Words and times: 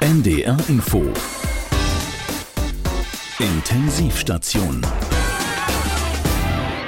NDR 0.00 0.56
Info 0.68 1.02
Intensivstation 3.38 4.80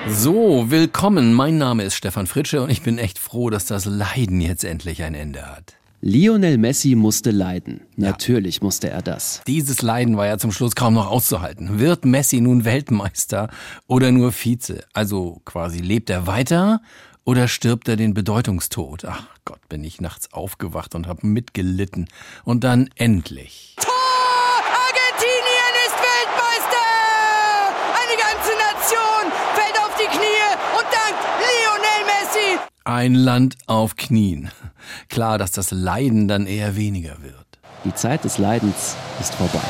So, 0.08 0.70
willkommen. 0.70 1.34
Mein 1.34 1.58
Name 1.58 1.82
ist 1.82 1.94
Stefan 1.94 2.26
Fritsche 2.26 2.62
und 2.62 2.70
ich 2.70 2.80
bin 2.80 2.96
echt 2.96 3.18
froh, 3.18 3.50
dass 3.50 3.66
das 3.66 3.84
Leiden 3.84 4.40
jetzt 4.40 4.64
endlich 4.64 5.02
ein 5.02 5.12
Ende 5.12 5.44
hat. 5.44 5.74
Lionel 6.00 6.56
Messi 6.56 6.94
musste 6.94 7.32
leiden. 7.32 7.82
Natürlich 7.96 8.62
musste 8.62 8.88
er 8.88 9.02
das. 9.02 9.42
Dieses 9.46 9.82
Leiden 9.82 10.16
war 10.16 10.26
ja 10.26 10.38
zum 10.38 10.50
Schluss 10.50 10.74
kaum 10.74 10.94
noch 10.94 11.10
auszuhalten. 11.10 11.78
Wird 11.78 12.06
Messi 12.06 12.40
nun 12.40 12.64
Weltmeister 12.64 13.50
oder 13.88 14.10
nur 14.10 14.32
Vize? 14.32 14.84
Also 14.94 15.42
quasi 15.44 15.80
lebt 15.80 16.08
er 16.08 16.26
weiter 16.26 16.80
oder 17.24 17.48
stirbt 17.48 17.88
er 17.88 17.96
den 17.96 18.14
Bedeutungstod? 18.14 19.04
Ach 19.04 19.26
Gott, 19.44 19.60
bin 19.68 19.84
ich 19.84 20.00
nachts 20.00 20.32
aufgewacht 20.32 20.94
und 20.94 21.06
hab 21.06 21.22
mitgelitten. 21.22 22.08
Und 22.44 22.64
dann 22.64 22.90
endlich. 22.96 23.76
Argentinien 23.78 25.74
ist 25.86 25.96
Weltmeister! 25.96 26.88
Eine 28.00 28.16
ganze 28.18 28.52
Nation 28.58 29.32
fällt 29.54 29.78
auf 29.78 29.94
die 29.96 30.08
Knie 30.08 30.42
und 30.76 30.86
dankt 30.90 31.22
Lionel 31.38 32.04
Messi! 32.06 32.58
Ein 32.84 33.14
Land 33.14 33.56
auf 33.66 33.96
Knien. 33.96 34.50
Klar, 35.08 35.38
dass 35.38 35.52
das 35.52 35.70
Leiden 35.70 36.28
dann 36.28 36.46
eher 36.46 36.76
weniger 36.76 37.22
wird. 37.22 37.46
Die 37.84 37.94
Zeit 37.94 38.24
des 38.24 38.38
Leidens 38.38 38.96
ist 39.20 39.34
vorbei. 39.34 39.60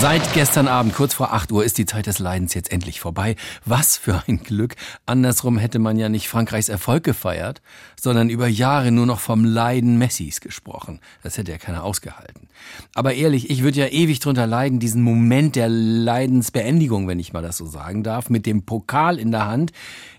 Seit 0.00 0.34
gestern 0.34 0.68
Abend, 0.68 0.94
kurz 0.94 1.14
vor 1.14 1.32
8 1.32 1.50
Uhr, 1.50 1.64
ist 1.64 1.78
die 1.78 1.86
Zeit 1.86 2.06
des 2.06 2.18
Leidens 2.18 2.52
jetzt 2.52 2.70
endlich 2.70 3.00
vorbei. 3.00 3.36
Was 3.64 3.96
für 3.96 4.22
ein 4.26 4.38
Glück. 4.38 4.76
Andersrum 5.06 5.56
hätte 5.56 5.78
man 5.78 5.96
ja 5.96 6.08
nicht 6.08 6.28
Frankreichs 6.28 6.68
Erfolg 6.68 7.04
gefeiert, 7.04 7.62
sondern 7.98 8.28
über 8.28 8.46
Jahre 8.46 8.90
nur 8.90 9.06
noch 9.06 9.20
vom 9.20 9.44
Leiden 9.44 9.96
Messis 9.96 10.40
gesprochen. 10.40 11.00
Das 11.22 11.38
hätte 11.38 11.52
ja 11.52 11.58
keiner 11.58 11.84
ausgehalten. 11.84 12.48
Aber 12.94 13.14
ehrlich, 13.14 13.48
ich 13.50 13.62
würde 13.62 13.80
ja 13.80 13.86
ewig 13.86 14.20
drunter 14.20 14.46
leiden, 14.46 14.78
diesen 14.78 15.02
Moment 15.02 15.56
der 15.56 15.68
Leidensbeendigung, 15.68 17.08
wenn 17.08 17.18
ich 17.18 17.32
mal 17.32 17.42
das 17.42 17.56
so 17.56 17.66
sagen 17.66 18.02
darf, 18.02 18.28
mit 18.28 18.46
dem 18.46 18.66
Pokal 18.66 19.18
in 19.18 19.30
der 19.30 19.46
Hand, 19.46 19.72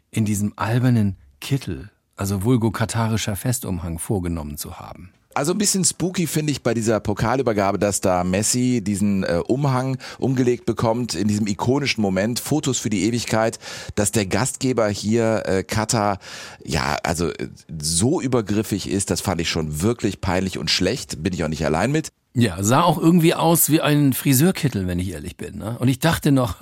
in 0.09 0.25
diesem 0.25 0.53
albernen 0.55 1.17
Kittel, 1.41 1.91
also 2.15 2.43
vulgo-katarischer 2.43 3.35
Festumhang 3.35 3.99
vorgenommen 3.99 4.57
zu 4.57 4.79
haben. 4.79 5.11
Also 5.35 5.51
ein 5.51 5.57
bisschen 5.57 5.83
spooky 5.83 6.27
finde 6.27 6.53
ich 6.53 6.63
bei 6.63 6.73
dieser 6.73 7.01
Pokalübergabe, 7.01 7.77
dass 7.77 7.99
da 7.99 8.23
Messi 8.23 8.81
diesen 8.81 9.23
äh, 9.23 9.41
Umhang 9.45 9.97
umgelegt 10.17 10.65
bekommt, 10.65 11.13
in 11.13 11.27
diesem 11.27 11.45
ikonischen 11.45 12.01
Moment, 12.01 12.39
Fotos 12.39 12.79
für 12.79 12.89
die 12.89 13.03
Ewigkeit, 13.03 13.59
dass 13.95 14.13
der 14.13 14.27
Gastgeber 14.27 14.87
hier, 14.87 15.43
äh, 15.45 15.63
Katar, 15.63 16.19
ja, 16.63 16.95
also 17.03 17.31
äh, 17.31 17.49
so 17.81 18.21
übergriffig 18.21 18.89
ist, 18.89 19.11
das 19.11 19.19
fand 19.19 19.41
ich 19.41 19.49
schon 19.49 19.81
wirklich 19.81 20.21
peinlich 20.21 20.57
und 20.57 20.71
schlecht, 20.71 21.21
bin 21.21 21.33
ich 21.33 21.43
auch 21.43 21.49
nicht 21.49 21.65
allein 21.65 21.91
mit. 21.91 22.13
Ja, 22.37 22.61
sah 22.61 22.81
auch 22.81 22.97
irgendwie 22.97 23.33
aus 23.33 23.69
wie 23.69 23.79
ein 23.79 24.11
Friseurkittel, 24.11 24.87
wenn 24.87 24.99
ich 24.99 25.11
ehrlich 25.11 25.37
bin. 25.37 25.59
Ne? 25.59 25.79
Und 25.79 25.87
ich 25.87 25.99
dachte 25.99 26.33
noch, 26.33 26.59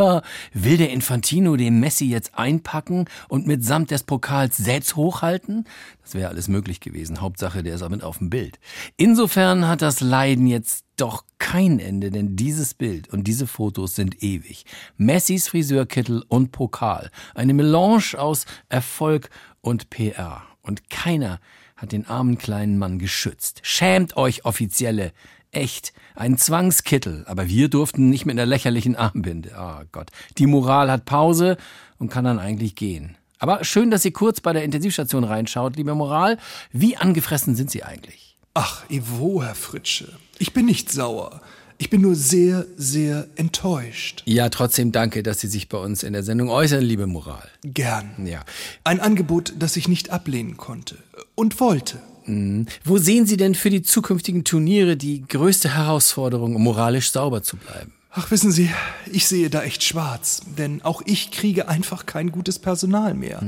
will 0.53 0.77
der 0.77 0.91
Infantino 0.91 1.55
den 1.55 1.79
Messi 1.79 2.05
jetzt 2.05 2.37
einpacken 2.37 3.05
und 3.27 3.47
mitsamt 3.47 3.89
des 3.89 4.03
Pokals 4.03 4.55
selbst 4.55 4.95
hochhalten? 4.95 5.65
Das 6.03 6.13
wäre 6.13 6.29
alles 6.29 6.47
möglich 6.47 6.79
gewesen. 6.79 7.21
Hauptsache, 7.21 7.63
der 7.63 7.73
ist 7.73 7.81
auch 7.81 7.89
mit 7.89 8.03
auf 8.03 8.19
dem 8.19 8.29
Bild. 8.29 8.59
Insofern 8.97 9.67
hat 9.67 9.81
das 9.81 9.99
Leiden 9.99 10.45
jetzt 10.45 10.85
doch 10.95 11.25
kein 11.39 11.79
Ende, 11.79 12.11
denn 12.11 12.35
dieses 12.35 12.75
Bild 12.75 13.11
und 13.11 13.23
diese 13.23 13.47
Fotos 13.47 13.95
sind 13.95 14.21
ewig. 14.21 14.65
Messis 14.97 15.47
Friseurkittel 15.47 16.23
und 16.27 16.51
Pokal. 16.51 17.09
Eine 17.33 17.55
Melange 17.55 18.13
aus 18.19 18.45
Erfolg 18.69 19.31
und 19.61 19.89
PR. 19.89 20.43
Und 20.61 20.91
keiner 20.91 21.39
hat 21.75 21.93
den 21.93 22.05
armen 22.05 22.37
kleinen 22.37 22.77
Mann 22.77 22.99
geschützt. 22.99 23.61
Schämt 23.63 24.15
euch, 24.17 24.45
Offizielle. 24.45 25.13
Echt, 25.53 25.93
ein 26.15 26.39
Zwangskittel, 26.39 27.25
aber 27.27 27.47
wir 27.47 27.69
durften 27.69 28.09
nicht 28.09 28.25
mit 28.25 28.33
einer 28.33 28.47
lächerlichen 28.47 28.95
Armbinde. 28.95 29.55
Ah 29.55 29.83
Gott, 29.91 30.09
die 30.39 30.47
Moral 30.47 30.89
hat 30.89 31.05
Pause 31.05 31.57
und 31.99 32.09
kann 32.09 32.25
dann 32.25 32.39
eigentlich 32.39 32.75
gehen. 32.75 33.15
Aber 33.37 33.63
schön, 33.63 33.91
dass 33.91 34.01
Sie 34.01 34.09
kurz 34.09 34.41
bei 34.41 34.51
der 34.51 34.63
Intensivstation 34.63 35.23
reinschaut, 35.23 35.75
liebe 35.75 35.93
Moral. 35.93 36.39
Wie 36.71 36.97
angefressen 36.97 37.55
sind 37.55 37.69
Sie 37.69 37.83
eigentlich? 37.83 38.35
Ach, 38.55 38.83
Ivo, 38.89 39.43
Herr 39.43 39.53
Fritsche. 39.53 40.07
Ich 40.39 40.53
bin 40.53 40.65
nicht 40.65 40.91
sauer. 40.91 41.39
Ich 41.77 41.91
bin 41.91 42.01
nur 42.01 42.15
sehr, 42.15 42.65
sehr 42.75 43.27
enttäuscht. 43.35 44.23
Ja, 44.25 44.49
trotzdem 44.49 44.91
danke, 44.91 45.21
dass 45.21 45.39
Sie 45.39 45.47
sich 45.47 45.69
bei 45.69 45.77
uns 45.77 46.01
in 46.01 46.13
der 46.13 46.23
Sendung 46.23 46.49
äußern, 46.49 46.81
liebe 46.81 47.05
Moral. 47.05 47.47
Gern. 47.63 48.25
Ja. 48.25 48.43
Ein 48.83 48.99
Angebot, 48.99 49.53
das 49.59 49.77
ich 49.77 49.87
nicht 49.87 50.09
ablehnen 50.09 50.57
konnte. 50.57 50.97
Und 51.35 51.59
wollte. 51.59 51.99
Wo 52.25 52.97
sehen 52.97 53.25
Sie 53.25 53.37
denn 53.37 53.55
für 53.55 53.69
die 53.69 53.81
zukünftigen 53.81 54.43
Turniere 54.43 54.97
die 54.97 55.23
größte 55.27 55.75
Herausforderung, 55.75 56.55
um 56.55 56.63
moralisch 56.63 57.11
sauber 57.11 57.43
zu 57.43 57.57
bleiben? 57.57 57.91
Ach, 58.11 58.29
wissen 58.29 58.51
Sie, 58.51 58.69
ich 59.11 59.27
sehe 59.27 59.49
da 59.49 59.63
echt 59.63 59.83
schwarz. 59.83 60.41
Denn 60.57 60.81
auch 60.83 61.01
ich 61.05 61.31
kriege 61.31 61.67
einfach 61.67 62.05
kein 62.05 62.31
gutes 62.31 62.59
Personal 62.59 63.13
mehr. 63.15 63.41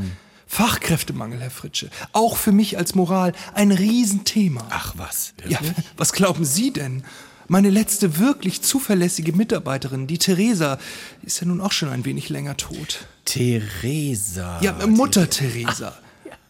Fachkräftemangel, 0.47 1.39
Herr 1.39 1.51
Fritsche. 1.51 1.89
Auch 2.13 2.37
für 2.37 2.51
mich 2.51 2.77
als 2.77 2.95
Moral 2.95 3.33
ein 3.53 3.71
Riesenthema. 3.71 4.65
Ach 4.69 4.93
was, 4.97 5.33
Ja, 5.47 5.59
was 5.97 6.13
glauben 6.13 6.45
Sie 6.45 6.71
denn? 6.71 7.03
Meine 7.47 7.69
letzte 7.69 8.17
wirklich 8.17 8.63
zuverlässige 8.63 9.33
Mitarbeiterin, 9.33 10.07
die 10.07 10.17
Theresa, 10.17 10.79
ist 11.21 11.39
ja 11.41 11.47
nun 11.47 11.61
auch 11.61 11.71
schon 11.71 11.89
ein 11.89 12.03
wenig 12.03 12.29
länger 12.29 12.57
tot. 12.57 13.07
Theresa. 13.25 14.59
Ja, 14.61 14.73
Mutter 14.87 15.29
Theresa. 15.29 15.95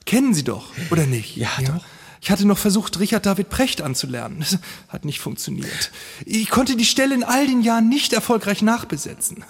Kennen 0.06 0.34
Sie 0.34 0.44
doch, 0.44 0.72
oder 0.92 1.06
nicht? 1.06 1.36
Ja, 1.36 1.50
doch. 1.66 1.84
Ich 2.26 2.32
hatte 2.32 2.48
noch 2.48 2.58
versucht, 2.58 3.00
Richard 3.00 3.28
David 3.28 3.50
Precht 3.50 3.84
anzulernen. 3.84 4.38
Das 4.40 4.58
hat 4.88 5.06
nicht 5.06 5.20
funktioniert. 5.20 5.92
Ich 6.26 6.50
konnte 6.50 6.76
die 6.76 6.84
Stelle 6.84 7.14
in 7.14 7.24
all 7.24 7.46
den 7.46 7.62
Jahren 7.62 7.88
nicht 7.88 8.14
erfolgreich 8.14 8.64
nachbesetzen. 8.64 9.46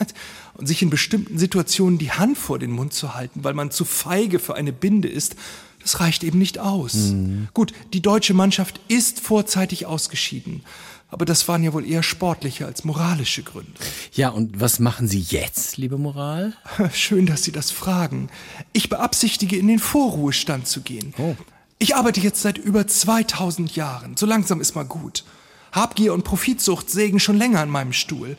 Und 0.56 0.68
sich 0.68 0.82
in 0.82 0.90
bestimmten 0.90 1.38
Situationen 1.38 2.00
die 2.00 2.12
Hand 2.12 2.38
vor 2.38 2.60
den 2.60 2.72
Mund 2.72 2.92
zu 2.92 3.16
halten, 3.16 3.46
weil 3.46 3.54
man 3.54 3.72
zu 3.72 3.86
feige 3.86 4.40
für 4.40 4.56
eine 4.56 4.74
Binde 4.74 5.08
ist, 5.08 5.38
das 5.82 6.02
reicht 6.02 6.26
eben 6.26 6.38
nicht 6.38 6.60
aus. 6.60 7.14
Gut, 7.54 7.72
die 7.94 8.02
deutsche 8.02 8.34
Mannschaft 8.34 8.82
ist 8.90 9.22
vorzeitig 9.22 9.86
ausgeschieden. 9.86 10.62
Aber 11.08 11.24
das 11.24 11.48
waren 11.48 11.64
ja 11.64 11.72
wohl 11.72 11.90
eher 11.90 12.04
sportliche 12.04 12.66
als 12.66 12.84
moralische 12.84 13.44
Gründe. 13.44 13.72
Ja, 14.12 14.30
und 14.30 14.60
was 14.60 14.80
machen 14.80 15.08
Sie 15.08 15.22
jetzt, 15.22 15.78
liebe 15.78 15.98
Moral? 15.98 16.52
Schön, 16.92 17.26
dass 17.26 17.44
Sie 17.44 17.54
das 17.54 17.72
fragen. 17.72 18.30
Ich 18.74 18.90
beabsichtige, 18.90 19.56
in 19.56 19.68
den 19.68 19.80
Vorruhestand 19.80 20.68
zu 20.68 20.82
gehen. 20.82 21.14
Oh. 21.18 21.38
Ich 21.78 21.96
arbeite 21.96 22.22
jetzt 22.22 22.42
seit 22.42 22.58
über 22.58 22.88
2000 22.88 23.76
Jahren. 23.76 24.16
So 24.16 24.26
langsam 24.26 24.62
ist 24.62 24.76
mal 24.76 24.86
gut. 24.86 25.26
Habgier 25.74 26.14
und 26.14 26.24
Profitsucht 26.24 26.90
sägen 26.90 27.20
schon 27.20 27.38
länger 27.38 27.60
an 27.60 27.70
meinem 27.70 27.92
Stuhl. 27.92 28.38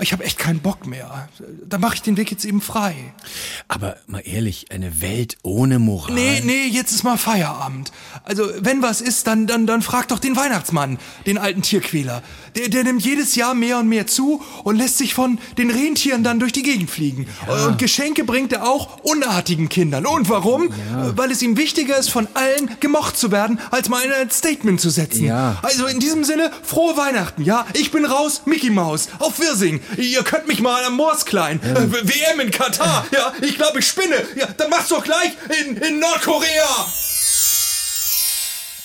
Ich 0.00 0.12
habe 0.12 0.24
echt 0.24 0.38
keinen 0.38 0.60
Bock 0.60 0.86
mehr. 0.86 1.28
Da 1.68 1.78
mache 1.78 1.94
ich 1.94 2.02
den 2.02 2.16
Weg 2.16 2.30
jetzt 2.30 2.44
eben 2.44 2.60
frei. 2.60 2.94
Aber 3.66 3.96
mal 4.06 4.22
ehrlich, 4.24 4.66
eine 4.70 5.00
Welt 5.00 5.38
ohne 5.42 5.78
Moral. 5.78 6.14
Nee, 6.14 6.42
nee, 6.44 6.66
jetzt 6.66 6.92
ist 6.92 7.02
mal 7.02 7.16
Feierabend. 7.16 7.92
Also, 8.24 8.48
wenn 8.60 8.82
was 8.82 9.00
ist, 9.00 9.26
dann, 9.26 9.46
dann, 9.46 9.66
dann 9.66 9.82
frag 9.82 10.08
doch 10.08 10.18
den 10.18 10.36
Weihnachtsmann, 10.36 10.98
den 11.26 11.38
alten 11.38 11.62
Tierquäler. 11.62 12.22
Der, 12.56 12.68
der 12.68 12.84
nimmt 12.84 13.04
jedes 13.04 13.34
Jahr 13.34 13.54
mehr 13.54 13.78
und 13.78 13.88
mehr 13.88 14.06
zu 14.06 14.42
und 14.64 14.76
lässt 14.76 14.98
sich 14.98 15.14
von 15.14 15.38
den 15.56 15.70
Rentieren 15.70 16.22
dann 16.22 16.40
durch 16.40 16.52
die 16.52 16.62
Gegend 16.62 16.90
fliegen. 16.90 17.26
Und 17.66 17.78
Geschenke 17.78 18.24
bringt 18.24 18.52
er 18.52 18.68
auch 18.68 19.00
unartigen 19.02 19.68
Kindern. 19.68 20.06
Und 20.06 20.28
warum? 20.28 20.70
Weil 21.16 21.30
es 21.30 21.42
ihm 21.42 21.56
wichtiger 21.56 21.98
ist, 21.98 22.10
von 22.10 22.28
allen 22.34 22.70
gemocht 22.80 23.16
zu 23.16 23.32
werden, 23.32 23.58
als 23.70 23.88
mal 23.88 24.02
ein 24.12 24.30
Statement 24.30 24.80
zu 24.80 24.90
setzen. 24.90 25.24
Ja. 25.24 25.58
Also 25.62 25.86
in 25.86 26.00
diesem 26.00 26.24
Sinne, 26.24 26.50
frohe 26.62 26.96
Weihnachten, 26.96 27.42
ja? 27.42 27.66
Ich 27.74 27.90
bin 27.90 28.04
raus, 28.04 28.42
Mickey 28.46 28.70
Maus, 28.70 29.08
auf 29.18 29.38
Wirsing. 29.40 29.80
Ihr 29.96 30.22
könnt 30.22 30.48
mich 30.48 30.60
mal 30.60 30.84
am 30.84 30.94
Moosklein. 30.94 31.60
Äh, 31.62 31.90
WM 31.90 32.40
in 32.40 32.50
Katar, 32.50 33.06
ja? 33.12 33.32
Ich 33.40 33.56
glaube, 33.56 33.78
ich 33.80 33.86
spinne. 33.86 34.16
Ja, 34.36 34.46
dann 34.56 34.70
mach's 34.70 34.88
doch 34.88 35.02
gleich 35.02 35.32
in, 35.60 35.76
in 35.76 36.00
Nordkorea. 36.00 36.86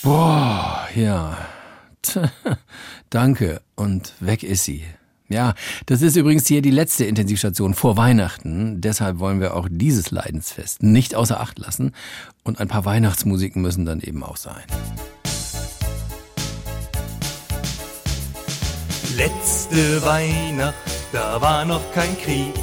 Boah, 0.02 0.88
ja. 0.96 1.38
Danke. 3.10 3.62
Und 3.76 4.14
weg 4.20 4.44
ist 4.44 4.64
sie. 4.66 4.84
Ja, 5.30 5.56
das 5.88 6.02
ist 6.02 6.16
übrigens 6.16 6.48
hier 6.48 6.62
die 6.62 6.70
letzte 6.70 7.06
Intensivstation 7.06 7.74
vor 7.74 7.98
Weihnachten. 7.98 8.82
Deshalb 8.82 9.20
wollen 9.20 9.40
wir 9.40 9.56
auch 9.56 9.68
dieses 9.72 10.12
Leidensfest 10.12 10.84
nicht 10.84 11.16
außer 11.16 11.40
Acht 11.40 11.58
lassen. 11.58 11.94
Und 12.44 12.60
ein 12.60 12.68
paar 12.68 12.86
Weihnachtsmusiken 12.86 13.62
müssen 13.62 13.86
dann 13.86 14.02
eben 14.02 14.24
auch 14.24 14.38
sein. 14.38 14.64
Letzte 19.16 20.04
Weihnacht, 20.04 20.74
da 21.12 21.40
war 21.40 21.66
noch 21.66 21.92
kein 21.94 22.18
Krieg 22.20 22.56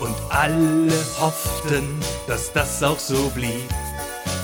und 0.00 0.14
alle 0.28 0.92
hofften, 1.20 2.00
dass 2.26 2.52
das 2.52 2.82
auch 2.82 2.98
so 2.98 3.28
blieb. 3.30 3.68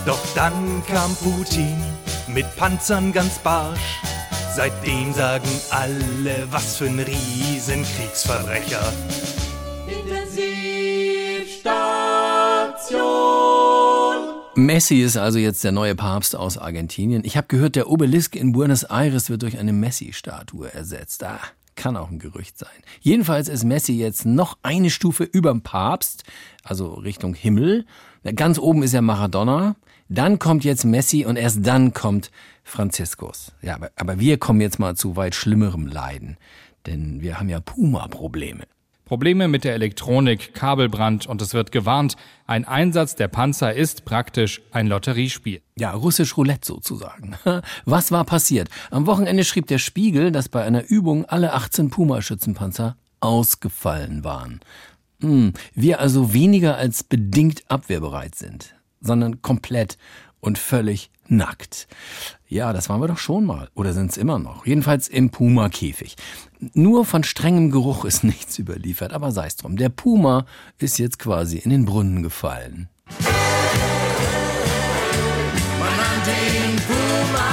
Doch 0.07 0.21
dann 0.37 0.83
kam 0.87 1.17
Putin 1.17 1.83
mit 2.29 2.47
Panzern 2.57 3.13
ganz 3.13 3.39
barsch. 3.41 4.01
Seitdem 4.55 5.13
sagen 5.13 5.49
alle, 5.71 6.47
was 6.51 6.77
für 6.77 6.87
ein 6.87 7.01
Riesenkriegsverbrecher. 7.01 8.93
Intensivstation 8.93 9.34
Messi 14.57 15.01
ist 15.01 15.17
also 15.17 15.39
jetzt 15.41 15.65
der 15.65 15.73
neue 15.73 15.97
Papst 15.97 16.37
aus 16.37 16.59
Argentinien. 16.59 17.25
Ich 17.25 17.37
habe 17.37 17.49
gehört, 17.49 17.75
der 17.75 17.91
Obelisk 17.91 18.37
in 18.37 18.53
Buenos 18.53 18.85
Aires 18.85 19.29
wird 19.29 19.43
durch 19.43 19.59
eine 19.59 19.73
Messi-Statue 19.73 20.73
ersetzt. 20.73 21.25
Ah, 21.25 21.41
kann 21.75 21.97
auch 21.97 22.09
ein 22.09 22.21
Gerücht 22.21 22.57
sein. 22.57 22.69
Jedenfalls 23.01 23.49
ist 23.49 23.65
Messi 23.65 23.95
jetzt 23.95 24.25
noch 24.25 24.57
eine 24.63 24.91
Stufe 24.91 25.25
überm 25.25 25.63
Papst, 25.63 26.23
also 26.63 26.95
Richtung 26.95 27.35
Himmel. 27.35 27.85
Ganz 28.37 28.61
oben 28.61 28.85
ist 28.85 28.93
ja 28.93 29.03
Maradona. 29.03 29.75
Dann 30.09 30.39
kommt 30.39 30.65
jetzt 30.65 30.85
Messi 30.85 31.25
und 31.25 31.35
erst 31.37 31.67
dann 31.67 31.93
kommt 31.93 32.31
Franziskus. 32.63 33.53
Ja, 33.61 33.75
aber, 33.75 33.91
aber 33.97 34.21
wir 34.21 34.39
kommen 34.39 34.61
jetzt 34.61 34.79
mal 34.79 34.95
zu 34.95 35.17
weit 35.17 35.35
schlimmerem 35.35 35.89
Leiden. 35.89 36.37
Denn 36.87 37.23
wir 37.23 37.41
haben 37.41 37.49
ja 37.49 37.59
Puma-Probleme. 37.59 38.65
Probleme 39.05 39.49
mit 39.49 39.65
der 39.65 39.75
Elektronik, 39.75 40.55
Kabelbrand 40.55 41.27
und 41.27 41.43
es 41.43 41.53
wird 41.53 41.73
gewarnt, 41.73 42.17
ein 42.47 42.65
Einsatz 42.65 43.15
der 43.15 43.29
Panzer 43.29 43.75
ist 43.75 44.05
praktisch 44.07 44.63
ein 44.71 44.87
Lotteriespiel. 44.87 45.61
Ja, 45.79 45.93
russisch 45.93 46.37
Roulette 46.37 46.67
sozusagen. 46.67 47.37
Was 47.85 48.13
war 48.13 48.25
passiert? 48.25 48.69
Am 48.91 49.07
Wochenende 49.07 49.45
schrieb 49.45 49.67
der 49.67 49.79
Spiegel, 49.79 50.33
dass 50.33 50.49
bei 50.49 50.65
einer 50.65 50.89
Übung 50.89 51.27
alle 51.27 51.53
18 51.53 51.91
Puma-Schützenpanzer 51.91 52.97
ausgefallen 53.21 54.25
waren. 54.25 54.61
Hm, 55.21 55.53
wir 55.75 56.01
also 56.01 56.33
weniger 56.33 56.77
als 56.77 57.03
bedingt 57.03 57.63
abwehrbereit 57.69 58.35
sind, 58.35 58.75
sondern 59.01 59.43
komplett 59.43 59.99
und 60.41 60.59
völlig 60.59 61.11
nackt. 61.31 61.89
Ja, 62.49 62.73
das 62.73 62.89
waren 62.89 63.01
wir 63.01 63.09
doch 63.09 63.19
schon 63.19 63.45
mal. 63.45 63.69
Oder 63.75 63.93
sind 63.93 64.11
es 64.11 64.17
immer 64.17 64.39
noch? 64.39 64.67
Jedenfalls 64.67 65.09
im 65.09 65.31
Puma-Käfig. 65.31 66.17
Nur 66.73 67.05
von 67.05 67.25
strengem 67.25 67.71
Geruch 67.71 68.05
ist 68.05 68.25
nichts 68.25 68.59
überliefert, 68.59 69.13
aber 69.13 69.33
sei 69.33 69.47
es 69.47 69.57
drum. 69.57 69.77
Der 69.77 69.89
Puma 69.89 70.47
ist 70.79 70.99
jetzt 70.99 71.19
quasi 71.19 71.59
in 71.59 71.71
den 71.71 71.85
Brunnen 71.85 72.23
gefallen. 72.23 72.89
Man 75.79 75.97
nannte 75.97 76.31
ihn 76.31 76.77
Puma. 76.87 77.51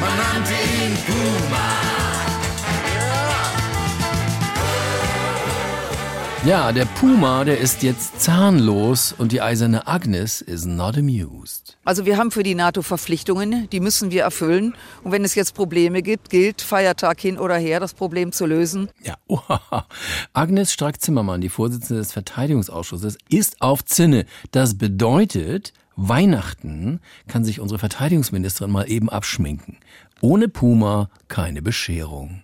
Man 0.00 0.16
nannte 0.16 0.52
ihn 0.52 0.96
Puma. 1.06 1.75
Ja, 6.46 6.70
der 6.70 6.84
Puma, 6.84 7.42
der 7.42 7.58
ist 7.58 7.82
jetzt 7.82 8.20
zahnlos 8.20 9.12
und 9.18 9.32
die 9.32 9.40
eiserne 9.40 9.88
Agnes 9.88 10.40
is 10.40 10.64
not 10.64 10.96
amused. 10.96 11.76
Also 11.84 12.06
wir 12.06 12.18
haben 12.18 12.30
für 12.30 12.44
die 12.44 12.54
NATO 12.54 12.82
Verpflichtungen, 12.82 13.68
die 13.70 13.80
müssen 13.80 14.12
wir 14.12 14.22
erfüllen. 14.22 14.76
Und 15.02 15.10
wenn 15.10 15.24
es 15.24 15.34
jetzt 15.34 15.56
Probleme 15.56 16.02
gibt, 16.02 16.30
gilt 16.30 16.62
Feiertag 16.62 17.20
hin 17.20 17.36
oder 17.36 17.56
her, 17.56 17.80
das 17.80 17.94
Problem 17.94 18.30
zu 18.30 18.46
lösen. 18.46 18.90
Ja, 19.02 19.16
oha. 19.26 19.88
Agnes 20.34 20.72
Strack-Zimmermann, 20.72 21.40
die 21.40 21.48
Vorsitzende 21.48 22.00
des 22.00 22.12
Verteidigungsausschusses, 22.12 23.18
ist 23.28 23.60
auf 23.60 23.84
Zinne. 23.84 24.24
Das 24.52 24.78
bedeutet, 24.78 25.72
Weihnachten 25.96 27.00
kann 27.26 27.44
sich 27.44 27.58
unsere 27.58 27.80
Verteidigungsministerin 27.80 28.70
mal 28.70 28.88
eben 28.88 29.10
abschminken. 29.10 29.78
Ohne 30.20 30.48
Puma 30.48 31.10
keine 31.26 31.60
Bescherung. 31.60 32.42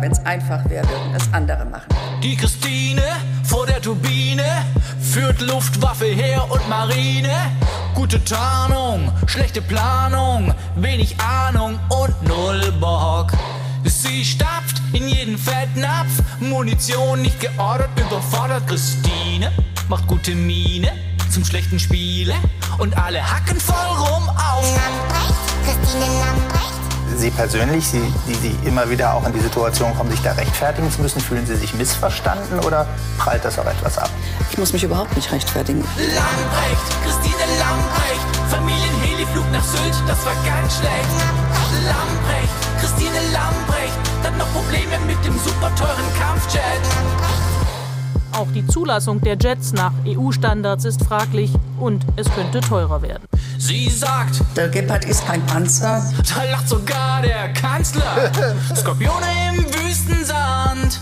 Wenn 0.00 0.12
es 0.12 0.24
einfach 0.26 0.68
wäre, 0.68 0.88
würden 0.88 1.14
es 1.14 1.32
andere 1.32 1.64
machen. 1.64 1.86
Die 2.22 2.36
Christine 2.36 3.02
vor 3.44 3.66
der 3.66 3.80
Turbine 3.80 4.44
führt 5.00 5.40
Luftwaffe 5.40 6.06
her 6.06 6.50
und 6.50 6.68
Marine. 6.68 7.32
Gute 7.94 8.22
Tarnung, 8.24 9.12
schlechte 9.26 9.62
Planung, 9.62 10.52
wenig 10.76 11.16
Ahnung 11.20 11.78
und 11.88 12.22
null 12.22 12.72
Bock. 12.80 13.32
Sie 13.84 14.24
stapft 14.24 14.82
in 14.92 15.08
jeden 15.08 15.38
Fettnapf, 15.38 16.10
Munition 16.40 17.22
nicht 17.22 17.40
geordert, 17.40 17.90
überfordert 17.98 18.66
Christine, 18.66 19.52
macht 19.88 20.06
gute 20.06 20.34
Miene 20.34 20.90
zum 21.30 21.44
schlechten 21.44 21.78
Spiele 21.78 22.34
und 22.78 22.96
alle 22.96 23.22
hacken 23.22 23.60
voll 23.60 23.76
rum 23.76 24.28
auf. 24.28 24.64
Lamprecht, 24.76 25.34
Christine 25.64 26.06
Lamprecht. 26.20 26.83
Sie 27.16 27.30
persönlich, 27.30 27.88
Sie, 27.88 28.02
die 28.28 28.34
Sie 28.34 28.58
immer 28.66 28.88
wieder 28.90 29.14
auch 29.14 29.26
in 29.26 29.32
die 29.32 29.40
Situation 29.40 29.94
kommen, 29.96 30.10
sich 30.10 30.22
da 30.22 30.32
rechtfertigen 30.32 30.90
zu 30.90 31.00
müssen, 31.02 31.20
fühlen 31.20 31.46
Sie 31.46 31.56
sich 31.56 31.74
missverstanden 31.74 32.60
oder 32.60 32.86
prallt 33.18 33.44
das 33.44 33.58
auch 33.58 33.66
etwas 33.66 33.98
ab? 33.98 34.10
Ich 34.50 34.58
muss 34.58 34.72
mich 34.72 34.84
überhaupt 34.84 35.14
nicht 35.16 35.30
rechtfertigen. 35.32 35.80
Lamprecht, 35.80 37.02
Christine 37.04 37.44
Lamprecht, 37.58 38.50
Familienheliflug 38.50 39.50
nach 39.52 39.64
Sylt, 39.64 39.94
das 40.06 40.24
war 40.24 40.34
ganz 40.44 40.76
schlecht. 40.76 41.08
Lamprecht, 41.86 42.54
Christine 42.80 43.20
Lamprecht, 43.32 43.98
dann 44.22 44.36
noch 44.38 44.50
Probleme 44.52 44.98
mit 45.06 45.24
dem 45.24 45.38
super 45.38 45.74
teuren 45.74 46.08
Kampfjet. 46.18 47.53
Auch 48.34 48.48
die 48.52 48.66
Zulassung 48.66 49.20
der 49.20 49.36
Jets 49.40 49.72
nach 49.72 49.92
EU-Standards 50.06 50.84
ist 50.84 51.04
fraglich 51.04 51.52
und 51.78 52.04
es 52.16 52.28
könnte 52.34 52.60
teurer 52.60 53.00
werden. 53.00 53.22
Sie 53.58 53.88
sagt, 53.88 54.42
Der 54.56 54.68
Gepard 54.68 55.04
ist 55.04 55.24
kein 55.24 55.44
Panzer. 55.46 56.02
da 56.34 56.42
lacht 56.50 56.68
sogar 56.68 57.22
der 57.22 57.52
Kanzler. 57.52 58.32
Skorpione 58.76 59.26
im 59.50 59.64
Wüstensand. 59.64 61.00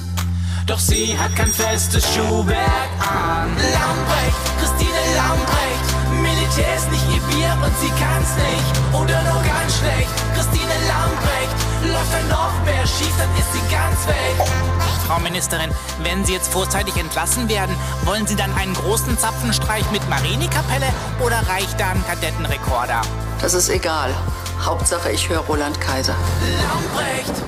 Doch 0.66 0.78
sie 0.78 1.16
hat 1.18 1.34
kein 1.34 1.50
festes 1.50 2.04
Schuhwerk 2.14 2.90
an. 3.00 3.48
Lamprecht, 3.56 4.42
Christine 4.60 5.02
Lamprecht. 5.16 5.86
Militär 6.20 6.76
ist 6.76 6.90
nicht 6.92 7.04
ihr 7.16 7.22
Bier 7.32 7.56
und 7.64 7.72
sie 7.80 7.92
kann's 7.98 8.36
nicht. 8.36 8.72
Oder 8.92 9.22
nur 9.32 9.42
ganz 9.42 9.78
schlecht. 9.78 10.12
Christine 10.36 10.76
Lamprecht. 10.86 11.56
Läuft 11.90 12.14
ein 12.14 12.28
noch 12.28 12.52
mehr 12.66 12.86
schief, 12.86 13.12
dann 13.18 13.30
ist 13.40 13.52
sie 13.54 13.74
ganz 13.74 14.06
weg. 14.06 14.81
Frau 15.22 15.28
Ministerin, 15.28 15.70
wenn 16.02 16.24
Sie 16.24 16.32
jetzt 16.32 16.52
vorzeitig 16.52 16.96
entlassen 16.96 17.48
werden, 17.48 17.74
wollen 18.04 18.26
Sie 18.26 18.34
dann 18.34 18.52
einen 18.54 18.74
großen 18.74 19.16
Zapfenstreich 19.16 19.88
mit 19.92 20.08
Marinekapelle 20.08 20.86
oder 21.24 21.36
reicht 21.48 21.78
da 21.78 21.90
ein 21.90 22.04
Kadettenrekorder? 22.04 23.02
Das 23.40 23.54
ist 23.54 23.68
egal. 23.68 24.12
Hauptsache, 24.60 25.12
ich 25.12 25.28
höre 25.28 25.38
Roland 25.38 25.80
Kaiser. 25.80 26.16
Lamprecht. 26.62 27.42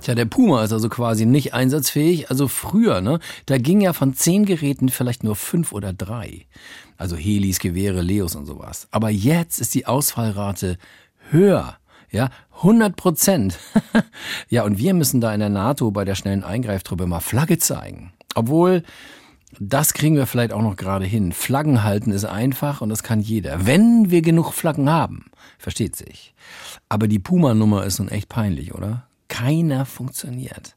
Tja, 0.00 0.14
der 0.14 0.24
Puma 0.24 0.64
ist 0.64 0.72
also 0.72 0.88
quasi 0.88 1.26
nicht 1.26 1.52
einsatzfähig. 1.52 2.30
Also 2.30 2.48
früher, 2.48 3.02
ne, 3.02 3.20
da 3.44 3.58
ging 3.58 3.82
ja 3.82 3.92
von 3.92 4.14
zehn 4.14 4.46
Geräten 4.46 4.88
vielleicht 4.88 5.22
nur 5.22 5.36
fünf 5.36 5.72
oder 5.72 5.92
drei. 5.92 6.46
Also 6.96 7.16
Helis, 7.16 7.58
Gewehre, 7.58 8.00
Leos 8.00 8.36
und 8.36 8.46
sowas. 8.46 8.88
Aber 8.90 9.10
jetzt 9.10 9.60
ist 9.60 9.74
die 9.74 9.86
Ausfallrate 9.86 10.78
höher. 11.30 11.76
Ja, 12.10 12.30
100 12.56 12.96
Prozent. 12.96 13.58
ja, 14.48 14.64
und 14.64 14.78
wir 14.78 14.94
müssen 14.94 15.20
da 15.20 15.32
in 15.32 15.40
der 15.40 15.48
NATO 15.48 15.90
bei 15.90 16.04
der 16.04 16.14
schnellen 16.14 16.44
Eingreiftruppe 16.44 17.06
mal 17.06 17.20
Flagge 17.20 17.58
zeigen. 17.58 18.12
Obwohl, 18.34 18.82
das 19.58 19.94
kriegen 19.94 20.16
wir 20.16 20.26
vielleicht 20.26 20.52
auch 20.52 20.62
noch 20.62 20.76
gerade 20.76 21.04
hin. 21.04 21.32
Flaggen 21.32 21.82
halten 21.82 22.12
ist 22.12 22.24
einfach 22.24 22.80
und 22.80 22.88
das 22.88 23.02
kann 23.02 23.20
jeder. 23.20 23.66
Wenn 23.66 24.10
wir 24.10 24.22
genug 24.22 24.52
Flaggen 24.52 24.90
haben. 24.90 25.26
Versteht 25.58 25.96
sich. 25.96 26.34
Aber 26.88 27.08
die 27.08 27.18
Puma-Nummer 27.18 27.84
ist 27.84 27.98
nun 27.98 28.08
echt 28.08 28.28
peinlich, 28.28 28.74
oder? 28.74 29.04
Keiner 29.28 29.86
funktioniert. 29.86 30.76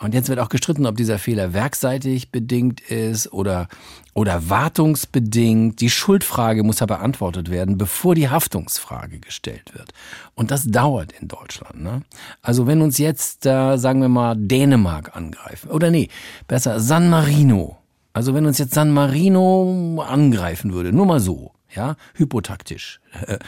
Und 0.00 0.14
jetzt 0.14 0.30
wird 0.30 0.38
auch 0.38 0.48
gestritten, 0.48 0.86
ob 0.86 0.96
dieser 0.96 1.18
Fehler 1.18 1.52
werkseitig 1.52 2.30
bedingt 2.30 2.80
ist 2.80 3.30
oder, 3.34 3.68
oder 4.14 4.48
wartungsbedingt. 4.48 5.78
Die 5.82 5.90
Schuldfrage 5.90 6.62
muss 6.62 6.80
ja 6.80 6.86
beantwortet 6.86 7.50
werden, 7.50 7.76
bevor 7.76 8.14
die 8.14 8.30
Haftungsfrage 8.30 9.20
gestellt 9.20 9.74
wird. 9.74 9.92
Und 10.34 10.50
das 10.50 10.64
dauert 10.64 11.12
in 11.20 11.28
Deutschland. 11.28 11.82
Ne? 11.82 12.02
Also 12.40 12.66
wenn 12.66 12.80
uns 12.80 12.96
jetzt, 12.96 13.44
äh, 13.44 13.76
sagen 13.76 14.00
wir 14.00 14.08
mal, 14.08 14.36
Dänemark 14.38 15.14
angreifen, 15.14 15.70
oder 15.70 15.90
nee, 15.90 16.08
besser 16.48 16.80
San 16.80 17.10
Marino. 17.10 17.76
Also 18.14 18.32
wenn 18.32 18.46
uns 18.46 18.56
jetzt 18.56 18.72
San 18.72 18.92
Marino 18.92 20.02
angreifen 20.08 20.72
würde, 20.72 20.94
nur 20.94 21.04
mal 21.04 21.20
so, 21.20 21.52
ja, 21.74 21.96
hypotaktisch, 22.14 23.00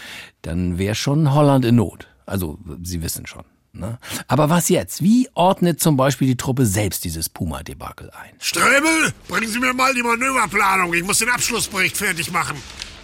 dann 0.42 0.76
wäre 0.76 0.94
schon 0.94 1.32
Holland 1.32 1.64
in 1.64 1.76
Not. 1.76 2.08
Also 2.26 2.58
Sie 2.82 3.02
wissen 3.02 3.26
schon. 3.26 3.44
Ne? 3.74 3.98
Aber 4.28 4.50
was 4.50 4.68
jetzt? 4.68 5.02
Wie 5.02 5.28
ordnet 5.32 5.80
zum 5.80 5.96
Beispiel 5.96 6.28
die 6.28 6.36
Truppe 6.36 6.66
selbst 6.66 7.04
dieses 7.04 7.30
Puma-Debakel 7.30 8.10
ein? 8.10 8.34
Strebel, 8.38 9.12
bringen 9.28 9.48
Sie 9.48 9.58
mir 9.58 9.72
mal 9.72 9.94
die 9.94 10.02
Manöverplanung. 10.02 10.92
Ich 10.92 11.02
muss 11.02 11.18
den 11.18 11.30
Abschlussbericht 11.30 11.96
fertig 11.96 12.30
machen. 12.30 12.56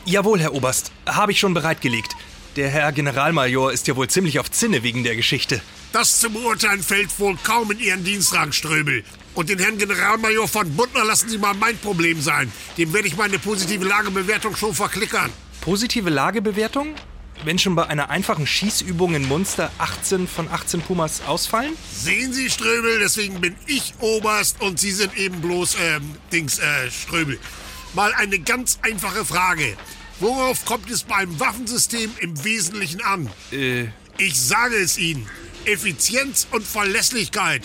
Jawohl, 0.05 0.41
Herr 0.41 0.53
Oberst. 0.53 0.93
Habe 1.07 1.33
ich 1.33 1.41
schon 1.41 1.55
bereitgelegt. 1.55 2.15
Der 2.57 2.69
Herr 2.69 2.93
Generalmajor 2.93 3.73
ist 3.73 3.87
ja 3.89 3.97
wohl 3.97 4.09
ziemlich 4.09 4.39
auf 4.41 4.51
Zinne 4.51 4.83
wegen 4.83 5.05
der 5.05 5.17
Geschichte. 5.17 5.63
Das 5.93 6.21
zu 6.21 6.29
beurteilen 6.29 6.83
fällt 6.83 7.19
wohl 7.19 7.39
kaum 7.43 7.71
in 7.71 7.79
Ihren 7.79 8.05
Dienstrang, 8.05 8.53
Ströbel. 8.53 9.05
Und 9.35 9.49
den 9.49 9.59
Herrn 9.59 9.79
Generalmajor 9.79 10.49
von 10.49 10.77
Bundner 10.77 11.05
lassen 11.05 11.31
Sie 11.31 11.39
mal 11.39 11.55
mein 11.55 11.79
Problem 11.79 12.21
sein. 12.21 12.53
Dem 12.77 12.93
werde 12.93 13.09
ich 13.09 13.17
meine 13.17 13.39
positive 13.39 13.87
Lagebewertung 13.87 14.55
schon 14.55 14.75
verklickern. 14.75 15.31
Positive 15.63 16.11
Lagebewertung? 16.11 16.95
Wenn 17.45 17.59
schon 17.59 17.75
bei 17.75 17.87
einer 17.87 18.11
einfachen 18.11 18.47
Schießübung 18.47 19.15
in 19.15 19.27
Munster 19.29 19.71
18 19.79 20.27
von 20.27 20.49
18 20.49 20.81
Pumas 20.83 21.23
ausfallen? 21.27 21.73
Sehen 21.93 22.33
Sie, 22.33 22.51
Ströbel, 22.51 22.99
deswegen 22.99 23.41
bin 23.41 23.55
ich 23.67 23.95
Oberst 24.01 24.61
und 24.61 24.81
Sie 24.81 24.91
sind 24.91 25.17
eben 25.17 25.41
bloß, 25.41 25.77
ähm, 25.81 26.17
Dings, 26.33 26.59
äh, 26.59 26.91
Ströbel. 26.91 27.39
Mal 27.95 28.13
eine 28.15 28.39
ganz 28.41 28.81
einfache 28.83 29.25
Frage. 29.25 29.77
Worauf 30.21 30.65
kommt 30.65 30.91
es 30.91 31.05
beim 31.05 31.39
Waffensystem 31.39 32.11
im 32.21 32.45
Wesentlichen 32.45 33.03
an? 33.03 33.31
Äh. 33.53 33.87
Ich 34.19 34.39
sage 34.39 34.75
es 34.75 34.99
Ihnen. 34.99 35.27
Effizienz 35.65 36.49
und 36.51 36.67
Verlässlichkeit. 36.67 37.63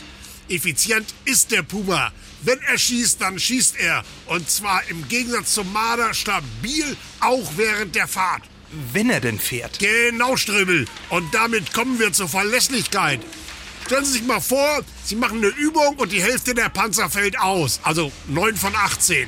Effizient 0.49 1.13
ist 1.25 1.51
der 1.51 1.63
Puma, 1.63 2.11
Wenn 2.45 2.59
er 2.61 2.77
schießt, 2.77 3.21
dann 3.21 3.39
schießt 3.39 3.77
er. 3.79 4.03
Und 4.25 4.49
zwar 4.49 4.83
im 4.89 5.07
Gegensatz 5.07 5.53
zum 5.53 5.71
Marder 5.71 6.13
stabil, 6.13 6.97
auch 7.21 7.53
während 7.55 7.95
der 7.95 8.07
Fahrt. 8.07 8.43
Wenn 8.91 9.09
er 9.09 9.19
denn 9.19 9.39
fährt. 9.39 9.79
Genau, 9.79 10.35
Ströbel. 10.35 10.85
Und 11.09 11.33
damit 11.33 11.73
kommen 11.73 11.99
wir 11.99 12.11
zur 12.11 12.27
Verlässlichkeit. 12.27 13.19
Stellen 13.85 14.05
Sie 14.05 14.13
sich 14.13 14.23
mal 14.23 14.39
vor, 14.39 14.81
Sie 15.03 15.15
machen 15.15 15.39
eine 15.39 15.47
Übung 15.47 15.95
und 15.97 16.11
die 16.11 16.23
Hälfte 16.23 16.53
der 16.53 16.69
Panzer 16.69 17.09
fällt 17.09 17.39
aus. 17.39 17.79
Also 17.83 18.11
9 18.27 18.55
von 18.55 18.75
18. 18.75 19.27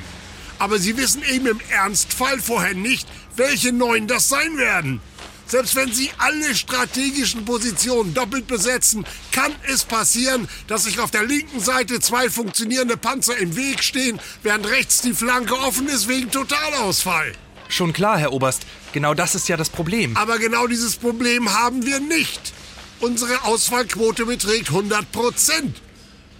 Aber 0.58 0.78
Sie 0.78 0.96
wissen 0.96 1.22
eben 1.22 1.46
im 1.46 1.60
Ernstfall 1.70 2.40
vorher 2.40 2.74
nicht, 2.74 3.06
welche 3.36 3.72
neun 3.72 4.06
das 4.06 4.28
sein 4.28 4.56
werden. 4.56 5.00
Selbst 5.46 5.76
wenn 5.76 5.92
Sie 5.92 6.10
alle 6.18 6.56
strategischen 6.56 7.44
Positionen 7.44 8.14
doppelt 8.14 8.48
besetzen, 8.48 9.06
kann 9.30 9.54
es 9.68 9.84
passieren, 9.84 10.48
dass 10.66 10.84
sich 10.84 10.98
auf 10.98 11.12
der 11.12 11.22
linken 11.22 11.60
Seite 11.60 12.00
zwei 12.00 12.30
funktionierende 12.30 12.96
Panzer 12.96 13.36
im 13.36 13.54
Weg 13.54 13.84
stehen, 13.84 14.18
während 14.42 14.66
rechts 14.66 15.02
die 15.02 15.14
Flanke 15.14 15.54
offen 15.54 15.86
ist 15.86 16.08
wegen 16.08 16.30
Totalausfall. 16.32 17.32
Schon 17.68 17.92
klar, 17.92 18.18
Herr 18.18 18.32
Oberst. 18.32 18.66
Genau 18.92 19.14
das 19.14 19.34
ist 19.34 19.48
ja 19.48 19.56
das 19.56 19.70
Problem. 19.70 20.16
Aber 20.16 20.38
genau 20.38 20.66
dieses 20.66 20.96
Problem 20.96 21.52
haben 21.52 21.84
wir 21.84 22.00
nicht. 22.00 22.52
Unsere 23.00 23.44
Ausfallquote 23.44 24.26
beträgt 24.26 24.68
100 24.68 25.10
Prozent. 25.12 25.82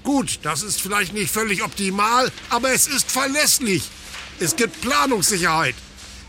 Gut, 0.02 0.38
das 0.42 0.62
ist 0.62 0.80
vielleicht 0.80 1.12
nicht 1.12 1.30
völlig 1.30 1.62
optimal, 1.62 2.30
aber 2.48 2.70
es 2.70 2.86
ist 2.86 3.10
verlässlich. 3.10 3.82
Es 4.38 4.56
gibt 4.56 4.80
Planungssicherheit. 4.80 5.74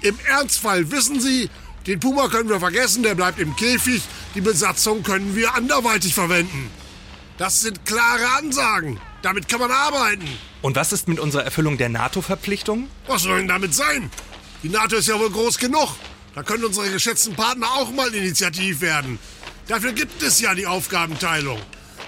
Im 0.02 0.18
Ernstfall 0.28 0.92
wissen 0.92 1.20
Sie, 1.20 1.50
den 1.86 2.00
Puma 2.00 2.28
können 2.28 2.50
wir 2.50 2.60
vergessen, 2.60 3.04
der 3.04 3.16
bleibt 3.16 3.40
im 3.40 3.56
Käfig. 3.56 4.02
Die 4.36 4.42
Besatzung 4.42 5.04
können 5.04 5.36
wir 5.36 5.56
anderweitig 5.56 6.14
verwenden. 6.14 6.70
Das 7.38 7.62
sind 7.62 7.86
klare 7.86 8.28
Ansagen. 8.38 9.00
Damit 9.22 9.48
kann 9.48 9.60
man 9.60 9.72
arbeiten. 9.72 10.28
Und 10.62 10.76
was 10.76 10.92
ist 10.92 11.08
mit 11.08 11.20
unserer 11.20 11.44
Erfüllung 11.44 11.78
der 11.78 11.90
NATO-Verpflichtung? 11.90 12.90
Was 13.08 13.22
soll 13.22 13.38
denn 13.38 13.48
damit 13.48 13.74
sein? 13.74 14.10
Die 14.64 14.70
NATO 14.70 14.96
ist 14.96 15.08
ja 15.08 15.20
wohl 15.20 15.30
groß 15.30 15.60
genug. 15.60 15.96
Da 16.34 16.44
können 16.44 16.66
unsere 16.66 16.90
geschätzten 16.90 17.36
Partner 17.36 17.68
auch 17.76 17.92
mal 17.92 18.14
initiativ 18.14 18.82
werden. 18.82 19.20
Dafür 19.68 19.92
gibt 19.94 20.22
es 20.24 20.40
ja 20.40 20.56
die 20.56 20.66
Aufgabenteilung. 20.66 21.60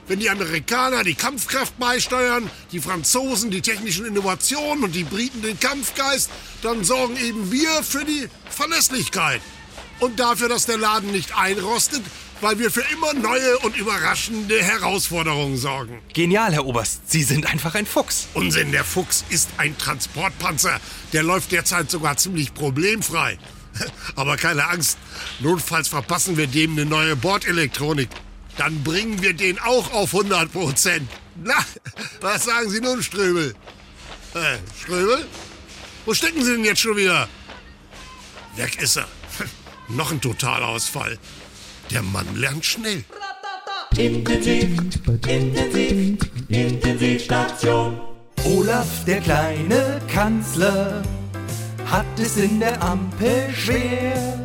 Wenn 0.07 0.19
die 0.19 0.29
Amerikaner 0.29 1.03
die 1.03 1.13
Kampfkraft 1.13 1.77
beisteuern, 1.77 2.49
die 2.71 2.79
Franzosen 2.79 3.51
die 3.51 3.61
technischen 3.61 4.05
Innovationen 4.05 4.83
und 4.83 4.95
die 4.95 5.03
Briten 5.03 5.43
den 5.43 5.59
Kampfgeist, 5.59 6.31
dann 6.63 6.83
sorgen 6.83 7.17
eben 7.17 7.51
wir 7.51 7.83
für 7.83 8.03
die 8.03 8.27
Verlässlichkeit. 8.49 9.41
Und 9.99 10.19
dafür, 10.19 10.49
dass 10.49 10.65
der 10.65 10.77
Laden 10.77 11.11
nicht 11.11 11.37
einrostet, 11.37 12.01
weil 12.41 12.59
wir 12.59 12.71
für 12.71 12.83
immer 12.93 13.13
neue 13.13 13.59
und 13.59 13.75
überraschende 13.75 14.61
Herausforderungen 14.61 15.57
sorgen. 15.57 16.01
Genial, 16.13 16.53
Herr 16.53 16.65
Oberst. 16.65 17.09
Sie 17.09 17.23
sind 17.23 17.45
einfach 17.45 17.75
ein 17.75 17.85
Fuchs. 17.85 18.27
Unsinn, 18.33 18.71
der 18.71 18.83
Fuchs 18.83 19.25
ist 19.29 19.49
ein 19.57 19.77
Transportpanzer. 19.77 20.79
Der 21.13 21.23
läuft 21.23 21.51
derzeit 21.51 21.91
sogar 21.91 22.17
ziemlich 22.17 22.53
problemfrei. 22.53 23.37
Aber 24.15 24.37
keine 24.37 24.67
Angst, 24.67 24.97
notfalls 25.39 25.87
verpassen 25.87 26.37
wir 26.37 26.47
dem 26.47 26.73
eine 26.73 26.85
neue 26.85 27.15
Bordelektronik. 27.15 28.09
Dann 28.57 28.83
bringen 28.83 29.21
wir 29.21 29.33
den 29.33 29.59
auch 29.59 29.91
auf 29.93 30.13
100 30.13 30.51
Prozent. 30.51 31.09
Na, 31.41 31.55
was 32.21 32.45
sagen 32.45 32.69
Sie 32.69 32.81
nun, 32.81 33.01
Ströbel? 33.01 33.55
Äh, 34.33 34.57
Ströbel? 34.81 35.25
Wo 36.05 36.13
stecken 36.13 36.43
Sie 36.43 36.51
denn 36.51 36.65
jetzt 36.65 36.81
schon 36.81 36.97
wieder? 36.97 37.29
Weg 38.55 38.81
ist 38.81 38.97
er. 38.97 39.07
Noch 39.89 40.11
ein 40.11 40.19
Totalausfall. 40.19 41.17
Der 41.91 42.03
Mann 42.03 42.27
lernt 42.35 42.63
schnell. 42.63 43.03
Intensiv, 43.97 44.79
intensiv, 45.27 46.19
Intensivstation. 46.47 47.99
Olaf, 48.45 49.05
der 49.05 49.19
kleine 49.21 49.99
Kanzler, 50.07 51.01
hat 51.85 52.05
es 52.19 52.37
in 52.37 52.59
der 52.59 52.81
Ampel 52.83 53.49
schwer. 53.55 54.39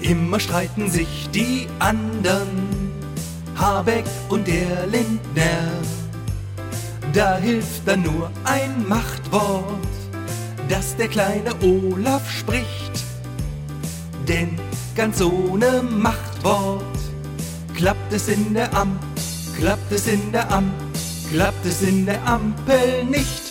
Immer 0.00 0.38
streiten 0.38 0.88
sich 0.88 1.28
die 1.34 1.66
anderen, 1.80 2.92
Habeck 3.56 4.04
und 4.28 4.46
der 4.46 4.86
Lindner. 4.86 5.72
Da 7.12 7.38
hilft 7.38 7.88
dann 7.88 8.02
nur 8.02 8.30
ein 8.44 8.86
Machtwort, 8.86 9.64
das 10.68 10.96
der 10.96 11.08
kleine 11.08 11.54
Olaf 11.60 12.30
spricht. 12.30 13.04
Denn 14.28 14.58
ganz 14.96 15.20
ohne 15.20 15.82
Machtwort 15.82 16.82
klappt 17.76 18.12
es 18.12 18.28
in 18.28 18.54
der 18.54 18.74
Ampel, 18.74 18.98
klappt 19.58 19.92
es 19.92 20.08
in 20.08 20.32
der 20.32 20.50
Ampel, 20.50 20.72
klappt 21.30 21.66
es 21.66 21.82
in 21.82 22.06
der 22.06 22.26
Ampel 22.26 23.04
nicht. 23.04 23.45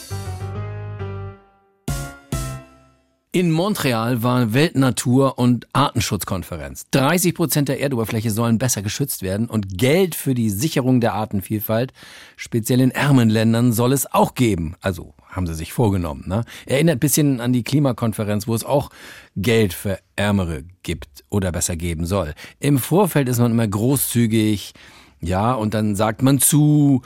In 3.36 3.52
Montreal 3.52 4.24
war 4.24 4.54
Weltnatur- 4.54 5.38
und 5.38 5.68
Artenschutzkonferenz. 5.74 6.86
30 6.92 7.36
Prozent 7.36 7.68
der 7.68 7.82
Erdoberfläche 7.82 8.32
sollen 8.32 8.60
besser 8.60 8.82
geschützt 8.82 9.24
werden 9.24 9.50
und 9.50 9.78
Geld 9.78 10.16
für 10.16 10.34
die 10.34 10.50
Sicherung 10.50 11.02
der 11.02 11.16
Artenvielfalt, 11.16 11.92
speziell 12.38 12.80
in 12.80 12.92
ärmeren 12.92 13.30
Ländern, 13.30 13.74
soll 13.74 13.92
es 13.92 14.10
auch 14.10 14.36
geben. 14.36 14.76
Also 14.80 15.16
haben 15.28 15.48
sie 15.48 15.54
sich 15.54 15.74
vorgenommen. 15.74 16.24
Ne? 16.28 16.46
Erinnert 16.66 17.02
bisschen 17.02 17.42
an 17.42 17.52
die 17.52 17.64
Klimakonferenz, 17.64 18.48
wo 18.48 18.56
es 18.56 18.64
auch 18.64 18.90
Geld 19.36 19.74
für 19.74 20.00
Ärmere 20.16 20.64
gibt 20.84 21.26
oder 21.30 21.52
besser 21.52 21.76
geben 21.76 22.06
soll. 22.06 22.36
Im 22.62 22.78
Vorfeld 22.78 23.28
ist 23.28 23.40
man 23.40 23.52
immer 23.52 23.68
großzügig, 23.68 24.72
ja, 25.20 25.54
und 25.54 25.74
dann 25.74 25.98
sagt 25.98 26.22
man 26.22 26.40
zu 26.40 27.02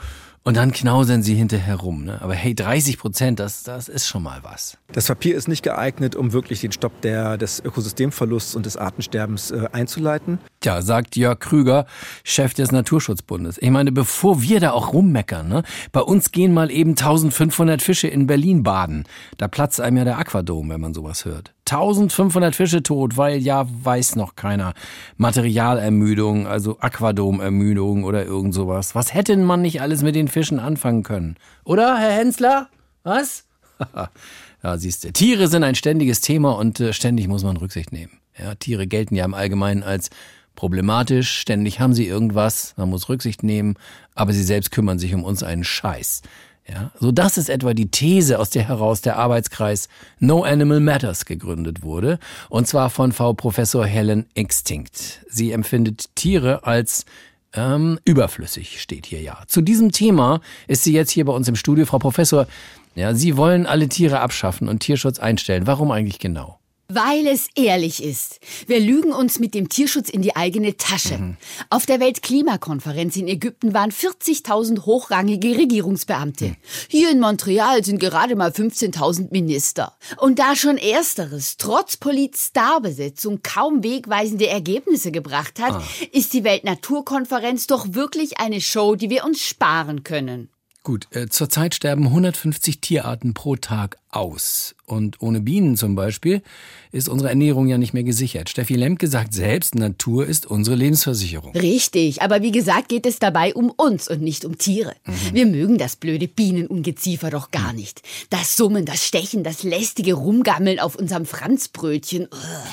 und 0.50 0.56
dann 0.56 0.72
knausern 0.72 1.22
sie 1.22 1.36
hinterher 1.36 1.76
rum. 1.76 2.02
Ne? 2.02 2.20
Aber 2.20 2.34
hey, 2.34 2.56
30 2.56 2.98
Prozent, 2.98 3.38
das, 3.38 3.62
das 3.62 3.88
ist 3.88 4.08
schon 4.08 4.24
mal 4.24 4.40
was. 4.42 4.78
Das 4.90 5.06
Papier 5.06 5.36
ist 5.36 5.46
nicht 5.46 5.62
geeignet, 5.62 6.16
um 6.16 6.32
wirklich 6.32 6.60
den 6.60 6.72
Stopp 6.72 7.02
der, 7.02 7.38
des 7.38 7.64
Ökosystemverlusts 7.64 8.56
und 8.56 8.66
des 8.66 8.76
Artensterbens 8.76 9.52
äh, 9.52 9.68
einzuleiten. 9.70 10.40
Tja, 10.58 10.82
sagt 10.82 11.14
Jörg 11.14 11.38
Krüger, 11.38 11.86
Chef 12.24 12.52
des 12.52 12.72
Naturschutzbundes. 12.72 13.58
Ich 13.62 13.70
meine, 13.70 13.92
bevor 13.92 14.42
wir 14.42 14.58
da 14.58 14.72
auch 14.72 14.92
rummeckern, 14.92 15.48
ne? 15.48 15.62
bei 15.92 16.00
uns 16.00 16.32
gehen 16.32 16.52
mal 16.52 16.72
eben 16.72 16.96
1500 16.96 17.80
Fische 17.80 18.08
in 18.08 18.26
Berlin 18.26 18.64
baden. 18.64 19.04
Da 19.38 19.46
platzt 19.46 19.80
einem 19.80 19.98
ja 19.98 20.04
der 20.04 20.18
Aquadom, 20.18 20.68
wenn 20.68 20.80
man 20.80 20.94
sowas 20.94 21.26
hört. 21.26 21.54
1500 21.70 22.54
Fische 22.54 22.82
tot, 22.82 23.16
weil 23.16 23.38
ja 23.38 23.66
weiß 23.68 24.16
noch 24.16 24.36
keiner. 24.36 24.74
Materialermüdung, 25.16 26.46
also 26.46 26.78
Aquadomermüdung 26.80 28.04
oder 28.04 28.24
irgend 28.24 28.54
sowas. 28.54 28.94
Was 28.94 29.14
hätte 29.14 29.36
man 29.36 29.62
nicht 29.62 29.80
alles 29.80 30.02
mit 30.02 30.14
den 30.14 30.28
Fischen 30.28 30.58
anfangen 30.58 31.02
können? 31.02 31.36
Oder, 31.64 31.98
Herr 31.98 32.12
Hensler? 32.12 32.68
Was? 33.02 33.44
ja, 34.62 34.78
siehst 34.78 35.04
du. 35.04 35.12
Tiere 35.12 35.48
sind 35.48 35.64
ein 35.64 35.74
ständiges 35.74 36.20
Thema 36.20 36.56
und 36.56 36.80
äh, 36.80 36.92
ständig 36.92 37.28
muss 37.28 37.44
man 37.44 37.56
Rücksicht 37.56 37.92
nehmen. 37.92 38.18
Ja, 38.38 38.54
Tiere 38.54 38.86
gelten 38.86 39.14
ja 39.14 39.24
im 39.24 39.34
Allgemeinen 39.34 39.82
als 39.82 40.10
problematisch. 40.56 41.38
Ständig 41.38 41.80
haben 41.80 41.94
sie 41.94 42.06
irgendwas. 42.06 42.74
Man 42.76 42.90
muss 42.90 43.08
Rücksicht 43.08 43.42
nehmen. 43.42 43.76
Aber 44.14 44.32
sie 44.32 44.42
selbst 44.42 44.70
kümmern 44.70 44.98
sich 44.98 45.14
um 45.14 45.24
uns 45.24 45.42
einen 45.42 45.64
Scheiß. 45.64 46.22
Ja, 46.70 46.92
so 47.00 47.10
das 47.10 47.36
ist 47.36 47.50
etwa 47.50 47.74
die 47.74 47.90
These, 47.90 48.38
aus 48.38 48.50
der 48.50 48.68
heraus 48.68 49.00
der 49.00 49.16
Arbeitskreis 49.16 49.88
No 50.20 50.44
Animal 50.44 50.78
Matters 50.78 51.24
gegründet 51.24 51.82
wurde, 51.82 52.20
und 52.48 52.68
zwar 52.68 52.90
von 52.90 53.10
Frau 53.10 53.32
Professor 53.32 53.84
Helen 53.84 54.26
Extinct. 54.34 55.20
Sie 55.28 55.50
empfindet 55.50 56.14
Tiere 56.14 56.64
als 56.64 57.06
ähm, 57.54 57.98
überflüssig, 58.04 58.80
steht 58.80 59.06
hier 59.06 59.20
ja. 59.20 59.42
Zu 59.48 59.62
diesem 59.62 59.90
Thema 59.90 60.40
ist 60.68 60.84
sie 60.84 60.92
jetzt 60.92 61.10
hier 61.10 61.24
bei 61.24 61.32
uns 61.32 61.48
im 61.48 61.56
Studio, 61.56 61.86
Frau 61.86 61.98
Professor. 61.98 62.46
Ja, 62.94 63.14
Sie 63.14 63.36
wollen 63.36 63.66
alle 63.66 63.88
Tiere 63.88 64.20
abschaffen 64.20 64.68
und 64.68 64.80
Tierschutz 64.80 65.18
einstellen. 65.18 65.66
Warum 65.66 65.90
eigentlich 65.90 66.20
genau? 66.20 66.59
Weil 66.92 67.28
es 67.28 67.48
ehrlich 67.54 68.02
ist. 68.02 68.40
Wir 68.66 68.80
lügen 68.80 69.12
uns 69.12 69.38
mit 69.38 69.54
dem 69.54 69.68
Tierschutz 69.68 70.08
in 70.08 70.22
die 70.22 70.34
eigene 70.34 70.76
Tasche. 70.76 71.18
Mhm. 71.18 71.36
Auf 71.68 71.86
der 71.86 72.00
Weltklimakonferenz 72.00 73.16
in 73.16 73.28
Ägypten 73.28 73.74
waren 73.74 73.92
40.000 73.92 74.86
hochrangige 74.86 75.56
Regierungsbeamte. 75.56 76.46
Mhm. 76.46 76.56
Hier 76.88 77.10
in 77.10 77.20
Montreal 77.20 77.84
sind 77.84 78.00
gerade 78.00 78.34
mal 78.34 78.50
15.000 78.50 79.28
Minister. 79.30 79.96
Und 80.16 80.40
da 80.40 80.56
schon 80.56 80.78
ersteres 80.78 81.56
trotz 81.58 81.96
Polit-Star-Besetzung 81.96 83.40
kaum 83.42 83.84
wegweisende 83.84 84.48
Ergebnisse 84.48 85.12
gebracht 85.12 85.60
hat, 85.60 85.74
ah. 85.74 85.84
ist 86.10 86.32
die 86.32 86.42
Weltnaturkonferenz 86.42 87.68
doch 87.68 87.94
wirklich 87.94 88.38
eine 88.40 88.60
Show, 88.60 88.96
die 88.96 89.10
wir 89.10 89.24
uns 89.24 89.40
sparen 89.40 90.02
können. 90.02 90.50
Gut, 90.90 91.06
äh, 91.12 91.28
zurzeit 91.28 91.76
sterben 91.76 92.06
150 92.06 92.80
Tierarten 92.80 93.32
pro 93.32 93.54
Tag 93.54 93.96
aus. 94.10 94.74
Und 94.86 95.22
ohne 95.22 95.40
Bienen 95.40 95.76
zum 95.76 95.94
Beispiel 95.94 96.42
ist 96.90 97.08
unsere 97.08 97.28
Ernährung 97.28 97.68
ja 97.68 97.78
nicht 97.78 97.94
mehr 97.94 98.02
gesichert. 98.02 98.50
Steffi 98.50 98.74
Lemke 98.74 99.06
sagt 99.06 99.32
selbst, 99.32 99.76
Natur 99.76 100.26
ist 100.26 100.46
unsere 100.46 100.74
Lebensversicherung. 100.74 101.52
Richtig, 101.52 102.22
aber 102.22 102.42
wie 102.42 102.50
gesagt 102.50 102.88
geht 102.88 103.06
es 103.06 103.20
dabei 103.20 103.54
um 103.54 103.70
uns 103.70 104.10
und 104.10 104.20
nicht 104.20 104.44
um 104.44 104.58
Tiere. 104.58 104.96
Mhm. 105.06 105.14
Wir 105.32 105.46
mögen 105.46 105.78
das 105.78 105.94
blöde 105.94 106.26
Bienenungeziefer 106.26 107.30
doch 107.30 107.52
gar 107.52 107.72
nicht. 107.72 108.02
Das 108.30 108.56
Summen, 108.56 108.84
das 108.84 109.06
Stechen, 109.06 109.44
das 109.44 109.62
lästige 109.62 110.14
Rumgammeln 110.14 110.80
auf 110.80 110.96
unserem 110.96 111.24
Franzbrötchen. 111.24 112.24
Ugh. 112.24 112.66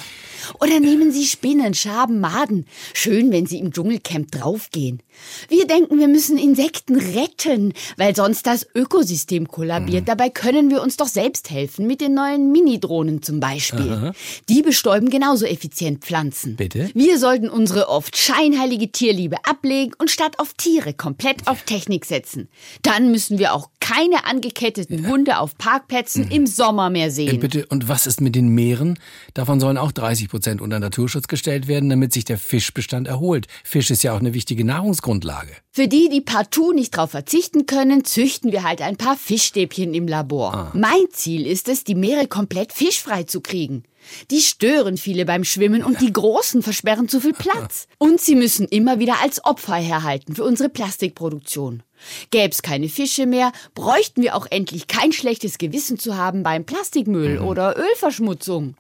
Oder 0.60 0.80
nehmen 0.80 1.12
Sie 1.12 1.26
Spinnen, 1.26 1.74
Schaben, 1.74 2.20
Maden. 2.20 2.66
Schön, 2.94 3.32
wenn 3.32 3.46
Sie 3.46 3.60
im 3.60 3.72
Dschungelcamp 3.72 4.32
draufgehen. 4.32 5.02
Wir 5.50 5.68
denken, 5.68 6.00
wir 6.00 6.08
müssen 6.08 6.38
Insekten 6.38 6.96
retten, 6.96 7.74
weil 7.98 8.16
sonst 8.16 8.48
das 8.48 8.66
Ökosystem 8.76 9.48
kollabiert. 9.48 10.02
Mhm. 10.02 10.06
Dabei 10.06 10.30
können 10.30 10.70
wir 10.70 10.82
uns 10.82 10.98
doch 10.98 11.08
selbst 11.08 11.50
helfen, 11.50 11.88
mit 11.88 12.02
den 12.02 12.14
neuen 12.14 12.52
Mini-Drohnen 12.52 13.22
zum 13.22 13.40
Beispiel. 13.40 13.92
Aha. 13.92 14.14
Die 14.50 14.62
bestäuben 14.62 15.10
genauso 15.10 15.46
effizient 15.46 16.04
Pflanzen. 16.04 16.56
Bitte? 16.56 16.90
Wir 16.94 17.20
sollten 17.20 17.50
unsere 17.50 17.90
oft 17.90 18.18
scheinheilige 18.18 18.92
Tierliebe 18.92 19.38
ablegen 19.46 19.94
und 19.98 20.12
statt 20.12 20.40
auf 20.40 20.54
Tiere 20.54 20.94
komplett 20.94 21.48
auf 21.48 21.64
Technik 21.64 22.06
setzen. 22.06 22.48
Dann 22.82 23.12
müssen 23.12 23.40
wir 23.40 23.54
auch 23.54 23.70
keine 23.80 24.26
angeketteten 24.26 25.08
Hunde 25.08 25.40
auf 25.40 25.58
Parkplätzen 25.58 26.30
im 26.30 26.46
Sommer 26.48 26.90
mehr 26.90 27.08
Äh, 27.08 27.12
sehen. 27.12 27.40
Bitte, 27.40 27.66
und 27.68 27.88
was 27.88 28.06
ist 28.08 28.22
mit 28.22 28.36
den 28.36 28.50
Meeren? 28.50 29.00
Davon 29.34 29.60
sollen 29.60 29.78
auch 29.78 29.92
30 29.92 30.30
Prozent 30.30 30.62
unter 30.62 30.80
Naturschutz 30.80 31.28
gestellt 31.28 31.68
werden, 31.68 31.90
damit 31.90 32.12
sich 32.14 32.26
der 32.26 32.38
Fischbestand 32.38 33.08
erholt. 33.08 33.48
Fisch 33.64 33.90
ist 33.92 34.04
ja 34.04 34.14
auch 34.14 34.20
eine 34.20 34.34
wichtige 34.34 34.66
Nahrungsgrundlage. 35.08 35.52
Für 35.72 35.88
die, 35.88 36.10
die 36.10 36.22
partout 36.22 36.74
nicht 36.74 36.96
drauf 36.96 37.12
verzichten 37.12 37.66
können, 37.66 38.04
züchten 38.04 38.52
wir 38.52 38.64
halt 38.64 38.82
ein 38.82 38.98
paar 38.98 39.16
Fischstäbchen 39.16 39.94
im 39.94 40.08
Labor. 40.08 40.72
Mein 40.74 41.06
Ziel 41.12 41.46
ist 41.46 41.70
es, 41.70 41.84
die 41.84 41.96
Meere 41.96 42.28
komplett 42.28 42.74
fischfrei 42.74 43.24
zu 43.24 43.42
kriegen. 43.42 43.84
Die 44.32 44.42
stören 44.42 44.98
viele 44.98 45.26
beim 45.26 45.44
Schwimmen 45.44 45.84
und 45.84 46.02
die 46.02 46.14
Großen 46.14 46.64
versperren 46.64 47.10
zu 47.10 47.20
viel 47.20 47.34
Platz. 47.34 47.88
Und 47.98 48.22
sie 48.22 48.36
müssen 48.36 48.66
immer 48.66 49.00
wieder 49.00 49.22
als 49.22 49.44
Opfer 49.44 49.76
herhalten 49.76 50.34
für 50.34 50.46
unsere 50.46 50.70
Plastikproduktion. 50.70 51.84
Gäb's 52.30 52.62
keine 52.62 52.88
Fische 52.88 53.26
mehr, 53.26 53.52
bräuchten 53.76 54.22
wir 54.22 54.36
auch 54.36 54.48
endlich 54.50 54.88
kein 54.88 55.12
schlechtes 55.12 55.58
Gewissen 55.58 56.00
zu 56.00 56.16
haben 56.16 56.42
beim 56.42 56.64
Plastikmüll 56.64 57.40
oder 57.40 57.76
Ölverschmutzung. 57.78 58.76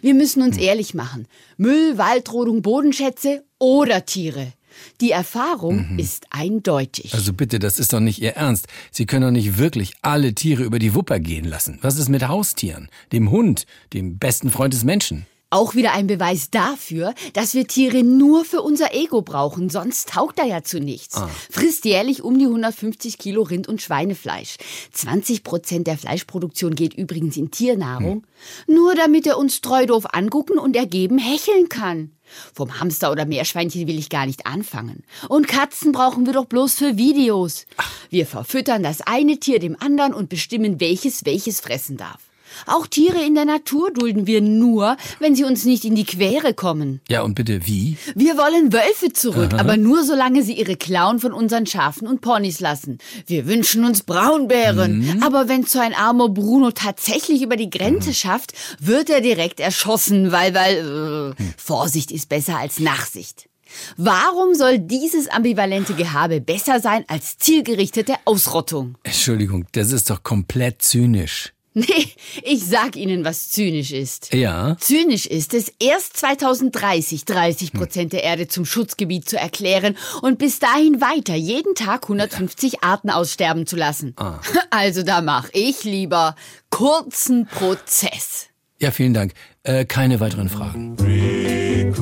Wir 0.00 0.14
müssen 0.14 0.42
uns 0.42 0.56
ehrlich 0.56 0.94
machen. 0.94 1.28
Müll, 1.56 1.96
Waldrodung, 1.96 2.62
Bodenschätze 2.62 3.44
oder 3.58 4.04
Tiere. 4.04 4.52
Die 5.00 5.10
Erfahrung 5.10 5.98
ist 5.98 6.26
eindeutig. 6.30 7.14
Also 7.14 7.32
bitte, 7.32 7.58
das 7.58 7.78
ist 7.78 7.92
doch 7.92 8.00
nicht 8.00 8.20
Ihr 8.20 8.36
Ernst. 8.36 8.68
Sie 8.90 9.06
können 9.06 9.22
doch 9.24 9.30
nicht 9.30 9.58
wirklich 9.58 9.94
alle 10.02 10.34
Tiere 10.34 10.62
über 10.62 10.78
die 10.78 10.94
Wupper 10.94 11.18
gehen 11.20 11.44
lassen. 11.44 11.78
Was 11.82 11.98
ist 11.98 12.08
mit 12.08 12.28
Haustieren? 12.28 12.88
Dem 13.12 13.30
Hund, 13.30 13.66
dem 13.92 14.18
besten 14.18 14.50
Freund 14.50 14.74
des 14.74 14.84
Menschen? 14.84 15.26
Auch 15.52 15.74
wieder 15.74 15.92
ein 15.92 16.06
Beweis 16.06 16.48
dafür, 16.48 17.14
dass 17.34 17.52
wir 17.52 17.66
Tiere 17.66 18.02
nur 18.02 18.46
für 18.46 18.62
unser 18.62 18.94
Ego 18.94 19.20
brauchen, 19.20 19.68
sonst 19.68 20.08
taugt 20.08 20.38
er 20.38 20.46
ja 20.46 20.62
zu 20.62 20.80
nichts. 20.80 21.16
Ah. 21.16 21.28
Frisst 21.50 21.84
jährlich 21.84 22.22
um 22.22 22.38
die 22.38 22.46
150 22.46 23.18
Kilo 23.18 23.42
Rind- 23.42 23.68
und 23.68 23.82
Schweinefleisch. 23.82 24.56
20 24.92 25.44
Prozent 25.44 25.88
der 25.88 25.98
Fleischproduktion 25.98 26.74
geht 26.74 26.94
übrigens 26.94 27.36
in 27.36 27.50
Tiernahrung. 27.50 28.26
Nur 28.66 28.94
damit 28.94 29.26
er 29.26 29.36
uns 29.36 29.60
treu 29.60 29.84
doof 29.84 30.06
angucken 30.14 30.58
und 30.58 30.74
ergeben 30.74 31.18
hecheln 31.18 31.68
kann. 31.68 32.12
Vom 32.54 32.80
Hamster 32.80 33.12
oder 33.12 33.26
Meerschweinchen 33.26 33.86
will 33.86 33.98
ich 33.98 34.08
gar 34.08 34.24
nicht 34.24 34.46
anfangen. 34.46 35.04
Und 35.28 35.48
Katzen 35.48 35.92
brauchen 35.92 36.24
wir 36.24 36.32
doch 36.32 36.46
bloß 36.46 36.76
für 36.76 36.96
Videos. 36.96 37.66
Wir 38.08 38.24
verfüttern 38.24 38.82
das 38.82 39.02
eine 39.02 39.38
Tier 39.38 39.58
dem 39.58 39.76
anderen 39.78 40.14
und 40.14 40.30
bestimmen, 40.30 40.80
welches 40.80 41.26
welches 41.26 41.60
fressen 41.60 41.98
darf. 41.98 42.31
Auch 42.66 42.86
Tiere 42.86 43.22
in 43.24 43.34
der 43.34 43.44
Natur 43.44 43.90
dulden 43.92 44.26
wir 44.26 44.40
nur, 44.40 44.96
wenn 45.18 45.34
sie 45.34 45.44
uns 45.44 45.64
nicht 45.64 45.84
in 45.84 45.94
die 45.94 46.04
Quere 46.04 46.54
kommen. 46.54 47.00
Ja, 47.08 47.22
und 47.22 47.34
bitte 47.34 47.66
wie? 47.66 47.96
Wir 48.14 48.36
wollen 48.36 48.72
Wölfe 48.72 49.12
zurück, 49.12 49.52
Aha. 49.54 49.60
aber 49.60 49.76
nur 49.76 50.04
solange 50.04 50.42
sie 50.42 50.54
ihre 50.54 50.76
Klauen 50.76 51.18
von 51.18 51.32
unseren 51.32 51.66
Schafen 51.66 52.06
und 52.06 52.20
Ponys 52.20 52.60
lassen. 52.60 52.98
Wir 53.26 53.46
wünschen 53.46 53.84
uns 53.84 54.02
Braunbären, 54.02 54.98
Mhm. 54.98 55.22
aber 55.22 55.48
wenn 55.48 55.64
so 55.64 55.78
ein 55.78 55.94
armer 55.94 56.28
Bruno 56.28 56.70
tatsächlich 56.72 57.42
über 57.42 57.56
die 57.56 57.70
Grenze 57.70 58.14
schafft, 58.14 58.52
wird 58.80 59.10
er 59.10 59.20
direkt 59.20 59.60
erschossen, 59.60 60.32
weil, 60.32 60.54
weil, 60.54 60.76
äh, 60.78 61.42
Hm. 61.42 61.54
Vorsicht 61.56 62.10
ist 62.10 62.28
besser 62.28 62.58
als 62.58 62.78
Nachsicht. 62.78 63.48
Warum 63.96 64.54
soll 64.54 64.78
dieses 64.78 65.28
ambivalente 65.28 65.94
Gehabe 65.94 66.40
besser 66.40 66.80
sein 66.80 67.04
als 67.08 67.38
zielgerichtete 67.38 68.14
Ausrottung? 68.26 68.96
Entschuldigung, 69.02 69.64
das 69.72 69.92
ist 69.92 70.10
doch 70.10 70.22
komplett 70.22 70.82
zynisch. 70.82 71.51
Nee, 71.82 72.08
ich 72.42 72.66
sag 72.66 72.96
Ihnen, 72.96 73.24
was 73.24 73.48
zynisch 73.48 73.92
ist. 73.92 74.34
Ja? 74.34 74.76
Zynisch 74.78 75.24
ist 75.24 75.54
es, 75.54 75.72
erst 75.80 76.18
2030 76.18 77.24
30 77.24 77.72
Prozent 77.72 78.12
der 78.12 78.24
Erde 78.24 78.46
zum 78.46 78.66
Schutzgebiet 78.66 79.26
zu 79.26 79.38
erklären 79.38 79.96
und 80.20 80.38
bis 80.38 80.58
dahin 80.58 81.00
weiter 81.00 81.34
jeden 81.34 81.74
Tag 81.74 82.02
150 82.04 82.82
Arten 82.82 83.08
aussterben 83.08 83.66
zu 83.66 83.76
lassen. 83.76 84.14
Ah. 84.16 84.40
Also 84.70 85.02
da 85.02 85.20
mach 85.20 85.48
ich 85.52 85.84
lieber 85.84 86.34
kurzen 86.70 87.46
Prozess. 87.46 88.48
Ja, 88.78 88.90
vielen 88.90 89.12
Dank. 89.14 89.34
Äh, 89.64 89.84
keine 89.84 90.18
weiteren 90.18 90.48
Fragen. 90.48 90.96
Three 90.96 91.92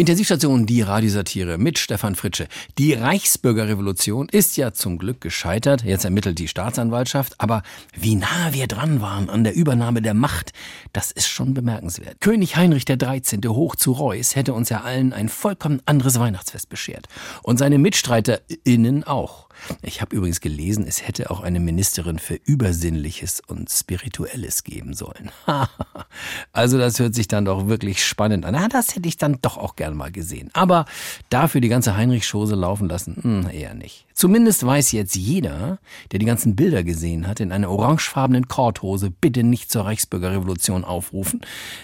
Intensivstation 0.00 0.64
Die 0.64 0.80
Radiosatire 0.80 1.58
mit 1.58 1.78
Stefan 1.78 2.14
Fritsche. 2.14 2.48
Die 2.78 2.94
Reichsbürgerrevolution 2.94 4.30
ist 4.30 4.56
ja 4.56 4.72
zum 4.72 4.96
Glück 4.96 5.20
gescheitert. 5.20 5.84
Jetzt 5.84 6.06
ermittelt 6.06 6.38
die 6.38 6.48
Staatsanwaltschaft. 6.48 7.34
Aber 7.36 7.62
wie 7.94 8.14
nah 8.14 8.52
wir 8.52 8.66
dran 8.66 9.02
waren 9.02 9.28
an 9.28 9.44
der 9.44 9.54
Übernahme 9.54 10.00
der 10.00 10.14
Macht, 10.14 10.54
das 10.94 11.10
ist 11.10 11.28
schon 11.28 11.52
bemerkenswert. 11.52 12.18
König 12.20 12.56
Heinrich 12.56 12.86
13. 12.86 13.42
hoch 13.46 13.76
zu 13.76 13.92
Reuß 13.92 14.36
hätte 14.36 14.54
uns 14.54 14.70
ja 14.70 14.80
allen 14.80 15.12
ein 15.12 15.28
vollkommen 15.28 15.82
anderes 15.84 16.18
Weihnachtsfest 16.18 16.70
beschert. 16.70 17.06
Und 17.42 17.58
seine 17.58 17.76
MitstreiterInnen 17.76 19.04
auch. 19.04 19.49
Ich 19.82 20.00
habe 20.00 20.14
übrigens 20.14 20.40
gelesen, 20.40 20.86
es 20.86 21.06
hätte 21.06 21.30
auch 21.30 21.40
eine 21.40 21.60
Ministerin 21.60 22.18
für 22.18 22.34
Übersinnliches 22.34 23.42
und 23.46 23.70
Spirituelles 23.70 24.64
geben 24.64 24.94
sollen. 24.94 25.30
also 26.52 26.78
das 26.78 26.98
hört 26.98 27.14
sich 27.14 27.28
dann 27.28 27.44
doch 27.44 27.68
wirklich 27.68 28.04
spannend 28.04 28.44
an. 28.44 28.54
Ah, 28.54 28.68
das 28.68 28.94
hätte 28.94 29.08
ich 29.08 29.16
dann 29.16 29.38
doch 29.42 29.56
auch 29.56 29.76
gern 29.76 29.96
mal 29.96 30.10
gesehen. 30.12 30.50
Aber 30.52 30.84
dafür 31.28 31.60
die 31.60 31.68
ganze 31.68 31.96
Heinrich-Chose 31.96 32.54
laufen 32.54 32.88
lassen, 32.88 33.16
hm, 33.22 33.50
eher 33.50 33.74
nicht. 33.74 34.06
Zumindest 34.20 34.66
weiß 34.66 34.92
jetzt 34.92 35.14
jeder, 35.14 35.78
der 36.12 36.18
die 36.18 36.26
ganzen 36.26 36.54
Bilder 36.54 36.82
gesehen 36.82 37.26
hat, 37.26 37.40
in 37.40 37.52
einer 37.52 37.70
orangefarbenen 37.70 38.48
Korthose 38.48 39.10
bitte 39.10 39.42
nicht 39.42 39.70
zur 39.72 39.86
Reichsbürgerrevolution 39.86 40.84
aufrufen. 40.84 41.40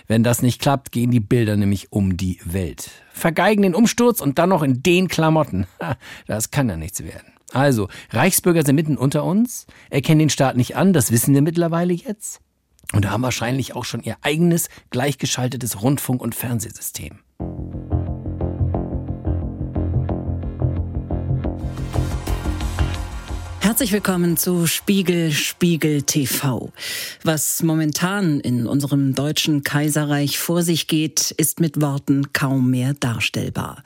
Wenn 0.07 0.23
das 0.23 0.43
nicht 0.43 0.61
klappt, 0.61 0.93
gehen 0.93 1.11
die 1.11 1.21
Bilder 1.21 1.57
nämlich 1.57 1.93
um 1.93 2.19
die 2.19 2.39
Welt. 2.45 2.91
Vergeigen 3.11 3.63
den 3.63 3.75
Umsturz 3.75 4.21
und 4.21 4.39
dann 4.39 4.51
noch 4.51 4.63
in 4.63 4.83
den 4.83 5.09
Klamotten. 5.09 5.67
Das 6.27 6.51
kann 6.51 6.69
ja 6.69 6.77
nichts 6.77 7.03
werden. 7.03 7.36
Also, 7.53 7.89
Reichsbürger 8.11 8.65
sind 8.65 8.77
mitten 8.77 8.97
unter 8.97 9.25
uns, 9.25 9.67
erkennen 9.91 10.19
den 10.19 10.31
Staat 10.31 10.57
nicht 10.57 10.77
an, 10.77 10.93
das 10.93 11.11
wissen 11.11 11.35
wir 11.35 11.43
mittlerweile 11.43 11.95
jetzt. 11.95 12.41
Und 12.93 13.11
haben 13.11 13.23
wahrscheinlich 13.23 13.75
auch 13.75 13.85
schon 13.85 14.03
ihr 14.03 14.17
eigenes 14.23 14.69
gleichgeschaltetes 14.91 15.83
Rundfunk- 15.83 16.23
und 16.23 16.35
Fernsehsystem. 16.35 17.21
Herzlich 23.77 23.93
willkommen 23.93 24.39
zu 24.39 24.67
Spiegel 24.67 25.33
Spiegel 25.33 26.01
TV. 26.01 26.73
Was 27.25 27.63
momentan 27.63 28.41
in 28.41 28.67
unserem 28.67 29.15
deutschen 29.15 29.65
Kaiserreich 29.65 30.39
vor 30.39 30.63
sich 30.63 30.87
geht, 30.87 31.33
ist 31.33 31.61
mit 31.61 31.83
Worten 31.83 32.33
kaum 32.33 32.71
mehr 32.71 32.95
darstellbar. 32.95 33.83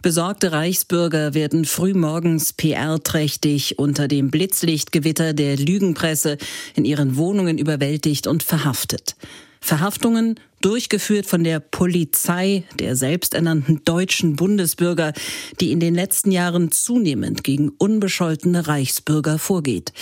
Besorgte 0.00 0.52
Reichsbürger 0.52 1.34
werden 1.34 1.66
frühmorgens 1.66 2.54
PR-trächtig 2.54 3.78
unter 3.78 4.08
dem 4.08 4.30
Blitzlichtgewitter 4.30 5.34
der 5.34 5.58
Lügenpresse 5.58 6.38
in 6.74 6.86
ihren 6.86 7.18
Wohnungen 7.18 7.58
überwältigt 7.58 8.26
und 8.26 8.42
verhaftet. 8.42 9.16
Verhaftungen 9.60 10.40
durchgeführt 10.66 11.26
von 11.26 11.44
der 11.44 11.60
Polizei 11.60 12.64
der 12.80 12.96
selbsternannten 12.96 13.82
deutschen 13.84 14.34
Bundesbürger, 14.34 15.12
die 15.60 15.70
in 15.70 15.78
den 15.78 15.94
letzten 15.94 16.32
Jahren 16.32 16.72
zunehmend 16.72 17.44
gegen 17.44 17.68
unbescholtene 17.68 18.66
Reichsbürger 18.66 19.38
vorgeht. 19.38 19.92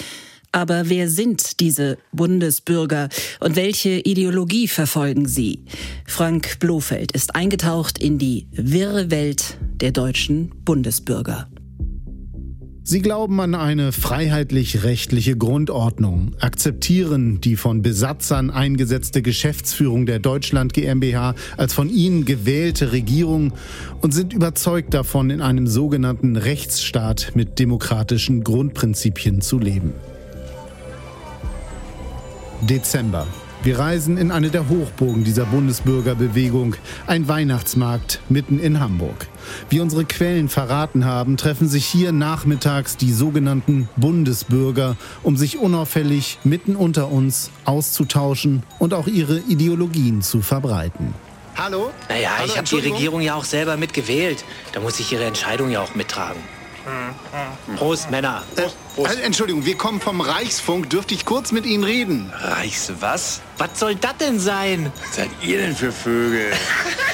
Aber 0.52 0.88
wer 0.88 1.10
sind 1.10 1.60
diese 1.60 1.98
Bundesbürger 2.12 3.10
und 3.40 3.56
welche 3.56 3.90
Ideologie 3.90 4.66
verfolgen 4.66 5.28
sie? 5.28 5.64
Frank 6.06 6.58
Blofeld 6.60 7.12
ist 7.12 7.34
eingetaucht 7.34 7.98
in 7.98 8.16
die 8.16 8.46
wirre 8.50 9.10
Welt 9.10 9.58
der 9.60 9.92
deutschen 9.92 10.50
Bundesbürger. 10.64 11.46
Sie 12.86 13.00
glauben 13.00 13.40
an 13.40 13.54
eine 13.54 13.92
freiheitlich-rechtliche 13.92 15.38
Grundordnung, 15.38 16.32
akzeptieren 16.38 17.40
die 17.40 17.56
von 17.56 17.80
Besatzern 17.80 18.50
eingesetzte 18.50 19.22
Geschäftsführung 19.22 20.04
der 20.04 20.18
Deutschland 20.18 20.74
GmbH 20.74 21.34
als 21.56 21.72
von 21.72 21.88
ihnen 21.88 22.26
gewählte 22.26 22.92
Regierung 22.92 23.54
und 24.02 24.12
sind 24.12 24.34
überzeugt 24.34 24.92
davon, 24.92 25.30
in 25.30 25.40
einem 25.40 25.66
sogenannten 25.66 26.36
Rechtsstaat 26.36 27.32
mit 27.34 27.58
demokratischen 27.58 28.44
Grundprinzipien 28.44 29.40
zu 29.40 29.58
leben. 29.58 29.94
Dezember. 32.68 33.26
Wir 33.64 33.78
reisen 33.78 34.18
in 34.18 34.30
eine 34.30 34.50
der 34.50 34.68
Hochburgen 34.68 35.24
dieser 35.24 35.46
Bundesbürgerbewegung, 35.46 36.76
ein 37.06 37.28
Weihnachtsmarkt 37.28 38.20
mitten 38.28 38.58
in 38.58 38.78
Hamburg. 38.78 39.26
Wie 39.70 39.80
unsere 39.80 40.04
Quellen 40.04 40.50
verraten 40.50 41.06
haben, 41.06 41.38
treffen 41.38 41.66
sich 41.66 41.86
hier 41.86 42.12
nachmittags 42.12 42.98
die 42.98 43.10
sogenannten 43.10 43.88
Bundesbürger, 43.96 44.98
um 45.22 45.38
sich 45.38 45.56
unauffällig 45.56 46.38
mitten 46.44 46.76
unter 46.76 47.10
uns 47.10 47.50
auszutauschen 47.64 48.64
und 48.78 48.92
auch 48.92 49.06
ihre 49.06 49.38
Ideologien 49.38 50.20
zu 50.20 50.42
verbreiten. 50.42 51.14
Hallo? 51.56 51.90
Naja, 52.10 52.32
Hallo, 52.36 52.46
ich 52.46 52.58
habe 52.58 52.68
die 52.68 52.90
Regierung 52.90 53.22
ja 53.22 53.34
auch 53.34 53.44
selber 53.44 53.78
mitgewählt. 53.78 54.44
Da 54.72 54.80
muss 54.80 55.00
ich 55.00 55.10
ihre 55.10 55.24
Entscheidung 55.24 55.70
ja 55.70 55.80
auch 55.80 55.94
mittragen. 55.94 56.42
Prost, 57.76 58.10
Männer. 58.10 58.42
Prost, 58.54 58.76
Prost. 58.94 59.16
Äh, 59.16 59.22
Entschuldigung, 59.22 59.64
wir 59.64 59.76
kommen 59.76 60.00
vom 60.00 60.20
Reichsfunk. 60.20 60.90
Dürfte 60.90 61.14
ich 61.14 61.24
kurz 61.24 61.52
mit 61.52 61.66
Ihnen 61.66 61.84
reden? 61.84 62.32
Reichs 62.38 62.92
was? 63.00 63.40
Was 63.58 63.78
soll 63.78 63.94
das 63.94 64.16
denn 64.18 64.38
sein? 64.38 64.92
Was 65.00 65.16
seid 65.16 65.30
ihr 65.42 65.58
denn 65.58 65.74
für 65.74 65.92
Vögel? 65.92 66.52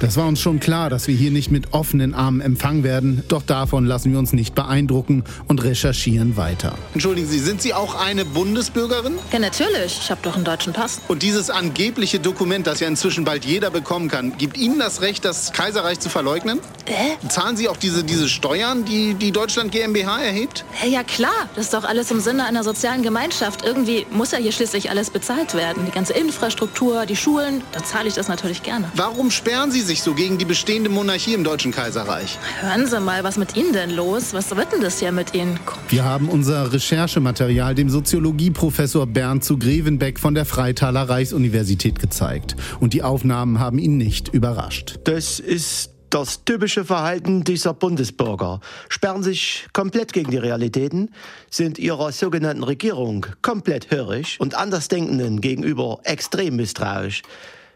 Das 0.00 0.16
war 0.16 0.26
uns 0.26 0.40
schon 0.40 0.60
klar, 0.60 0.90
dass 0.90 1.08
wir 1.08 1.14
hier 1.14 1.30
nicht 1.30 1.50
mit 1.50 1.72
offenen 1.72 2.14
Armen 2.14 2.40
empfangen 2.40 2.84
werden. 2.84 3.24
Doch 3.28 3.42
davon 3.42 3.84
lassen 3.84 4.12
wir 4.12 4.18
uns 4.18 4.32
nicht 4.32 4.54
beeindrucken 4.54 5.24
und 5.46 5.62
recherchieren 5.62 6.36
weiter. 6.36 6.74
Entschuldigen 6.94 7.28
Sie, 7.28 7.38
sind 7.38 7.60
Sie 7.62 7.74
auch 7.74 7.94
eine 7.94 8.24
Bundesbürgerin? 8.24 9.18
Ja, 9.32 9.38
natürlich. 9.38 9.98
Ich 10.02 10.10
habe 10.10 10.20
doch 10.22 10.36
einen 10.36 10.44
deutschen 10.44 10.72
Pass. 10.72 11.00
Und 11.08 11.22
dieses 11.22 11.50
angebliche 11.50 12.20
Dokument, 12.20 12.66
das 12.66 12.80
ja 12.80 12.88
inzwischen 12.88 13.24
bald 13.24 13.44
jeder 13.44 13.70
bekommen 13.70 14.08
kann, 14.08 14.36
gibt 14.38 14.56
Ihnen 14.56 14.78
das 14.78 15.00
Recht, 15.00 15.24
das 15.24 15.52
Kaiserreich 15.52 16.00
zu 16.00 16.08
verleugnen? 16.08 16.60
Äh? 16.86 17.28
Zahlen 17.28 17.56
Sie 17.56 17.68
auch 17.68 17.76
diese, 17.76 18.04
diese 18.04 18.28
Steuern, 18.28 18.84
die 18.84 19.14
die 19.14 19.32
Deutschland 19.32 19.72
GmbH 19.72 20.20
erhebt? 20.22 20.64
Ja, 20.88 21.02
klar. 21.02 21.48
Das 21.54 21.66
ist 21.66 21.74
doch 21.74 21.84
alles 21.84 22.10
im 22.10 22.20
Sinne 22.20 22.44
einer 22.46 22.64
sozialen 22.64 23.02
Gemeinschaft. 23.02 23.64
Irgendwie 23.64 24.06
muss 24.10 24.32
ja 24.32 24.38
hier 24.38 24.52
schließlich 24.52 24.90
alles 24.90 25.10
bezahlt 25.10 25.54
werden. 25.54 25.84
Die 25.86 25.92
ganze 25.92 26.12
Infrastruktur, 26.14 27.06
die 27.06 27.16
Schulen. 27.16 27.57
Da 27.72 27.82
zahle 27.82 28.08
ich 28.08 28.14
das 28.14 28.28
natürlich 28.28 28.62
gerne. 28.62 28.90
Warum 28.94 29.30
sperren 29.30 29.70
Sie 29.70 29.80
sich 29.80 30.02
so 30.02 30.14
gegen 30.14 30.38
die 30.38 30.44
bestehende 30.44 30.90
Monarchie 30.90 31.34
im 31.34 31.44
Deutschen 31.44 31.72
Kaiserreich? 31.72 32.38
Hören 32.60 32.86
Sie 32.86 33.00
mal, 33.00 33.24
was 33.24 33.36
mit 33.36 33.56
Ihnen 33.56 33.72
denn 33.72 33.90
los? 33.90 34.32
Was 34.34 34.54
wird 34.56 34.72
denn 34.72 34.80
das 34.80 34.98
hier 34.98 35.12
mit 35.12 35.34
Ihnen? 35.34 35.58
Wir 35.88 36.04
haben 36.04 36.28
unser 36.28 36.72
Recherchematerial 36.72 37.74
dem 37.74 37.90
Soziologieprofessor 37.90 39.06
Bernd 39.06 39.44
zu 39.44 39.58
Grevenbeck 39.58 40.18
von 40.18 40.34
der 40.34 40.44
Freitaler 40.44 41.08
Reichsuniversität 41.08 41.98
gezeigt. 41.98 42.56
Und 42.80 42.94
die 42.94 43.02
Aufnahmen 43.02 43.58
haben 43.58 43.78
ihn 43.78 43.96
nicht 43.96 44.28
überrascht. 44.28 45.00
Das 45.04 45.40
ist 45.40 45.97
das 46.10 46.44
typische 46.44 46.84
Verhalten 46.84 47.44
dieser 47.44 47.74
Bundesbürger. 47.74 48.60
Sperren 48.88 49.22
sich 49.22 49.66
komplett 49.72 50.12
gegen 50.12 50.30
die 50.30 50.38
Realitäten, 50.38 51.10
sind 51.50 51.78
ihrer 51.78 52.12
sogenannten 52.12 52.64
Regierung 52.64 53.26
komplett 53.42 53.90
hörig 53.90 54.36
und 54.40 54.54
Andersdenkenden 54.54 55.40
gegenüber 55.40 56.00
extrem 56.04 56.56
misstrauisch. 56.56 57.22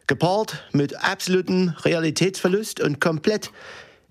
Gepaart 0.06 0.64
mit 0.72 0.96
absolutem 1.04 1.74
Realitätsverlust 1.84 2.80
und 2.80 3.00
komplett 3.00 3.50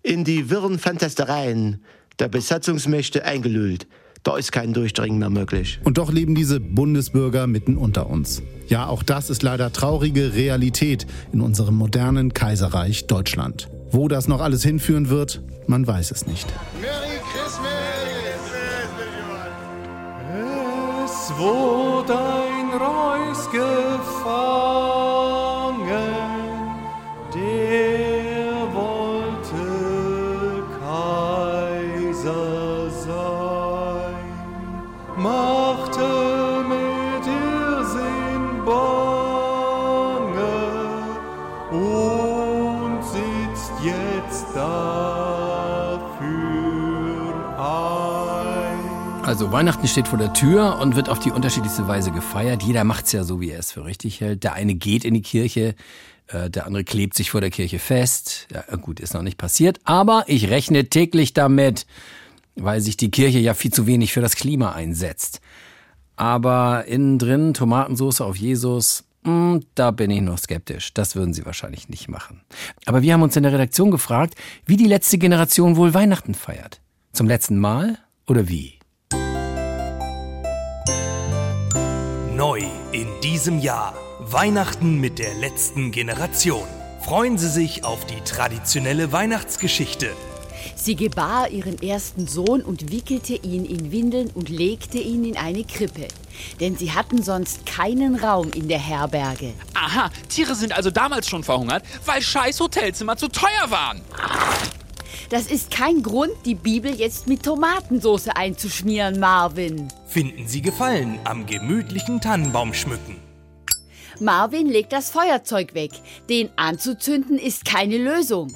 in 0.03 0.23
die 0.23 0.49
wirren 0.49 0.79
Fantastereien 0.79 1.83
der 2.19 2.27
Besatzungsmächte 2.27 3.25
eingelullt. 3.25 3.87
Da 4.23 4.37
ist 4.37 4.51
kein 4.51 4.73
Durchdringen 4.73 5.17
mehr 5.17 5.31
möglich. 5.31 5.79
Und 5.83 5.97
doch 5.97 6.11
leben 6.11 6.35
diese 6.35 6.59
Bundesbürger 6.59 7.47
mitten 7.47 7.75
unter 7.75 8.07
uns. 8.07 8.43
Ja, 8.67 8.87
auch 8.87 9.01
das 9.01 9.31
ist 9.31 9.41
leider 9.41 9.73
traurige 9.73 10.35
Realität 10.35 11.07
in 11.33 11.41
unserem 11.41 11.75
modernen 11.75 12.33
Kaiserreich 12.33 13.07
Deutschland. 13.07 13.67
Wo 13.91 14.07
das 14.07 14.27
noch 14.27 14.39
alles 14.39 14.63
hinführen 14.63 15.09
wird, 15.09 15.41
man 15.67 15.85
weiß 15.85 16.11
es 16.11 16.25
nicht. 16.25 16.47
Merry 16.79 17.19
Christmas! 17.33 17.91
Es 21.05 21.37
wurde 21.37 22.13
ein 22.17 22.69
Reus 22.79 23.49
gefangen, 23.51 25.00
Also 49.41 49.53
Weihnachten 49.53 49.87
steht 49.87 50.07
vor 50.07 50.19
der 50.19 50.33
Tür 50.33 50.77
und 50.77 50.95
wird 50.95 51.09
auf 51.09 51.17
die 51.17 51.31
unterschiedlichste 51.31 51.87
Weise 51.87 52.11
gefeiert. 52.11 52.61
Jeder 52.61 52.83
macht's 52.83 53.11
ja 53.11 53.23
so, 53.23 53.41
wie 53.41 53.49
er 53.49 53.57
es 53.57 53.71
für 53.71 53.85
richtig 53.85 54.21
hält. 54.21 54.43
Der 54.43 54.53
eine 54.53 54.75
geht 54.75 55.03
in 55.03 55.15
die 55.15 55.23
Kirche, 55.23 55.73
äh, 56.27 56.51
der 56.51 56.67
andere 56.67 56.83
klebt 56.83 57.15
sich 57.15 57.31
vor 57.31 57.41
der 57.41 57.49
Kirche 57.49 57.79
fest. 57.79 58.47
Ja, 58.53 58.75
gut, 58.75 58.99
ist 58.99 59.15
noch 59.15 59.23
nicht 59.23 59.39
passiert, 59.39 59.79
aber 59.83 60.25
ich 60.27 60.51
rechne 60.51 60.89
täglich 60.89 61.33
damit, 61.33 61.87
weil 62.55 62.81
sich 62.81 62.97
die 62.97 63.09
Kirche 63.09 63.39
ja 63.39 63.55
viel 63.55 63.73
zu 63.73 63.87
wenig 63.87 64.13
für 64.13 64.21
das 64.21 64.35
Klima 64.35 64.73
einsetzt. 64.73 65.41
Aber 66.15 66.85
innen 66.85 67.17
drin 67.17 67.55
Tomatensauce 67.55 68.21
auf 68.21 68.35
Jesus, 68.35 69.05
mh, 69.23 69.61
da 69.73 69.89
bin 69.89 70.11
ich 70.11 70.21
noch 70.21 70.37
skeptisch. 70.37 70.93
Das 70.93 71.15
würden 71.15 71.33
sie 71.33 71.47
wahrscheinlich 71.47 71.89
nicht 71.89 72.09
machen. 72.09 72.41
Aber 72.85 73.01
wir 73.01 73.11
haben 73.11 73.23
uns 73.23 73.35
in 73.35 73.41
der 73.41 73.53
Redaktion 73.53 73.89
gefragt, 73.89 74.35
wie 74.67 74.77
die 74.77 74.85
letzte 74.85 75.17
Generation 75.17 75.77
wohl 75.77 75.95
Weihnachten 75.95 76.35
feiert. 76.35 76.79
Zum 77.11 77.27
letzten 77.27 77.57
Mal 77.57 77.97
oder 78.27 78.47
wie? 78.47 78.80
Diesem 83.41 83.57
Jahr. 83.57 83.95
Weihnachten 84.19 84.99
mit 84.99 85.17
der 85.17 85.33
letzten 85.33 85.91
Generation. 85.91 86.67
Freuen 87.03 87.39
Sie 87.39 87.49
sich 87.49 87.83
auf 87.83 88.05
die 88.05 88.21
traditionelle 88.23 89.11
Weihnachtsgeschichte. 89.11 90.11
Sie 90.75 90.95
gebar 90.95 91.49
ihren 91.49 91.81
ersten 91.81 92.27
Sohn 92.27 92.61
und 92.61 92.91
wickelte 92.91 93.33
ihn 93.33 93.65
in 93.65 93.91
Windeln 93.91 94.29
und 94.35 94.49
legte 94.49 94.99
ihn 94.99 95.25
in 95.25 95.37
eine 95.37 95.63
Krippe. 95.63 96.07
Denn 96.59 96.77
sie 96.77 96.91
hatten 96.91 97.23
sonst 97.23 97.65
keinen 97.65 98.13
Raum 98.13 98.51
in 98.53 98.67
der 98.67 98.77
Herberge. 98.77 99.53
Aha, 99.73 100.11
Tiere 100.29 100.53
sind 100.53 100.77
also 100.77 100.91
damals 100.91 101.27
schon 101.27 101.43
verhungert, 101.43 101.83
weil 102.05 102.21
scheiß 102.21 102.59
Hotelzimmer 102.59 103.17
zu 103.17 103.27
teuer 103.27 103.71
waren. 103.71 104.01
Das 105.31 105.47
ist 105.47 105.71
kein 105.71 106.03
Grund, 106.03 106.33
die 106.45 106.53
Bibel 106.53 106.93
jetzt 106.93 107.25
mit 107.25 107.41
Tomatensauce 107.41 108.27
einzuschmieren, 108.27 109.19
Marvin. 109.19 109.87
Finden 110.05 110.47
Sie 110.47 110.61
Gefallen 110.61 111.17
am 111.23 111.47
gemütlichen 111.47 112.21
Tannenbaum 112.21 112.75
schmücken. 112.75 113.30
Marvin 114.21 114.67
legt 114.67 114.93
das 114.93 115.09
Feuerzeug 115.09 115.73
weg. 115.73 115.91
Den 116.29 116.49
anzuzünden 116.55 117.39
ist 117.39 117.65
keine 117.65 117.97
Lösung. 117.97 118.53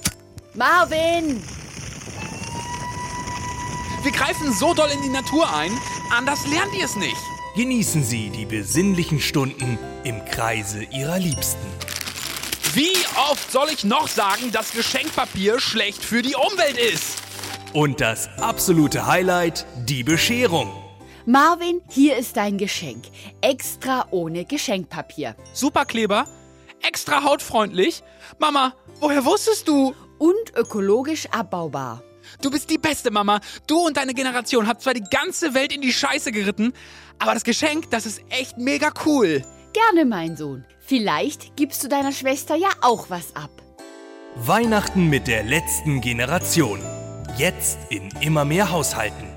Marvin! 0.54 1.42
Wir 4.04 4.12
greifen 4.12 4.54
so 4.54 4.76
doll 4.76 4.90
in 4.94 5.02
die 5.02 5.10
Natur 5.10 5.52
ein, 5.52 5.72
anders 6.16 6.46
lernt 6.46 6.76
ihr 6.78 6.86
es 6.86 6.96
nicht. 6.96 7.18
Genießen 7.56 8.04
Sie 8.04 8.30
die 8.30 8.46
besinnlichen 8.46 9.20
Stunden 9.20 9.80
im 10.04 10.24
Kreise 10.26 10.84
Ihrer 10.84 11.18
Liebsten. 11.18 11.66
Wie 12.76 12.94
oft 13.32 13.52
soll 13.52 13.70
ich 13.74 13.84
noch 13.84 14.08
sagen, 14.08 14.52
dass 14.52 14.72
Geschenkpapier 14.72 15.60
schlecht 15.60 16.04
für 16.04 16.22
die 16.22 16.36
Umwelt 16.36 16.78
ist? 16.78 17.24
Und 17.74 18.02
das 18.02 18.30
absolute 18.38 19.08
Highlight, 19.08 19.66
die 19.88 20.04
Bescherung. 20.04 20.85
Marvin, 21.28 21.82
hier 21.90 22.18
ist 22.18 22.38
dein 22.38 22.60
Geschenk. 22.60 23.06
Extra 23.42 24.06
ohne 24.12 24.46
Geschenkpapier. 24.46 25.36
Superkleber, 25.54 26.26
extra 26.88 27.24
hautfreundlich. 27.24 28.04
Mama, 28.38 28.76
woher 29.00 29.26
wusstest 29.26 29.68
du? 29.68 29.96
Und 30.20 30.56
ökologisch 30.56 31.26
abbaubar. 31.32 32.04
Du 32.44 32.52
bist 32.52 32.70
die 32.70 32.78
beste 32.78 33.10
Mama. 33.10 33.40
Du 33.66 33.88
und 33.88 33.98
deine 33.98 34.14
Generation 34.14 34.68
habt 34.68 34.84
zwar 34.84 34.94
die 34.94 35.04
ganze 35.04 35.56
Welt 35.56 35.74
in 35.74 35.82
die 35.82 35.94
Scheiße 35.94 36.32
geritten, 36.32 36.74
aber 37.18 37.34
das 37.34 37.44
Geschenk, 37.44 37.90
das 37.90 38.06
ist 38.06 38.22
echt 38.30 38.60
mega 38.60 38.92
cool. 39.06 39.42
Gerne, 39.74 40.06
mein 40.06 40.38
Sohn. 40.38 40.64
Vielleicht 40.80 41.56
gibst 41.56 41.84
du 41.84 41.88
deiner 41.88 42.12
Schwester 42.12 42.56
ja 42.56 42.70
auch 42.82 43.10
was 43.10 43.36
ab. 43.36 43.64
Weihnachten 44.36 45.10
mit 45.10 45.28
der 45.28 45.44
letzten 45.44 46.02
Generation. 46.02 46.80
Jetzt 47.36 47.80
in 47.90 48.10
immer 48.22 48.46
mehr 48.46 48.70
Haushalten. 48.70 49.35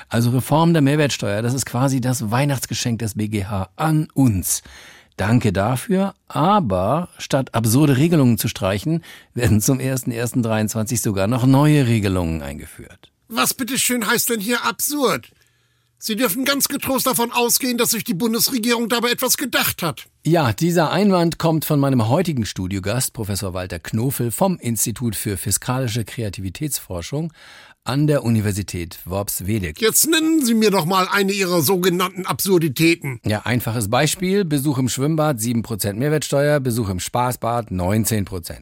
Also 0.10 0.31
Reform 0.31 0.73
der 0.73 0.81
Mehrwertsteuer, 0.81 1.41
das 1.41 1.53
ist 1.53 1.65
quasi 1.65 2.01
das 2.01 2.31
Weihnachtsgeschenk 2.31 2.99
des 2.99 3.15
BGH 3.15 3.69
an 3.75 4.08
uns. 4.13 4.63
Danke 5.17 5.54
dafür, 5.54 6.13
aber 6.28 7.10
statt 7.17 7.54
absurde 7.54 7.97
Regelungen 7.97 8.38
zu 8.38 8.47
streichen, 8.47 9.04
werden 9.34 9.62
zum 9.62 9.80
01.01.23 9.80 11.01
sogar 11.01 11.28
noch 11.28 11.45
neue 11.45 11.88
Regelungen 11.88 12.41
eingeführt. 12.41 13.12
Was 13.30 13.54
bitteschön 13.54 14.06
heißt 14.06 14.30
denn 14.30 14.41
hier 14.41 14.65
absurd? 14.65 15.32
Sie 15.97 16.15
dürfen 16.15 16.45
ganz 16.45 16.67
getrost 16.67 17.08
davon 17.08 17.32
ausgehen, 17.32 17.78
dass 17.78 17.91
sich 17.91 18.04
die 18.04 18.13
Bundesregierung 18.13 18.89
dabei 18.89 19.12
etwas 19.12 19.38
gedacht 19.38 19.82
hat. 19.82 20.06
Ja, 20.23 20.54
dieser 20.54 20.91
Einwand 20.91 21.39
kommt 21.39 21.65
von 21.65 21.80
meinem 21.80 22.10
heutigen 22.10 22.45
Studiogast, 22.45 23.13
Professor 23.13 23.54
Walter 23.54 23.80
Knofel 23.80 24.32
vom 24.32 24.60
Institut 24.60 25.15
für 25.15 25.38
Fiskalische 25.38 26.04
Kreativitätsforschung 26.04 27.32
an 27.86 28.08
der 28.08 28.24
Universität 28.24 29.00
Worpswedek. 29.06 29.80
Jetzt 29.80 30.10
nennen 30.10 30.43
Sie 30.43 30.56
mir 30.56 30.71
doch 30.71 30.86
mal 30.86 31.08
eine 31.08 31.32
Ihrer 31.32 31.62
sogenannten 31.62 32.26
Absurditäten. 32.26 33.21
Ja, 33.26 33.43
einfaches 33.43 33.89
Beispiel. 33.89 34.43
Besuch 34.43 34.80
im 34.80 34.89
Schwimmbad 34.89 35.38
7% 35.38 35.93
Mehrwertsteuer, 35.93 36.60
Besuch 36.60 36.89
im 36.89 37.00
Spaßbad 37.00 37.69
19%. 37.69 38.56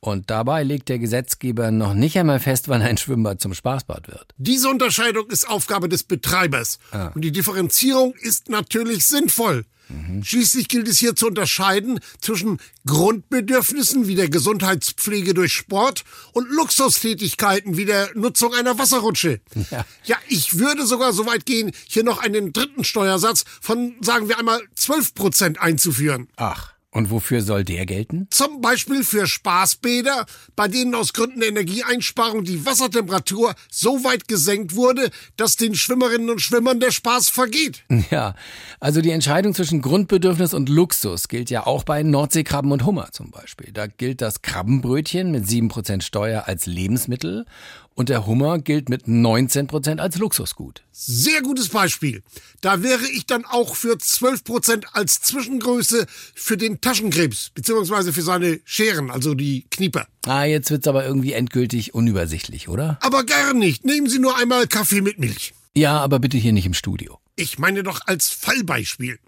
Und 0.00 0.30
dabei 0.30 0.62
legt 0.62 0.88
der 0.90 0.98
Gesetzgeber 0.98 1.70
noch 1.70 1.94
nicht 1.94 2.18
einmal 2.18 2.38
fest, 2.38 2.68
wann 2.68 2.82
ein 2.82 2.96
Schwimmbad 2.98 3.40
zum 3.40 3.54
Spaßbad 3.54 4.08
wird. 4.08 4.34
Diese 4.36 4.68
Unterscheidung 4.68 5.28
ist 5.28 5.48
Aufgabe 5.48 5.88
des 5.88 6.04
Betreibers. 6.04 6.78
Ah. 6.90 7.08
Und 7.14 7.22
die 7.22 7.32
Differenzierung 7.32 8.14
ist 8.20 8.50
natürlich 8.50 9.06
sinnvoll. 9.06 9.64
Mhm. 9.90 10.22
Schließlich 10.24 10.68
gilt 10.68 10.88
es 10.88 10.98
hier 10.98 11.16
zu 11.16 11.26
unterscheiden 11.26 12.00
zwischen 12.20 12.58
Grundbedürfnissen 12.86 14.06
wie 14.06 14.14
der 14.14 14.28
Gesundheitspflege 14.28 15.34
durch 15.34 15.52
Sport 15.52 16.04
und 16.32 16.48
Luxustätigkeiten 16.48 17.76
wie 17.76 17.84
der 17.84 18.10
Nutzung 18.14 18.54
einer 18.54 18.78
Wasserrutsche. 18.78 19.40
Ja. 19.70 19.84
ja, 20.04 20.16
ich 20.28 20.58
würde 20.58 20.86
sogar 20.86 21.12
so 21.12 21.26
weit 21.26 21.46
gehen, 21.46 21.72
hier 21.86 22.04
noch 22.04 22.18
einen 22.18 22.52
dritten 22.52 22.84
Steuersatz 22.84 23.44
von, 23.60 23.96
sagen 24.00 24.28
wir 24.28 24.38
einmal, 24.38 24.60
12 24.74 25.14
Prozent 25.14 25.60
einzuführen. 25.60 26.28
Ach. 26.36 26.72
Und 26.92 27.10
wofür 27.12 27.40
soll 27.42 27.62
der 27.62 27.86
gelten? 27.86 28.26
Zum 28.30 28.60
Beispiel 28.60 29.04
für 29.04 29.28
Spaßbäder, 29.28 30.26
bei 30.56 30.66
denen 30.66 30.96
aus 30.96 31.12
Gründen 31.12 31.38
der 31.38 31.50
Energieeinsparung 31.50 32.42
die 32.42 32.66
Wassertemperatur 32.66 33.54
so 33.70 34.02
weit 34.02 34.26
gesenkt 34.26 34.74
wurde, 34.74 35.10
dass 35.36 35.54
den 35.54 35.76
Schwimmerinnen 35.76 36.30
und 36.30 36.40
Schwimmern 36.40 36.80
der 36.80 36.90
Spaß 36.90 37.28
vergeht. 37.28 37.84
Ja, 38.10 38.34
also 38.80 39.02
die 39.02 39.10
Entscheidung 39.10 39.54
zwischen 39.54 39.82
Grundbedürfnis 39.82 40.52
und 40.52 40.68
Luxus 40.68 41.28
gilt 41.28 41.48
ja 41.48 41.64
auch 41.64 41.84
bei 41.84 42.02
Nordseekrabben 42.02 42.72
und 42.72 42.84
Hummer 42.84 43.12
zum 43.12 43.30
Beispiel. 43.30 43.72
Da 43.72 43.86
gilt 43.86 44.20
das 44.20 44.42
Krabbenbrötchen 44.42 45.30
mit 45.30 45.44
7% 45.44 46.02
Steuer 46.02 46.44
als 46.46 46.66
Lebensmittel 46.66 47.46
und 47.94 48.08
der 48.08 48.26
Hummer 48.26 48.58
gilt 48.58 48.88
mit 48.88 49.08
19 49.08 49.66
Prozent 49.66 50.00
als 50.00 50.16
Luxusgut. 50.16 50.82
Sehr 50.92 51.42
gutes 51.42 51.68
Beispiel. 51.68 52.22
Da 52.60 52.82
wäre 52.82 53.06
ich 53.08 53.26
dann 53.26 53.44
auch 53.44 53.74
für 53.74 53.98
12 53.98 54.44
Prozent 54.44 54.86
als 54.92 55.20
Zwischengröße 55.20 56.06
für 56.34 56.56
den 56.56 56.80
Taschenkrebs, 56.80 57.50
beziehungsweise 57.50 58.12
für 58.12 58.22
seine 58.22 58.60
Scheren, 58.64 59.10
also 59.10 59.34
die 59.34 59.66
Knieper. 59.70 60.06
Ah, 60.26 60.44
jetzt 60.44 60.70
wird's 60.70 60.88
aber 60.88 61.04
irgendwie 61.04 61.32
endgültig 61.32 61.94
unübersichtlich, 61.94 62.68
oder? 62.68 62.98
Aber 63.00 63.24
gar 63.24 63.54
nicht. 63.54 63.84
Nehmen 63.84 64.08
Sie 64.08 64.18
nur 64.18 64.36
einmal 64.36 64.66
Kaffee 64.66 65.00
mit 65.00 65.18
Milch. 65.18 65.52
Ja, 65.74 65.98
aber 65.98 66.18
bitte 66.18 66.36
hier 66.36 66.52
nicht 66.52 66.66
im 66.66 66.74
Studio. 66.74 67.18
Ich 67.36 67.58
meine 67.58 67.82
doch 67.82 68.00
als 68.06 68.28
Fallbeispiel. 68.28 69.18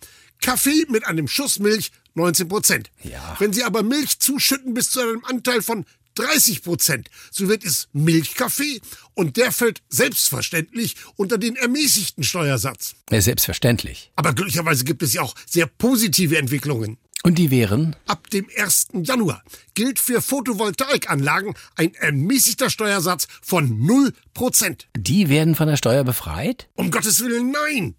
Kaffee 0.40 0.86
mit 0.88 1.06
einem 1.06 1.28
Schuss 1.28 1.58
Milch 1.60 1.92
19 2.14 2.48
Prozent. 2.48 2.90
Ja. 3.02 3.36
Wenn 3.38 3.52
Sie 3.52 3.64
aber 3.64 3.82
Milch 3.82 4.18
zuschütten 4.18 4.74
bis 4.74 4.90
zu 4.90 5.00
einem 5.00 5.24
Anteil 5.24 5.62
von 5.62 5.86
30 6.14 6.62
Prozent. 6.62 7.08
So 7.30 7.48
wird 7.48 7.64
es 7.64 7.88
Milchkaffee 7.92 8.80
und 9.14 9.36
der 9.36 9.52
fällt 9.52 9.82
selbstverständlich 9.88 10.96
unter 11.16 11.38
den 11.38 11.56
ermäßigten 11.56 12.24
Steuersatz. 12.24 12.94
Ja, 13.10 13.20
selbstverständlich. 13.20 14.12
Aber 14.16 14.32
glücklicherweise 14.32 14.84
gibt 14.84 15.02
es 15.02 15.12
ja 15.12 15.22
auch 15.22 15.34
sehr 15.46 15.66
positive 15.66 16.38
Entwicklungen. 16.38 16.98
Und 17.24 17.38
die 17.38 17.50
wären? 17.52 17.94
Ab 18.06 18.30
dem 18.30 18.46
1. 18.56 18.88
Januar 19.04 19.42
gilt 19.74 20.00
für 20.00 20.20
Photovoltaikanlagen 20.20 21.54
ein 21.76 21.94
ermäßigter 21.94 22.68
Steuersatz 22.68 23.28
von 23.40 23.86
0 23.86 24.12
Prozent. 24.34 24.88
Die 24.96 25.28
werden 25.28 25.54
von 25.54 25.68
der 25.68 25.76
Steuer 25.76 26.02
befreit? 26.02 26.68
Um 26.74 26.90
Gottes 26.90 27.20
Willen, 27.20 27.52
nein. 27.52 27.94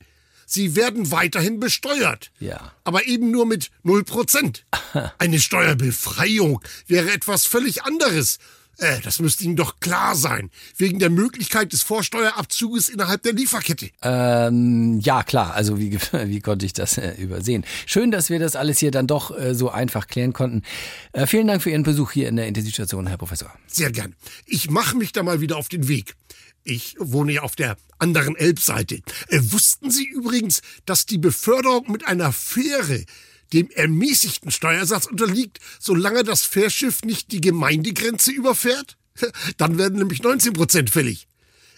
Sie 0.46 0.76
werden 0.76 1.12
weiterhin 1.12 1.60
besteuert. 1.60 2.32
Ja. 2.40 2.74
Aber 2.84 3.08
eben 3.08 3.32
nur 3.32 3.46
mit 3.46 3.72
0%. 3.86 4.62
Eine 5.18 5.40
Steuerbefreiung 5.40 6.62
wäre 6.88 7.12
etwas 7.12 7.46
völlig 7.46 7.84
anderes. 7.84 8.40
Äh, 8.78 9.00
das 9.02 9.20
müsste 9.20 9.44
Ihnen 9.44 9.56
doch 9.56 9.80
klar 9.80 10.16
sein. 10.16 10.50
Wegen 10.78 11.00
der 11.00 11.10
Möglichkeit 11.10 11.74
des 11.74 11.84
Vorsteuerabzuges 11.84 12.90
innerhalb 12.90 13.22
der 13.24 13.34
Lieferkette. 13.34 13.90
Ähm, 14.02 15.00
ja, 15.00 15.24
klar. 15.24 15.54
Also 15.54 15.80
wie, 15.80 15.98
wie 16.12 16.40
konnte 16.40 16.66
ich 16.66 16.74
das 16.74 16.98
äh, 16.98 17.14
übersehen? 17.14 17.66
Schön, 17.86 18.12
dass 18.12 18.30
wir 18.30 18.40
das 18.40 18.56
alles 18.56 18.80
hier 18.80 18.92
dann 18.92 19.08
doch 19.08 19.38
äh, 19.38 19.54
so 19.54 19.70
einfach 19.70 20.08
klären 20.08 20.34
konnten. 20.34 20.64
Äh, 21.12 21.28
vielen 21.28 21.48
Dank 21.48 21.62
für 21.62 21.70
Ihren 21.70 21.84
Besuch 21.84 22.12
hier 22.12 22.28
in 22.28 22.36
der 22.36 22.48
Intensivstation, 22.48 23.08
Herr 23.08 23.18
Professor. 23.18 23.52
Sehr 23.68 23.92
gern. 23.92 24.16
Ich 24.46 24.70
mache 24.70 24.98
mich 24.98 25.12
da 25.12 25.22
mal 25.22 25.42
wieder 25.42 25.58
auf 25.58 25.70
den 25.70 25.88
Weg. 25.88 26.16
Ich 26.64 26.96
wohne 27.00 27.34
ja 27.34 27.42
auf 27.42 27.56
der 27.56 27.78
anderen 28.00 28.36
Elbseite. 28.36 29.02
Äh, 29.28 29.40
wussten 29.42 29.92
Sie 29.92 30.06
übrigens, 30.06 30.62
dass 30.86 31.06
die 31.06 31.18
Beförderung 31.18 31.92
mit 31.92 32.06
einer 32.08 32.32
Fähre 32.32 33.06
dem 33.52 33.70
ermäßigten 33.70 34.52
Steuersatz 34.52 35.06
unterliegt, 35.06 35.60
solange 35.80 36.24
das 36.24 36.44
Fährschiff 36.44 37.04
nicht 37.04 37.32
die 37.32 37.42
Gemeindegrenze 37.42 38.32
überfährt? 38.32 38.98
Dann 39.58 39.78
werden 39.78 40.00
nämlich 40.00 40.24
19 40.24 40.54
Prozent 40.54 40.90
fällig. 40.90 41.28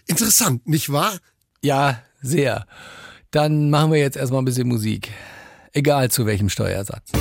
Interessant, 0.08 0.68
nicht 0.68 0.92
wahr? 0.92 1.18
Ja, 1.62 2.02
sehr. 2.22 2.66
Dann 3.32 3.70
machen 3.70 3.92
wir 3.92 4.00
jetzt 4.00 4.18
erstmal 4.18 4.42
ein 4.42 4.46
bisschen 4.46 4.68
Musik. 4.68 5.12
Egal 5.74 6.10
zu 6.10 6.26
welchem 6.26 6.50
Steuersatz. 6.50 7.12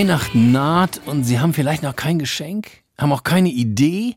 Weihnachten 0.00 0.50
naht 0.50 1.02
und 1.04 1.24
Sie 1.24 1.40
haben 1.40 1.52
vielleicht 1.52 1.82
noch 1.82 1.94
kein 1.94 2.18
Geschenk, 2.18 2.68
haben 2.96 3.12
auch 3.12 3.22
keine 3.22 3.50
Idee. 3.50 4.16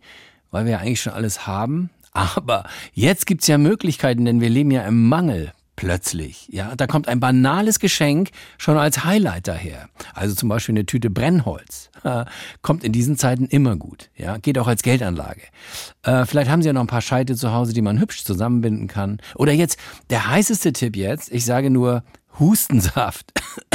weil 0.50 0.64
wir 0.64 0.72
ja 0.72 0.78
eigentlich 0.78 1.02
schon 1.02 1.12
alles 1.12 1.46
haben. 1.46 1.90
Aber 2.14 2.64
jetzt 2.94 3.26
gibt's 3.26 3.48
ja 3.48 3.58
Möglichkeiten, 3.58 4.24
denn 4.24 4.40
wir 4.40 4.48
leben 4.48 4.72
ja 4.72 4.84
im 4.84 5.10
Mangel. 5.10 5.52
Plötzlich, 5.76 6.48
ja, 6.50 6.74
da 6.78 6.88
kommt 6.88 7.10
ein 7.10 7.20
banales 7.20 7.80
Geschenk 7.80 8.30
schon 8.58 8.78
als 8.78 9.04
Highlight 9.04 9.50
daher. 9.50 9.90
Also 10.14 10.36
zum 10.36 10.48
Beispiel 10.48 10.72
eine 10.72 10.86
Tüte 10.86 11.10
Brennholz. 11.10 11.90
Kommt 12.62 12.86
in 12.86 12.94
diesen 12.94 13.18
Zeiten 13.18 13.48
immer 13.48 13.76
gut, 13.76 14.10
ja, 14.16 14.38
geht 14.38 14.58
auch 14.60 14.68
als 14.68 14.84
Geldanlage. 14.84 15.42
Äh, 16.04 16.26
vielleicht 16.26 16.50
haben 16.50 16.62
Sie 16.62 16.68
ja 16.68 16.74
noch 16.74 16.80
ein 16.80 16.88
paar 16.88 17.02
Scheite 17.02 17.36
zu 17.36 17.52
Hause, 17.52 17.74
die 17.74 17.82
man 17.82 18.00
hübsch 18.00 18.24
zusammenbinden 18.24 18.88
kann. 18.88 19.20
Oder 19.36 19.52
jetzt, 19.52 19.78
der 20.10 20.30
heißeste 20.30 20.72
Tipp 20.72 20.96
jetzt, 20.96 21.30
ich 21.30 21.44
sage 21.44 21.70
nur 21.70 22.06
Hustensaft. 22.40 23.34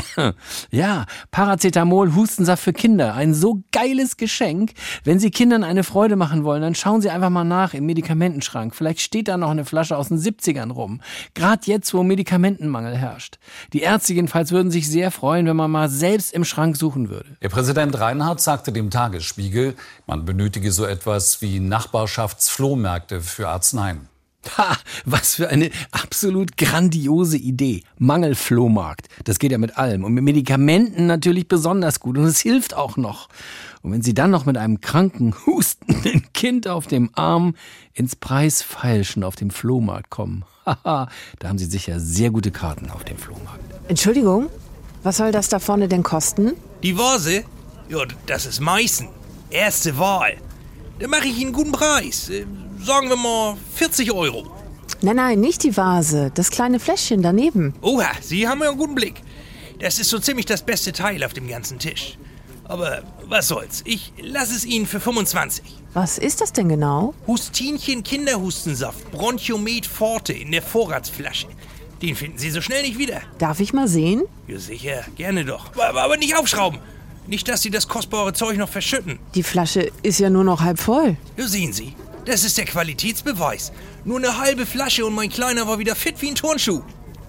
ja, 0.71 1.07
Paracetamol, 1.31 2.15
Hustensaft 2.15 2.63
für 2.63 2.73
Kinder. 2.73 3.15
Ein 3.15 3.35
so 3.35 3.63
geiles 3.73 4.17
Geschenk. 4.17 4.73
Wenn 5.05 5.19
Sie 5.19 5.31
Kindern 5.31 5.65
eine 5.65 5.85
Freude 5.85 6.17
machen 6.17 6.45
wollen, 6.45 6.63
dann 6.63 6.75
schauen 6.75 7.01
Sie 7.01 7.11
einfach 7.11 7.31
mal 7.31 7.45
nach 7.45 7.75
im 7.75 7.87
Medikamentenschrank. 7.87 8.75
Vielleicht 8.75 9.01
steht 9.01 9.29
da 9.29 9.37
noch 9.37 9.51
eine 9.51 9.65
Flasche 9.65 9.97
aus 9.97 10.09
den 10.09 10.19
70ern 10.19 10.71
rum. 10.71 11.01
Gerade 11.35 11.63
jetzt, 11.65 11.95
wo 11.95 12.03
Medikamentenmangel 12.03 12.97
herrscht. 12.97 13.39
Die 13.73 13.81
Ärzte 13.81 14.15
jedenfalls 14.15 14.53
würden 14.53 14.71
sich 14.71 14.89
sehr 14.89 15.11
freuen, 15.11 15.47
wenn 15.47 15.57
man 15.57 15.71
mal 15.71 15.89
selbst 15.89 16.33
im 16.33 16.45
Schrank 16.45 16.77
suchen 16.77 17.09
würde. 17.11 17.37
Der 17.43 17.49
Präsident 17.49 17.99
Reinhardt 17.99 18.41
sagte 18.41 18.73
dem 18.73 18.91
Tagesspiegel, 18.91 19.75
man 20.07 20.25
benötige 20.25 20.73
so 20.73 20.85
etwas 20.85 21.43
wie 21.43 21.61
Nachbarschaftsflohmärkte 21.61 23.21
für 23.21 23.49
Arzneien. 23.49 24.09
Ha, 24.57 24.77
was 25.05 25.35
für 25.35 25.49
eine 25.49 25.71
absolut 25.91 26.57
grandiose 26.57 27.37
Idee. 27.37 27.83
Mangelflohmarkt. 27.99 29.09
Das 29.25 29.39
geht 29.39 29.53
ja 29.53 29.59
mit 29.59 29.77
allem. 29.77 30.05
Und 30.05 30.15
mit 30.15 30.25
Medikamenten 30.25 31.07
natürlich 31.07 31.49
besonders 31.49 32.01
gut. 32.01 32.17
Und 32.17 32.25
es 32.25 32.41
hilft 32.41 32.75
auch 32.75 32.97
noch. 32.97 33.29
Und 33.83 33.93
wenn 33.93 34.03
Sie 34.03 34.15
dann 34.15 34.31
noch 34.31 34.47
mit 34.47 34.57
einem 34.57 34.81
kranken, 34.81 35.35
hustenden 35.47 36.33
Kind 36.33 36.69
auf 36.69 36.87
dem 36.87 37.11
Arm 37.15 37.55
ins 37.95 38.17
Preisfeilschen 38.17 39.25
auf 39.25 39.37
dem 39.37 39.51
Flohmarkt 39.51 40.11
kommen, 40.11 40.45
haha, 40.65 41.09
da 41.39 41.49
haben 41.49 41.59
Sie 41.59 41.67
sicher 41.67 42.01
sehr 42.01 42.31
gute 42.31 42.51
Karten 42.51 42.91
auf 42.91 43.05
dem 43.05 43.17
Flohmarkt. 43.19 43.61
Entschuldigung, 43.89 44.49
was 45.03 45.17
soll 45.17 45.33
das 45.33 45.49
da 45.49 45.59
vorne 45.59 45.89
denn 45.89 46.03
kosten? 46.03 46.53
Die 46.83 46.97
Vase? 46.97 47.45
Ja, 47.89 48.05
das 48.27 48.47
ist 48.47 48.61
Meißen. 48.61 49.09
Erste 49.51 49.99
Wahl. 49.99 50.37
Da 50.99 51.09
mache 51.09 51.27
ich 51.27 51.37
Ihnen 51.37 51.47
einen 51.47 51.53
guten 51.55 51.73
Preis. 51.73 52.31
Sagen 52.81 53.09
wir 53.09 53.17
mal 53.17 53.57
40 53.75 54.13
Euro. 54.13 54.47
Nein, 55.01 55.17
nein, 55.17 55.41
nicht 55.41 55.63
die 55.63 55.77
Vase. 55.77 56.31
Das 56.35 56.51
kleine 56.51 56.81
Fläschchen 56.81 57.23
daneben. 57.23 57.75
Oha, 57.83 58.11
Sie 58.21 58.49
haben 58.49 58.61
ja 58.63 58.69
einen 58.71 58.79
guten 58.79 58.95
Blick. 58.95 59.23
Das 59.79 59.99
ist 59.99 60.11
so 60.11 60.19
ziemlich 60.19 60.47
das 60.47 60.63
beste 60.63 60.93
Teil 60.93 61.23
auf 61.23 61.33
dem 61.33 61.47
ganzen 61.49 61.79
Tisch. 61.79 62.19
Aber 62.65 63.03
was 63.27 63.49
soll's, 63.49 63.83
ich 63.85 64.13
lasse 64.21 64.55
es 64.55 64.65
Ihnen 64.65 64.87
für 64.87 65.01
25. 65.01 65.63
Was 65.95 66.19
ist 66.19 66.41
das 66.41 66.53
denn 66.53 66.69
genau? 66.69 67.15
Hustinchen 67.27 68.03
Kinderhustensaft, 68.03 69.11
Bronchiomet 69.11 69.87
Forte 69.87 70.33
in 70.33 70.53
der 70.53 70.63
Vorratsflasche. 70.63 71.47
Den 72.03 72.15
finden 72.15 72.39
Sie 72.39 72.51
so 72.51 72.61
schnell 72.61 72.83
nicht 72.83 72.99
wieder. 72.99 73.21
Darf 73.39 73.61
ich 73.61 73.73
mal 73.73 73.89
sehen? 73.89 74.23
Ja, 74.47 74.59
sicher, 74.59 75.05
gerne 75.17 75.45
doch. 75.45 75.73
Aber, 75.77 76.03
aber 76.03 76.17
nicht 76.17 76.37
aufschrauben. 76.37 76.79
Nicht, 77.27 77.49
dass 77.49 77.63
Sie 77.63 77.71
das 77.71 77.89
kostbare 77.89 78.33
Zeug 78.33 78.57
noch 78.57 78.69
verschütten. 78.69 79.19
Die 79.35 79.43
Flasche 79.43 79.91
ist 80.03 80.19
ja 80.19 80.31
nur 80.31 80.45
noch 80.45 80.61
halb 80.61 80.79
voll. 80.79 81.17
Ja, 81.37 81.47
sehen 81.47 81.73
Sie. 81.73 81.95
Das 82.29 82.45
ist 82.45 82.59
der 82.59 82.67
Qualitätsbeweis. 82.67 83.73
Nur 84.05 84.19
eine 84.19 84.37
halbe 84.37 84.67
Flasche 84.67 85.07
und 85.07 85.15
mein 85.15 85.31
Kleiner 85.31 85.67
war 85.67 85.79
wieder 85.79 85.97
fit 85.97 86.21
wie 86.21 86.29
ein 86.29 86.35
Turnschuh. 86.35 86.83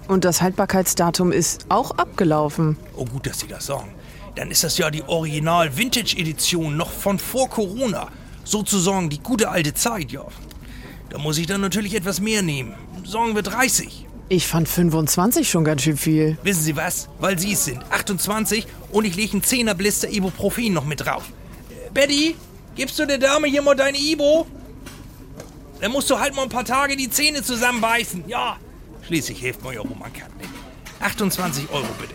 Und 0.08 0.26
das 0.26 0.42
Haltbarkeitsdatum 0.42 1.32
ist 1.32 1.64
auch 1.70 1.92
abgelaufen. 1.92 2.76
Oh, 2.94 3.06
gut, 3.06 3.26
dass 3.26 3.40
Sie 3.40 3.46
das 3.46 3.64
sagen. 3.64 3.94
Dann 4.34 4.50
ist 4.50 4.62
das 4.62 4.76
ja 4.76 4.90
die 4.90 5.02
Original-Vintage-Edition 5.02 6.76
noch 6.76 6.90
von 6.90 7.18
vor 7.18 7.48
Corona. 7.48 8.08
Sozusagen 8.44 9.08
die 9.08 9.20
gute 9.20 9.48
alte 9.48 9.72
Zeit, 9.72 10.12
ja. 10.12 10.26
Da 11.08 11.16
muss 11.16 11.38
ich 11.38 11.46
dann 11.46 11.62
natürlich 11.62 11.94
etwas 11.94 12.20
mehr 12.20 12.42
nehmen. 12.42 12.74
Sagen 13.06 13.34
wir 13.34 13.42
30. 13.42 14.06
Ich 14.28 14.46
fand 14.46 14.68
25 14.68 15.48
schon 15.48 15.64
ganz 15.64 15.80
schön 15.80 15.96
viel. 15.96 16.36
Wissen 16.42 16.62
Sie 16.62 16.76
was? 16.76 17.08
Weil 17.18 17.38
Sie 17.38 17.52
es 17.54 17.64
sind. 17.64 17.82
28 17.90 18.66
und 18.92 19.06
ich 19.06 19.16
lege 19.16 19.32
einen 19.32 19.42
10er 19.42 19.72
Blister 19.72 20.10
Ibuprofen 20.10 20.74
noch 20.74 20.84
mit 20.84 21.06
drauf. 21.06 21.24
Äh, 21.70 21.88
Betty, 21.94 22.36
gibst 22.74 22.98
du 22.98 23.06
der 23.06 23.16
Dame 23.16 23.48
hier 23.48 23.62
mal 23.62 23.74
deine 23.74 23.96
Ibo? 23.96 24.46
Dann 25.80 25.92
musst 25.92 26.10
du 26.10 26.18
halt 26.18 26.34
mal 26.34 26.42
ein 26.42 26.48
paar 26.48 26.64
Tage 26.64 26.96
die 26.96 27.10
Zähne 27.10 27.42
zusammenbeißen. 27.42 28.24
Ja. 28.26 28.56
Schließlich 29.06 29.40
hilft 29.40 29.62
man 29.64 29.74
ja, 29.74 29.80
wo 29.82 29.94
man 29.94 30.12
kann. 30.12 30.30
28 31.00 31.70
Euro 31.70 31.86
bitte. 31.98 32.14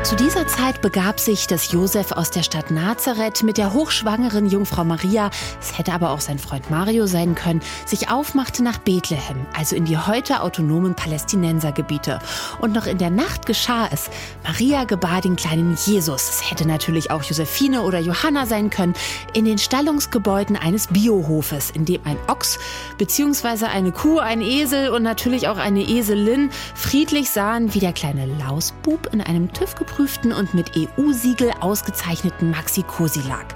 Zu 0.05 0.17
dieser 0.17 0.47
Zeit 0.47 0.81
begab 0.81 1.21
sich, 1.21 1.47
dass 1.49 1.73
Josef 1.73 2.13
aus 2.13 2.31
der 2.31 2.43
Stadt 2.43 2.71
Nazareth 2.71 3.43
mit 3.43 3.59
der 3.59 3.73
hochschwangeren 3.75 4.47
Jungfrau 4.47 4.85
Maria, 4.85 5.31
es 5.61 5.77
hätte 5.77 5.93
aber 5.93 6.11
auch 6.11 6.21
sein 6.21 6.39
Freund 6.39 6.71
Mario 6.71 7.07
sein 7.07 7.35
können, 7.35 7.61
sich 7.85 8.09
aufmachte 8.09 8.63
nach 8.63 8.79
Bethlehem, 8.79 9.47
also 9.55 9.77
in 9.77 9.85
die 9.85 9.99
heute 9.99 10.43
autonomen 10.43 10.95
Palästinensergebiete. 10.95 12.21
Und 12.61 12.73
noch 12.73 12.87
in 12.87 12.99
der 12.99 13.11
Nacht 13.11 13.45
geschah 13.45 13.89
es. 13.91 14.09
Maria 14.45 14.85
gebar 14.85 15.21
den 15.21 15.37
kleinen 15.37 15.77
Jesus, 15.85 16.29
es 16.29 16.51
hätte 16.51 16.67
natürlich 16.67 17.11
auch 17.11 17.23
Josephine 17.23 17.83
oder 17.83 17.99
Johanna 17.99 18.47
sein 18.47 18.71
können, 18.71 18.95
in 19.35 19.45
den 19.45 19.59
Stallungsgebäuden 19.59 20.57
eines 20.57 20.87
Biohofes, 20.87 21.71
in 21.71 21.85
dem 21.85 22.01
ein 22.05 22.17
Ochs 22.29 22.59
bzw. 22.99 23.67
eine 23.67 23.93
Kuh, 23.93 24.19
ein 24.19 24.43
Esel 24.43 24.91
und 24.91 25.03
natürlich 25.03 25.49
auch 25.49 25.59
eine 25.59 25.83
Eselin 25.83 26.51
friedlich 26.75 27.31
sahen, 27.31 27.75
wie 27.75 27.81
der 27.81 27.93
kleine 27.93 28.27
Lausbub 28.27 29.11
in 29.13 29.21
einem 29.21 29.53
TÜV 29.53 29.75
geprüften 29.79 30.33
und 30.33 30.55
mit 30.55 30.73
EU-Siegel 30.77 31.51
ausgezeichneten 31.61 32.51
Maxi 32.51 32.83
Cosi 32.83 33.21
lag. 33.21 33.47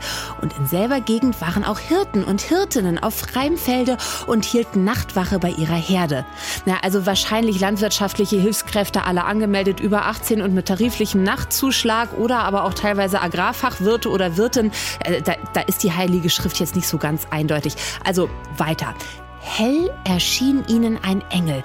Und 0.40 0.56
in 0.56 0.66
selber 0.66 1.00
Gegend 1.00 1.40
waren 1.40 1.64
auch 1.64 1.78
Hirten 1.78 2.24
und 2.24 2.40
Hirtinnen 2.40 2.98
auf 3.02 3.14
freiem 3.14 3.56
Felde 3.56 3.96
und 4.26 4.44
hielten 4.44 4.84
Nachtwache 4.84 5.38
bei 5.38 5.50
ihrer 5.50 5.74
Herde. 5.74 6.24
Na, 6.66 6.78
also 6.82 7.06
wahrscheinlich 7.06 7.60
landwirtschaftliche 7.60 8.36
Hilfskräfte 8.36 9.04
alle 9.04 9.24
angemeldet 9.24 9.80
über 9.80 10.06
18 10.06 10.42
und 10.42 10.54
mit 10.54 10.66
tariflichem 10.66 11.22
Nachtzuschlag 11.22 12.16
oder 12.16 12.40
aber 12.40 12.64
auch 12.64 12.74
teilweise 12.74 13.20
Agrarfachwirte 13.20 14.08
oder 14.08 14.36
Wirtin. 14.36 14.70
Äh, 15.00 15.22
da, 15.22 15.34
da 15.52 15.60
ist 15.62 15.82
die 15.82 15.92
Heilige 15.92 16.30
Schrift 16.30 16.58
jetzt 16.60 16.76
nicht 16.76 16.88
so 16.88 16.98
ganz 16.98 17.26
eindeutig. 17.30 17.74
Also 18.04 18.30
weiter. 18.56 18.94
Hell 19.42 19.90
erschien 20.04 20.64
ihnen 20.68 20.98
ein 21.02 21.22
Engel 21.30 21.62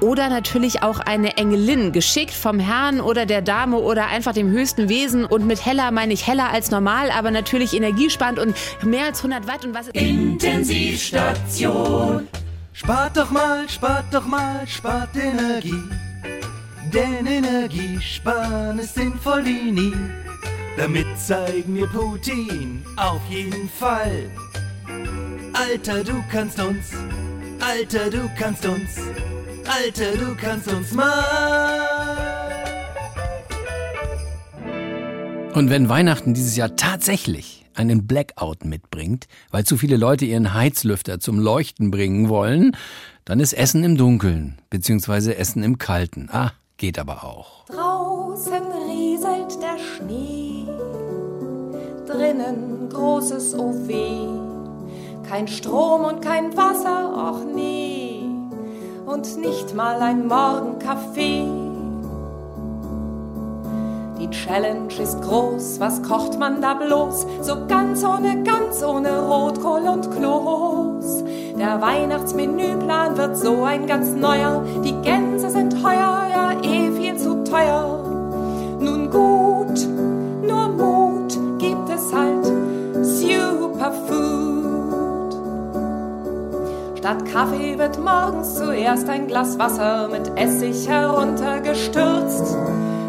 oder 0.00 0.28
natürlich 0.28 0.82
auch 0.82 0.98
eine 1.00 1.36
Engelin, 1.36 1.92
geschickt 1.92 2.32
vom 2.32 2.58
Herrn 2.58 3.00
oder 3.00 3.26
der 3.26 3.42
Dame 3.42 3.76
oder 3.76 4.08
einfach 4.08 4.32
dem 4.32 4.50
höchsten 4.50 4.88
Wesen. 4.88 5.24
Und 5.24 5.46
mit 5.46 5.64
heller 5.64 5.90
meine 5.90 6.12
ich 6.12 6.26
heller 6.26 6.50
als 6.50 6.70
normal, 6.70 7.10
aber 7.10 7.30
natürlich 7.30 7.74
energiesparend 7.74 8.38
und 8.38 8.54
mehr 8.82 9.06
als 9.06 9.18
100 9.18 9.46
Watt 9.46 9.64
und 9.64 9.74
was. 9.74 9.88
Intensivstation. 9.88 12.28
Spart 12.72 13.16
doch 13.16 13.30
mal, 13.30 13.68
spart 13.68 14.06
doch 14.12 14.26
mal, 14.26 14.66
spart 14.66 15.10
Energie. 15.16 15.82
Denn 16.92 17.26
Energie 17.26 18.00
sparen 18.00 18.78
ist 18.78 18.94
sinnvoll 18.94 19.44
wie 19.44 19.70
nie. 19.70 19.92
Damit 20.76 21.06
zeigen 21.18 21.76
wir 21.76 21.86
Putin 21.88 22.84
auf 22.96 23.20
jeden 23.28 23.68
Fall. 23.68 24.30
Alter, 25.52 26.04
du 26.04 26.22
kannst 26.30 26.60
uns, 26.60 26.92
Alter, 27.60 28.10
du 28.10 28.30
kannst 28.38 28.66
uns. 28.66 28.96
Alter, 29.66 30.16
du 30.16 30.34
kannst 30.36 30.72
uns 30.72 30.92
mal. 30.92 31.24
Und 35.54 35.68
wenn 35.68 35.88
Weihnachten 35.88 36.32
dieses 36.34 36.56
Jahr 36.56 36.76
tatsächlich 36.76 37.66
einen 37.74 38.06
Blackout 38.06 38.64
mitbringt, 38.64 39.26
weil 39.50 39.64
zu 39.64 39.76
viele 39.76 39.96
Leute 39.96 40.24
ihren 40.24 40.54
Heizlüfter 40.54 41.20
zum 41.20 41.38
Leuchten 41.38 41.90
bringen 41.90 42.28
wollen, 42.28 42.76
dann 43.24 43.40
ist 43.40 43.52
Essen 43.52 43.84
im 43.84 43.96
Dunkeln, 43.96 44.58
beziehungsweise 44.70 45.36
Essen 45.36 45.62
im 45.62 45.78
Kalten. 45.78 46.28
Ah, 46.32 46.52
geht 46.76 46.98
aber 46.98 47.24
auch. 47.24 47.66
Draußen 47.66 48.62
rieselt 48.88 49.60
der 49.62 49.78
Schnee, 49.78 50.66
drinnen 52.06 52.88
großes 52.88 53.54
OW, 53.54 54.49
kein 55.28 55.48
Strom 55.48 56.04
und 56.04 56.22
kein 56.22 56.56
Wasser, 56.56 57.30
och 57.30 57.44
nee 57.54 58.20
und 59.06 59.38
nicht 59.38 59.74
mal 59.74 60.00
ein 60.00 60.28
Morgenkaffee. 60.28 61.44
Die 64.18 64.30
Die 64.30 64.36
Challenge 64.36 64.94
ist 65.02 65.20
groß, 65.22 65.80
was 65.80 66.02
kocht 66.04 66.38
man 66.38 66.62
da 66.62 66.74
bloß? 66.74 67.26
So 67.40 67.66
ganz 67.66 68.04
ohne, 68.04 68.44
ganz 68.44 68.80
ohne 68.80 69.26
Rotkohl 69.26 69.88
und 69.88 70.08
Kloß. 70.08 71.24
Der 71.58 71.80
Weihnachtsmenüplan 71.80 73.16
wird 73.16 73.36
so 73.36 73.64
ein 73.64 73.86
ganz 73.86 74.12
neuer. 74.12 74.62
Die 74.84 74.94
Gänse 75.02 75.50
sind 75.50 75.74
heuer, 75.82 76.28
ja 76.30 76.52
eh 76.62 76.92
viel 76.92 77.16
zu 77.16 77.42
teuer. 77.42 77.89
Statt 87.00 87.24
Kaffee 87.32 87.78
wird 87.78 87.98
morgens 87.98 88.56
zuerst 88.56 89.08
ein 89.08 89.26
Glas 89.26 89.58
Wasser 89.58 90.08
mit 90.08 90.38
Essig 90.38 90.86
heruntergestürzt. 90.86 92.54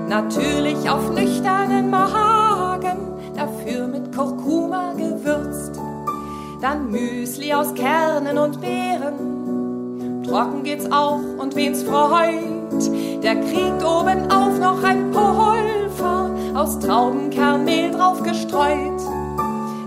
Natürlich 0.08 0.90
auf 0.90 1.12
nüchternen 1.12 1.90
Magen, 1.90 3.00
dafür 3.36 3.88
mit 3.88 4.16
Kurkuma 4.16 4.94
gewürzt. 4.94 5.78
Dann 6.62 6.90
Müsli 6.90 7.54
aus 7.54 7.74
Kernen 7.74 8.38
und 8.38 8.62
Beeren. 8.62 10.24
Trocken 10.26 10.64
geht's 10.64 10.90
auch 10.90 11.20
und 11.38 11.54
wen's 11.58 11.84
freut, 11.84 13.22
der 13.22 13.36
kriegt 13.42 13.84
obenauf 13.84 14.58
noch 14.58 14.82
ein 14.86 15.12
Pulver 15.12 16.32
aus 16.56 16.80
Traubenkernmehl 16.80 17.92
drauf 17.92 18.24
gestreut. 18.24 19.02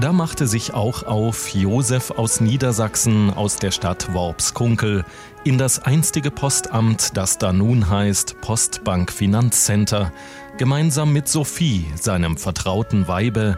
Da 0.00 0.14
machte 0.14 0.46
sich 0.46 0.72
auch 0.72 1.02
auf 1.02 1.50
Josef 1.50 2.12
aus 2.12 2.40
Niedersachsen 2.40 3.30
aus 3.34 3.56
der 3.56 3.70
Stadt 3.70 4.14
Worpskunkel 4.14 5.04
in 5.44 5.58
das 5.58 5.80
einstige 5.80 6.30
Postamt, 6.30 7.18
das 7.18 7.36
da 7.36 7.52
nun 7.52 7.90
heißt 7.90 8.40
Postbank 8.40 9.12
Finanzcenter, 9.12 10.10
gemeinsam 10.56 11.12
mit 11.12 11.28
Sophie, 11.28 11.84
seinem 12.00 12.38
vertrauten 12.38 13.08
Weibe, 13.08 13.56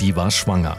die 0.00 0.16
war 0.16 0.30
schwanger. 0.30 0.78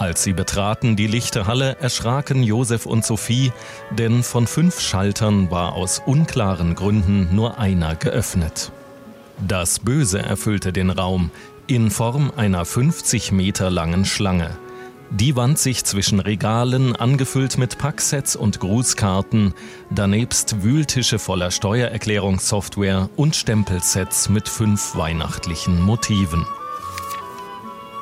Als 0.00 0.22
sie 0.22 0.32
betraten 0.32 0.96
die 0.96 1.06
lichte 1.06 1.46
Halle, 1.46 1.76
erschraken 1.78 2.42
Josef 2.42 2.86
und 2.86 3.04
Sophie, 3.04 3.52
denn 3.90 4.22
von 4.22 4.46
fünf 4.46 4.80
Schaltern 4.80 5.50
war 5.50 5.74
aus 5.74 6.00
unklaren 6.06 6.74
Gründen 6.74 7.28
nur 7.36 7.58
einer 7.58 7.96
geöffnet. 7.96 8.72
Das 9.46 9.78
Böse 9.78 10.20
erfüllte 10.22 10.72
den 10.72 10.88
Raum 10.88 11.30
in 11.66 11.90
Form 11.90 12.32
einer 12.34 12.64
50 12.64 13.30
Meter 13.32 13.68
langen 13.68 14.06
Schlange. 14.06 14.56
Die 15.10 15.36
wand 15.36 15.58
sich 15.58 15.84
zwischen 15.84 16.18
Regalen, 16.18 16.96
angefüllt 16.96 17.58
mit 17.58 17.76
Packsets 17.76 18.36
und 18.36 18.58
Grußkarten, 18.58 19.52
danebst 19.90 20.62
Wühltische 20.62 21.18
voller 21.18 21.50
Steuererklärungssoftware 21.50 23.10
und 23.16 23.36
Stempelsets 23.36 24.30
mit 24.30 24.48
fünf 24.48 24.96
weihnachtlichen 24.96 25.78
Motiven. 25.82 26.46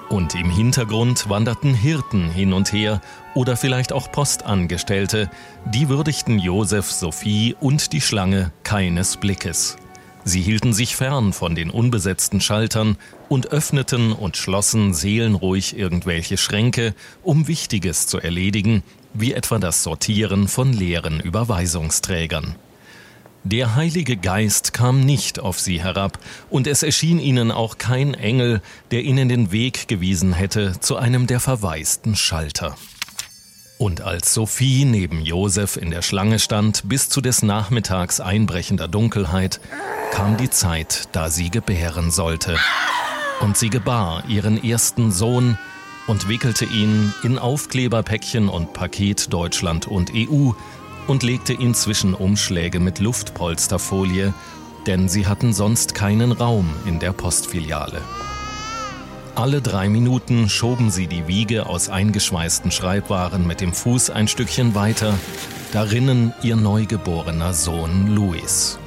Und 0.08 0.34
im 0.34 0.48
Hintergrund 0.48 1.28
wanderten 1.28 1.74
Hirten 1.74 2.30
hin 2.30 2.54
und 2.54 2.72
her 2.72 3.02
oder 3.34 3.56
vielleicht 3.56 3.92
auch 3.92 4.10
Postangestellte, 4.10 5.30
die 5.66 5.90
würdigten 5.90 6.38
Josef, 6.38 6.90
Sophie 6.90 7.54
und 7.60 7.92
die 7.92 8.00
Schlange 8.00 8.50
keines 8.62 9.18
Blickes. 9.18 9.76
Sie 10.24 10.40
hielten 10.40 10.72
sich 10.72 10.96
fern 10.96 11.32
von 11.32 11.54
den 11.54 11.70
unbesetzten 11.70 12.40
Schaltern 12.40 12.96
und 13.28 13.48
öffneten 13.48 14.12
und 14.12 14.36
schlossen 14.36 14.94
seelenruhig 14.94 15.76
irgendwelche 15.76 16.36
Schränke, 16.36 16.94
um 17.22 17.46
Wichtiges 17.46 18.06
zu 18.06 18.18
erledigen, 18.18 18.82
wie 19.14 19.32
etwa 19.32 19.58
das 19.58 19.82
Sortieren 19.82 20.48
von 20.48 20.72
leeren 20.72 21.20
Überweisungsträgern. 21.20 22.56
Der 23.50 23.76
Heilige 23.76 24.18
Geist 24.18 24.74
kam 24.74 25.00
nicht 25.00 25.40
auf 25.40 25.58
sie 25.58 25.82
herab, 25.82 26.18
und 26.50 26.66
es 26.66 26.82
erschien 26.82 27.18
ihnen 27.18 27.50
auch 27.50 27.78
kein 27.78 28.12
Engel, 28.12 28.60
der 28.90 29.04
ihnen 29.04 29.30
den 29.30 29.52
Weg 29.52 29.88
gewiesen 29.88 30.34
hätte 30.34 30.78
zu 30.80 30.96
einem 30.96 31.26
der 31.26 31.40
verwaisten 31.40 32.14
Schalter. 32.14 32.76
Und 33.78 34.02
als 34.02 34.34
Sophie 34.34 34.84
neben 34.84 35.22
Josef 35.22 35.78
in 35.78 35.90
der 35.90 36.02
Schlange 36.02 36.40
stand, 36.40 36.90
bis 36.90 37.08
zu 37.08 37.22
des 37.22 37.42
Nachmittags 37.42 38.20
einbrechender 38.20 38.86
Dunkelheit, 38.86 39.60
kam 40.12 40.36
die 40.36 40.50
Zeit, 40.50 41.08
da 41.12 41.30
sie 41.30 41.48
gebären 41.48 42.10
sollte. 42.10 42.58
Und 43.40 43.56
sie 43.56 43.70
gebar 43.70 44.24
ihren 44.28 44.62
ersten 44.62 45.10
Sohn 45.10 45.56
und 46.06 46.28
wickelte 46.28 46.66
ihn 46.66 47.14
in 47.22 47.38
Aufkleberpäckchen 47.38 48.50
und 48.50 48.74
Paket 48.74 49.32
Deutschland 49.32 49.86
und 49.86 50.12
EU 50.14 50.52
und 51.08 51.24
legte 51.24 51.52
ihn 51.52 51.74
zwischen 51.74 52.14
Umschläge 52.14 52.78
mit 52.78 53.00
Luftpolsterfolie, 53.00 54.32
denn 54.86 55.08
sie 55.08 55.26
hatten 55.26 55.52
sonst 55.52 55.94
keinen 55.94 56.30
Raum 56.30 56.70
in 56.86 57.00
der 57.00 57.12
Postfiliale. 57.12 58.00
Alle 59.34 59.62
drei 59.62 59.88
Minuten 59.88 60.48
schoben 60.48 60.90
sie 60.90 61.06
die 61.06 61.26
Wiege 61.26 61.66
aus 61.66 61.88
eingeschweißten 61.88 62.70
Schreibwaren 62.70 63.46
mit 63.46 63.60
dem 63.60 63.72
Fuß 63.72 64.10
ein 64.10 64.28
Stückchen 64.28 64.74
weiter, 64.74 65.14
darinnen 65.72 66.34
ihr 66.42 66.56
neugeborener 66.56 67.54
Sohn 67.54 68.08
Louis. 68.14 68.78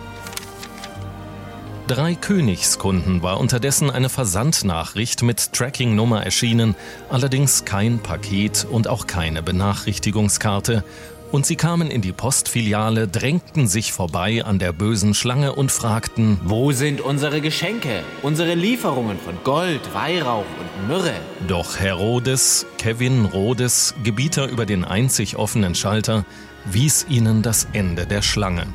Drei 1.88 2.16
Königskunden 2.16 3.22
war 3.22 3.40
unterdessen 3.40 3.90
eine 3.90 4.10
Versandnachricht 4.10 5.24
mit 5.24 5.52
Tracking-Nummer 5.54 6.24
erschienen, 6.24 6.76
allerdings 7.10 7.66
kein 7.66 8.00
Paket 8.00 8.66
und 8.70 8.88
auch 8.88 9.08
keine 9.08 9.44
Benachrichtigungskarte, 9.44 10.84
und 11.32 11.46
sie 11.46 11.56
kamen 11.56 11.90
in 11.90 12.02
die 12.02 12.12
Postfiliale, 12.12 13.08
drängten 13.08 13.68
sich 13.68 13.94
vorbei 13.94 14.44
an 14.44 14.60
der 14.60 14.74
bösen 14.74 15.14
Schlange 15.14 15.54
und 15.54 15.72
fragten, 15.72 16.40
Wo 16.44 16.72
sind 16.72 17.02
unsere 17.02 17.42
Geschenke, 17.42 18.04
unsere 18.22 18.54
Lieferungen 18.54 19.18
von 19.18 19.36
Gold, 19.44 19.82
Weihrauch 19.94 20.46
und 20.60 20.88
Myrrhe? 20.88 21.16
Doch 21.48 21.80
Herodes, 21.80 22.66
Kevin 22.78 23.26
Rhodes, 23.26 23.96
Gebieter 24.04 24.48
über 24.48 24.66
den 24.66 24.84
einzig 24.84 25.38
offenen 25.38 25.76
Schalter, 25.76 26.26
wies 26.66 27.06
ihnen 27.10 27.42
das 27.42 27.68
Ende 27.74 28.06
der 28.06 28.22
Schlange. 28.22 28.68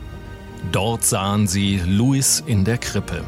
Dort 0.73 1.05
sahen 1.05 1.47
sie 1.47 1.81
Louis 1.87 2.43
in 2.47 2.65
der 2.65 2.79
Krippe. 2.79 3.23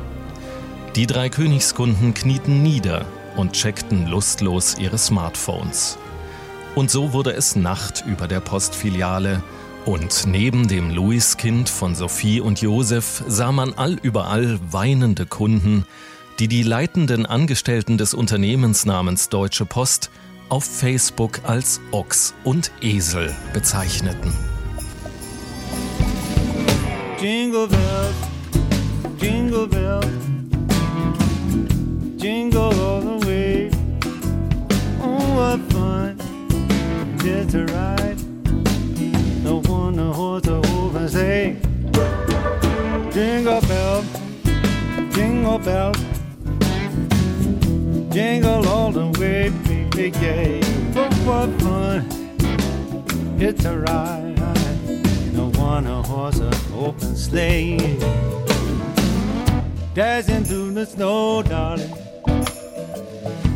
Die 0.97 1.07
drei 1.07 1.29
Königskunden 1.29 2.15
knieten 2.15 2.63
nieder 2.63 3.05
und 3.37 3.53
checkten 3.53 4.09
lustlos 4.09 4.77
ihre 4.79 4.99
Smartphones. 4.99 5.99
Und 6.75 6.91
so 6.91 7.13
wurde 7.13 7.33
es 7.33 7.57
Nacht 7.57 8.05
über 8.07 8.29
der 8.29 8.41
Postfiliale 8.41 9.43
und 9.85 10.27
neben 10.27 10.69
dem 10.69 10.91
Louis-Kind 10.91 11.69
von 11.69 11.95
Sophie 11.95 12.41
und 12.41 12.61
Josef 12.61 13.25
sah 13.27 13.53
man 13.53 13.73
allüberall 13.73 14.61
weinende 14.71 15.25
Kunden, 15.25 15.87
die 16.39 16.47
die 16.47 16.63
leitenden 16.63 17.27
Angestellten 17.27 17.99
des 17.99 18.15
Unternehmens 18.15 18.85
namens 18.85 19.29
Deutsche 19.29 19.65
Post 19.65 20.11
auf 20.51 20.65
Facebook 20.65 21.41
als 21.45 21.81
Ochs 21.91 22.35
und 22.45 22.71
Esel 22.81 23.35
bezeichneten. 23.53 24.33
Jingle 27.21 27.67
bells, 27.67 28.15
jingle 29.21 29.67
bells, 29.67 30.07
jingle 32.19 32.73
all 32.75 33.01
the 33.01 33.27
way. 33.27 33.71
Oh, 35.03 35.35
what 35.35 35.61
fun 35.73 36.08
just 37.19 37.51
to 37.51 37.65
ride. 37.67 38.19
No 39.45 39.61
one 39.67 39.97
to 39.97 40.13
hold 40.13 40.45
the 40.45 40.57
open 40.57 41.09
say. 41.09 41.57
Jingle 43.13 43.61
bells, 43.63 44.07
jingle 45.15 45.59
bells, 45.59 45.99
jingle 48.13 48.69
all 48.69 48.93
the 48.93 49.07
way, 49.19 49.51
baby, 49.67 50.11
gay. 50.11 50.61
Oh, 50.95 51.09
what 51.27 51.61
fun 51.61 52.19
it's 53.41 53.65
a 53.65 53.79
ride. 53.79 54.35
No 55.33 55.51
one 55.51 55.87
a 55.87 56.03
horse, 56.03 56.39
an 56.39 56.53
open 56.75 57.17
sleigh. 57.17 57.79
Dashing 59.95 60.45
through 60.45 60.73
the 60.73 60.87
snow, 60.87 61.43
darling. 61.43 61.91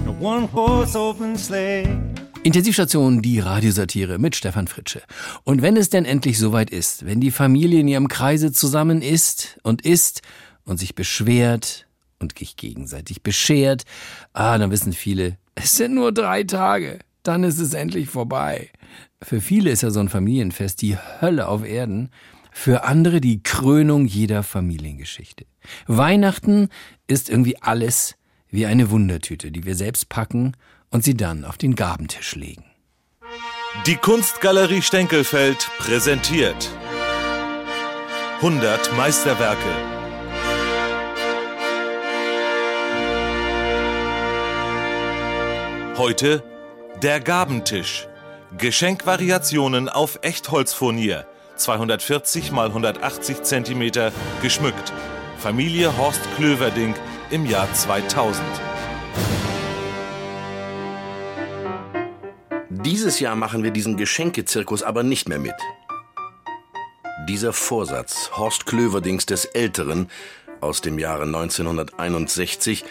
No 0.05 0.13
one 0.19 0.45
horse 0.49 0.95
open 0.95 1.37
sleigh. 1.37 2.12
Intensivstation, 2.45 3.23
die 3.23 3.39
Radiosatire 3.39 4.19
mit 4.19 4.35
Stefan 4.35 4.67
Fritsche. 4.67 5.03
Und 5.45 5.63
wenn 5.63 5.77
es 5.77 5.91
denn 5.91 6.05
endlich 6.05 6.41
soweit 6.41 6.71
ist, 6.71 7.07
wenn 7.07 7.21
die 7.21 7.31
Familie 7.31 7.79
in 7.79 7.87
ihrem 7.87 8.09
Kreise 8.09 8.51
zusammen 8.51 9.01
ist 9.01 9.61
und 9.63 9.83
isst 9.83 10.23
und 10.65 10.81
sich 10.81 10.97
beschwert 10.97 11.87
und 12.19 12.37
sich 12.37 12.57
gegenseitig 12.57 13.23
beschert, 13.23 13.85
ah, 14.33 14.59
dann 14.59 14.73
wissen 14.73 14.93
viele, 14.93 15.39
es 15.55 15.77
sind 15.77 15.95
nur 15.95 16.11
drei 16.11 16.43
Tage, 16.43 16.99
dann 17.23 17.45
ist 17.45 17.61
es 17.61 17.75
endlich 17.75 18.09
vorbei. 18.09 18.71
Für 19.23 19.41
viele 19.41 19.71
ist 19.71 19.83
ja 19.83 19.91
so 19.91 20.01
ein 20.01 20.09
Familienfest 20.09 20.83
die 20.83 20.97
Hölle 21.21 21.47
auf 21.47 21.65
Erden, 21.65 22.11
für 22.51 22.83
andere 22.83 23.21
die 23.21 23.45
Krönung 23.45 24.05
jeder 24.05 24.43
Familiengeschichte. 24.43 25.47
Weihnachten 25.87 26.71
ist 27.07 27.31
irgendwie 27.31 27.63
alles 27.63 28.17
wie 28.51 28.67
eine 28.67 28.91
Wundertüte, 28.91 29.53
die 29.53 29.65
wir 29.65 29.77
selbst 29.77 30.09
packen 30.09 30.55
und 30.93 31.03
sie 31.03 31.17
dann 31.17 31.45
auf 31.45 31.59
den 31.59 31.75
Gabentisch 31.75 32.37
legen. 32.37 32.65
Die 33.87 33.97
Kunstgalerie 33.97 34.83
Stenkelfeld 34.83 35.71
präsentiert 35.79 36.71
100 38.37 38.97
Meisterwerke. 38.97 39.59
Heute 45.97 46.43
der 47.03 47.21
Gabentisch. 47.21 48.09
Geschenkwariationen 48.59 49.89
auf 49.89 50.19
Echtholzfurnier. 50.23 51.27
240 51.57 52.49
x 52.49 52.53
180 52.53 53.43
cm 53.43 54.13
geschmückt. 54.43 54.93
Familie 55.39 55.97
Horst 55.97 56.21
Klöverding 56.37 56.95
im 57.31 57.47
Jahr 57.47 57.73
2000. 57.73 58.45
Dieses 62.85 63.21
Jahr 63.21 63.37
machen 63.37 63.63
wir 63.63 63.71
diesen 63.71 63.97
Geschenkezirkus 63.97 64.83
aber 64.83 65.05
nicht 65.05 65.29
mehr 65.29 65.39
mit. 65.39 65.55
Dieser 67.29 67.53
Vorsatz 67.53 68.33
Horst 68.37 68.67
Klöverdings 68.67 69.25
des 69.25 69.45
Älteren 69.45 70.11
aus 70.61 70.81
dem 70.81 70.99
Jahre 70.99 71.23
1961, 71.23 72.85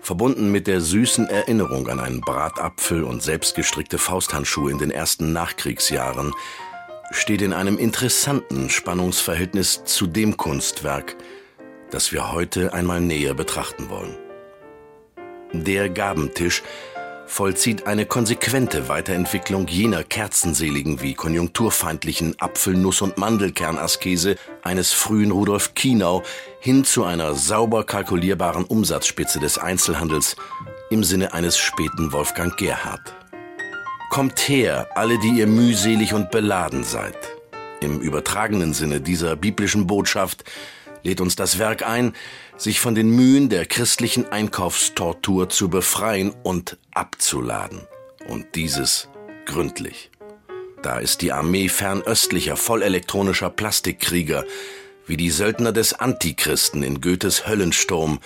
verbunden 0.00 0.52
mit 0.52 0.68
der 0.68 0.80
süßen 0.80 1.28
Erinnerung 1.28 1.88
an 1.88 1.98
einen 1.98 2.20
Bratapfel 2.20 3.02
und 3.02 3.24
selbstgestrickte 3.24 3.98
Fausthandschuhe 3.98 4.70
in 4.70 4.78
den 4.78 4.92
ersten 4.92 5.32
Nachkriegsjahren, 5.32 6.32
steht 7.10 7.42
in 7.42 7.52
einem 7.52 7.76
interessanten 7.76 8.70
Spannungsverhältnis 8.70 9.84
zu 9.84 10.06
dem 10.06 10.36
Kunstwerk, 10.36 11.16
das 11.90 12.12
wir 12.12 12.30
heute 12.30 12.72
einmal 12.72 13.00
näher 13.00 13.34
betrachten 13.34 13.90
wollen. 13.90 14.16
Der 15.52 15.88
Gabentisch 15.88 16.62
vollzieht 17.26 17.86
eine 17.86 18.06
konsequente 18.06 18.88
Weiterentwicklung 18.88 19.66
jener 19.66 20.04
kerzenseligen 20.04 21.02
wie 21.02 21.14
konjunkturfeindlichen 21.14 22.38
Apfel-, 22.40 22.76
Nuss- 22.76 23.02
und 23.02 23.18
Mandelkernaskese 23.18 24.36
eines 24.62 24.92
frühen 24.92 25.30
Rudolf 25.30 25.74
Kienau 25.74 26.22
hin 26.60 26.84
zu 26.84 27.04
einer 27.04 27.34
sauber 27.34 27.84
kalkulierbaren 27.84 28.64
Umsatzspitze 28.64 29.40
des 29.40 29.58
Einzelhandels 29.58 30.36
im 30.90 31.04
Sinne 31.04 31.32
eines 31.32 31.58
späten 31.58 32.12
Wolfgang 32.12 32.56
Gerhard. 32.56 33.14
Kommt 34.10 34.48
her, 34.48 34.88
alle, 34.94 35.18
die 35.18 35.38
ihr 35.38 35.46
mühselig 35.46 36.14
und 36.14 36.30
beladen 36.30 36.84
seid. 36.84 37.16
Im 37.80 38.00
übertragenen 38.00 38.72
Sinne 38.72 39.00
dieser 39.00 39.34
biblischen 39.36 39.86
Botschaft 39.86 40.44
lädt 41.04 41.20
uns 41.20 41.36
das 41.36 41.58
Werk 41.58 41.86
ein, 41.86 42.14
sich 42.56 42.80
von 42.80 42.94
den 42.94 43.10
Mühen 43.10 43.48
der 43.48 43.66
christlichen 43.66 44.26
Einkaufstortur 44.26 45.48
zu 45.48 45.68
befreien 45.68 46.34
und 46.42 46.78
abzuladen. 46.92 47.82
Und 48.26 48.54
dieses 48.54 49.08
gründlich. 49.44 50.10
Da 50.82 50.98
ist 50.98 51.22
die 51.22 51.32
Armee 51.32 51.68
fernöstlicher, 51.68 52.56
vollelektronischer 52.56 53.50
Plastikkrieger, 53.50 54.44
wie 55.06 55.16
die 55.16 55.30
Söldner 55.30 55.72
des 55.72 55.94
Antichristen 55.94 56.82
in 56.82 57.00
Goethes 57.00 57.46
Höllensturm, 57.46 58.20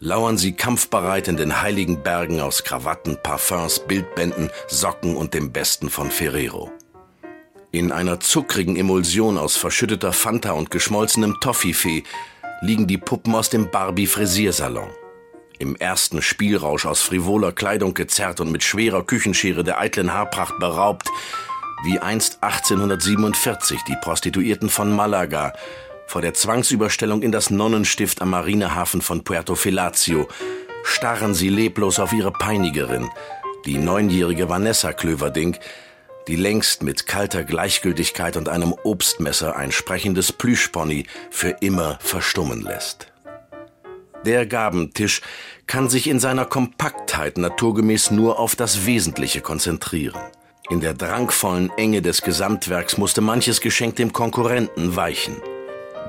lauern 0.00 0.38
sie 0.38 0.52
kampfbereit 0.52 1.28
in 1.28 1.36
den 1.36 1.60
heiligen 1.60 2.02
Bergen 2.02 2.40
aus 2.40 2.64
Krawatten, 2.64 3.18
Parfums, 3.22 3.80
Bildbänden, 3.80 4.50
Socken 4.68 5.16
und 5.16 5.34
dem 5.34 5.52
Besten 5.52 5.90
von 5.90 6.10
Ferrero. 6.10 6.72
In 7.70 7.92
einer 7.92 8.18
zuckrigen 8.18 8.76
Emulsion 8.76 9.36
aus 9.36 9.58
verschütteter 9.58 10.14
Fanta 10.14 10.52
und 10.52 10.70
geschmolzenem 10.70 11.36
Toffifee 11.42 12.02
liegen 12.62 12.86
die 12.86 12.96
Puppen 12.96 13.34
aus 13.34 13.50
dem 13.50 13.70
Barbie-Frisiersalon. 13.70 14.88
Im 15.58 15.76
ersten 15.76 16.22
Spielrausch 16.22 16.86
aus 16.86 17.02
frivoler 17.02 17.52
Kleidung 17.52 17.92
gezerrt 17.92 18.40
und 18.40 18.50
mit 18.50 18.62
schwerer 18.62 19.04
Küchenschere 19.04 19.64
der 19.64 19.78
eitlen 19.80 20.14
Haarpracht 20.14 20.58
beraubt, 20.58 21.08
wie 21.84 21.98
einst 21.98 22.42
1847 22.42 23.80
die 23.86 23.96
Prostituierten 24.00 24.70
von 24.70 24.90
Malaga 24.90 25.52
vor 26.06 26.22
der 26.22 26.32
Zwangsüberstellung 26.32 27.20
in 27.20 27.32
das 27.32 27.50
Nonnenstift 27.50 28.22
am 28.22 28.30
Marinehafen 28.30 29.02
von 29.02 29.24
Puerto 29.24 29.54
Filatio, 29.56 30.26
starren 30.84 31.34
sie 31.34 31.50
leblos 31.50 31.98
auf 31.98 32.14
ihre 32.14 32.32
Peinigerin, 32.32 33.10
die 33.66 33.76
neunjährige 33.76 34.48
Vanessa 34.48 34.94
Klöverding, 34.94 35.58
die 36.28 36.36
längst 36.36 36.82
mit 36.82 37.06
kalter 37.06 37.42
Gleichgültigkeit 37.42 38.36
und 38.36 38.48
einem 38.50 38.74
Obstmesser 38.84 39.56
ein 39.56 39.72
sprechendes 39.72 40.30
Plüschpony 40.30 41.06
für 41.30 41.56
immer 41.60 41.98
verstummen 42.00 42.62
lässt. 42.62 43.10
Der 44.26 44.46
Gabentisch 44.46 45.22
kann 45.66 45.88
sich 45.88 46.06
in 46.06 46.20
seiner 46.20 46.44
Kompaktheit 46.44 47.38
naturgemäß 47.38 48.10
nur 48.10 48.38
auf 48.38 48.54
das 48.56 48.84
Wesentliche 48.84 49.40
konzentrieren. 49.40 50.20
In 50.68 50.80
der 50.80 50.92
drangvollen 50.92 51.70
Enge 51.78 52.02
des 52.02 52.20
Gesamtwerks 52.20 52.98
musste 52.98 53.22
manches 53.22 53.62
Geschenk 53.62 53.96
dem 53.96 54.12
Konkurrenten 54.12 54.96
weichen. 54.96 55.36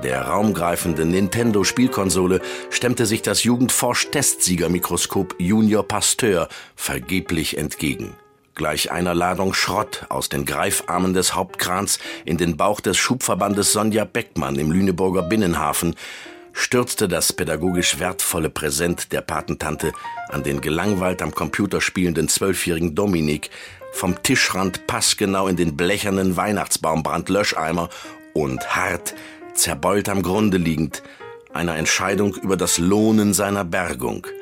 Der 0.02 0.22
raumgreifende 0.22 1.06
Nintendo-Spielkonsole 1.06 2.42
stemmte 2.68 3.06
sich 3.06 3.22
das 3.22 3.44
Jugendforsch-Testsiegermikroskop 3.44 5.36
Junior 5.38 5.86
Pasteur 5.86 6.48
vergeblich 6.74 7.56
entgegen 7.56 8.16
gleich 8.54 8.90
einer 8.90 9.14
Ladung 9.14 9.54
Schrott 9.54 10.06
aus 10.08 10.28
den 10.28 10.44
Greifarmen 10.44 11.14
des 11.14 11.34
Hauptkrans 11.34 11.98
in 12.24 12.36
den 12.36 12.56
Bauch 12.56 12.80
des 12.80 12.96
Schubverbandes 12.98 13.72
Sonja 13.72 14.04
Beckmann 14.04 14.56
im 14.56 14.70
Lüneburger 14.70 15.22
Binnenhafen, 15.22 15.94
stürzte 16.52 17.08
das 17.08 17.32
pädagogisch 17.32 17.98
wertvolle 17.98 18.50
Präsent 18.50 19.12
der 19.12 19.20
Patentante 19.20 19.92
an 20.28 20.42
den 20.42 20.60
gelangweilt 20.60 21.22
am 21.22 21.34
Computer 21.34 21.80
spielenden 21.80 22.28
zwölfjährigen 22.28 22.94
Dominik 22.94 23.50
vom 23.92 24.22
Tischrand 24.22 24.86
passgenau 24.86 25.48
in 25.48 25.56
den 25.56 25.76
blechernen 25.76 26.36
Weihnachtsbaumbrandlöscheimer 26.36 27.88
und 28.34 28.76
hart, 28.76 29.14
zerbeult 29.54 30.08
am 30.08 30.22
Grunde 30.22 30.58
liegend, 30.58 31.02
einer 31.52 31.76
Entscheidung 31.76 32.34
über 32.34 32.56
das 32.56 32.78
Lohnen 32.78 33.34
seiner 33.34 33.64
Bergung– 33.64 34.26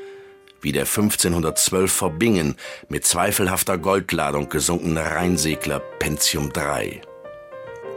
wie 0.61 0.73
der 0.73 0.83
1512 0.83 1.91
vor 1.91 2.11
Bingen 2.11 2.57
mit 2.89 3.07
zweifelhafter 3.07 3.79
Goldladung 3.79 4.49
gesunkene 4.49 5.01
Rheinsegler 5.01 5.81
Pentium 5.99 6.51
III. 6.57 7.01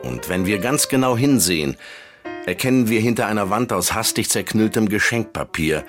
Und 0.04 0.30
wenn 0.30 0.46
wir 0.46 0.60
ganz 0.60 0.88
genau 0.88 1.16
hinsehen, 1.18 1.78
erkennen 2.46 2.90
wir 2.90 3.00
hinter 3.00 3.28
einer 3.28 3.50
Wand 3.50 3.72
aus 3.74 3.94
hastig 3.94 4.30
zerknülltem 4.30 4.90
Geschenkpapier 4.90 5.86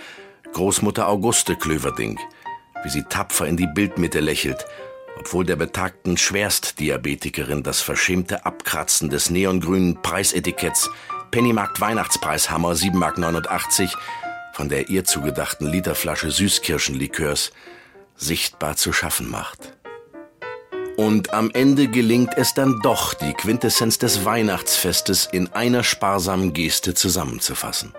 Großmutter 0.53 1.09
Auguste 1.09 1.57
Klöverding, 1.57 2.19
wie 2.83 2.91
sie 2.91 3.05
tapfer 3.05 3.47
in 3.47 3.57
die 3.57 3.67
Bildmitte 3.67 4.21
lächelt, 4.21 4.67
obwohl 5.19 5.45
der 5.47 5.57
betagten 5.57 6.17
Schwerstdiabetikerin 6.17 7.63
das 7.63 7.81
verschämte 7.81 8.45
Abkratzen 8.45 9.09
des 9.09 9.31
neongrünen 9.31 10.03
Preisetiketts 10.03 10.91
Pennymarkt 11.31 11.81
Weihnachtspreishammer 11.81 12.73
7,89 12.73 12.93
Mark 12.95 13.99
von 14.53 14.69
der 14.69 14.89
ihr 14.89 15.05
zugedachten 15.05 15.67
Literflasche 15.67 16.31
Süßkirschenlikörs 16.31 17.53
sichtbar 18.17 18.77
zu 18.77 18.93
schaffen 18.93 19.31
macht. 19.31 19.75
Und 20.97 21.33
am 21.33 21.51
Ende 21.53 21.89
gelingt 21.89 22.35
es 22.37 22.55
dann 22.55 22.81
doch, 22.83 23.15
die 23.15 23.33
Quintessenz 23.33 23.99
des 23.99 24.25
Weihnachtsfestes 24.25 25.27
in 25.33 25.49
einer 25.49 25.83
sparsamen 25.83 26.53
Geste 26.53 26.95
zusammenzufassen. 26.95 27.95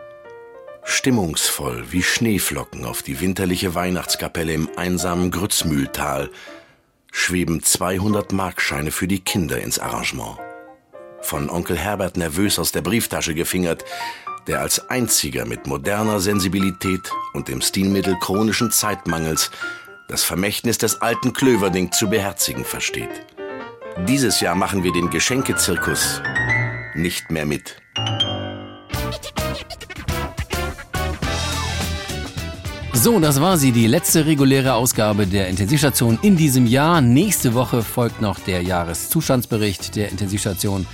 Stimmungsvoll 0.84 1.86
wie 1.92 2.04
Schneeflocken 2.04 2.86
auf 2.86 3.02
die 3.02 3.20
winterliche 3.20 3.74
Weihnachtskapelle 3.74 4.54
im 4.54 4.70
einsamen 4.76 5.32
Grützmühltal 5.32 6.30
schweben 7.12 7.64
200 7.64 8.32
Markscheine 8.34 8.92
für 8.92 9.08
die 9.08 9.20
Kinder 9.20 9.62
ins 9.62 9.80
Arrangement. 9.80 10.38
Von 11.22 11.50
Onkel 11.50 11.78
Herbert 11.78 12.18
nervös 12.18 12.60
aus 12.60 12.74
der 12.74 12.82
Brieftasche 12.82 13.34
gefingert, 13.34 13.86
der 14.48 14.62
als 14.62 14.90
einziger 14.90 15.46
mit 15.46 15.68
moderner 15.68 16.20
Sensibilität 16.20 17.12
und 17.34 17.48
dem 17.48 17.62
Stilmittel 17.62 18.18
chronischen 18.20 18.72
Zeitmangels 18.72 19.52
das 20.08 20.24
Vermächtnis 20.24 20.78
des 20.78 21.02
alten 21.02 21.34
Klöverding 21.34 21.92
zu 21.92 22.10
beherzigen 22.10 22.66
versteht. 22.66 23.26
Dieses 24.08 24.40
Jahr 24.40 24.56
machen 24.56 24.84
wir 24.84 24.92
den 24.92 25.10
Geschenkezirkus 25.10 26.22
nicht 26.96 27.32
mehr 27.32 27.46
mit. 27.46 27.78
So, 32.94 33.20
das 33.20 33.42
war 33.42 33.58
sie, 33.58 33.74
die 33.74 33.88
letzte 33.88 34.26
reguläre 34.26 34.76
Ausgabe 34.76 35.28
der 35.28 35.50
Intensivstation 35.50 36.20
in 36.22 36.38
diesem 36.38 36.66
Jahr. 36.66 37.02
Nächste 37.02 37.54
Woche 37.54 37.84
folgt 37.84 38.22
noch 38.22 38.40
der 38.40 38.62
Jahreszustandsbericht 38.62 39.96
der 39.96 40.10
Intensivstation. 40.10 40.86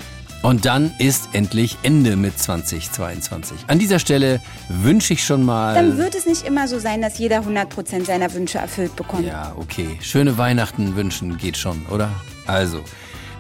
Und 0.41 0.65
dann 0.65 0.93
ist 0.99 1.29
endlich 1.33 1.77
Ende 1.83 2.15
mit 2.15 2.39
2022. 2.39 3.57
An 3.67 3.77
dieser 3.77 3.99
Stelle 3.99 4.39
wünsche 4.69 5.13
ich 5.13 5.25
schon 5.25 5.43
mal. 5.43 5.75
Dann 5.75 5.97
wird 5.97 6.15
es 6.15 6.25
nicht 6.25 6.43
immer 6.43 6.67
so 6.69 6.79
sein, 6.79 7.01
dass 7.01 7.17
jeder 7.17 7.41
100% 7.41 8.05
seiner 8.05 8.33
Wünsche 8.33 8.57
erfüllt 8.57 8.95
bekommt. 8.95 9.25
Ja, 9.25 9.53
okay. 9.57 9.97
Schöne 10.01 10.37
Weihnachten 10.37 10.95
wünschen 10.95 11.37
geht 11.37 11.57
schon, 11.57 11.85
oder? 11.87 12.09
Also. 12.47 12.81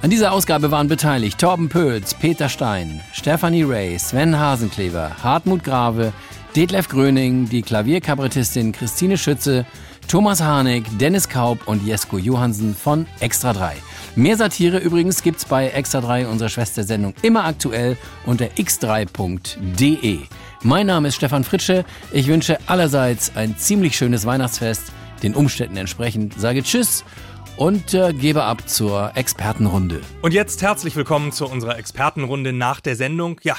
An 0.01 0.09
dieser 0.09 0.31
Ausgabe 0.31 0.71
waren 0.71 0.87
beteiligt 0.87 1.39
Torben 1.39 1.69
Pöls, 1.69 2.13
Peter 2.13 2.47
Stein, 2.47 3.01
Stephanie 3.13 3.63
Ray, 3.63 3.97
Sven 3.97 4.37
Hasenklever, 4.37 5.11
Hartmut 5.23 5.63
Grave, 5.63 6.13
Detlef 6.55 6.87
Gröning, 6.89 7.47
die 7.47 7.61
Klavierkabarettistin 7.61 8.71
Christine 8.71 9.17
Schütze, 9.17 9.65
Thomas 10.07 10.41
Harnik, 10.41 10.85
Dennis 10.97 11.29
Kaub 11.29 11.67
und 11.67 11.85
Jesko 11.85 12.17
Johansen 12.17 12.75
von 12.75 13.07
Extra 13.19 13.53
3. 13.53 13.75
Mehr 14.15 14.37
Satire 14.37 14.79
übrigens 14.79 15.21
gibt's 15.21 15.45
bei 15.45 15.69
Extra 15.69 16.01
3, 16.01 16.27
unserer 16.27 16.49
Schwestersendung, 16.49 17.13
immer 17.21 17.45
aktuell 17.45 17.95
unter 18.25 18.45
x3.de. 18.45 20.19
Mein 20.63 20.87
Name 20.87 21.07
ist 21.07 21.15
Stefan 21.15 21.43
Fritsche. 21.43 21.85
Ich 22.11 22.27
wünsche 22.27 22.57
allerseits 22.67 23.35
ein 23.35 23.57
ziemlich 23.57 23.95
schönes 23.95 24.25
Weihnachtsfest. 24.25 24.91
Den 25.21 25.35
Umständen 25.35 25.77
entsprechend 25.77 26.39
sage 26.39 26.63
Tschüss 26.63 27.03
und 27.55 27.93
äh, 27.93 28.13
gebe 28.13 28.43
ab 28.43 28.67
zur 28.67 29.11
Expertenrunde. 29.15 30.01
Und 30.21 30.33
jetzt 30.33 30.61
herzlich 30.61 30.95
willkommen 30.95 31.31
zu 31.31 31.45
unserer 31.45 31.77
Expertenrunde 31.77 32.51
nach 32.51 32.79
der 32.79 32.95
Sendung. 32.95 33.39
Ja, 33.43 33.55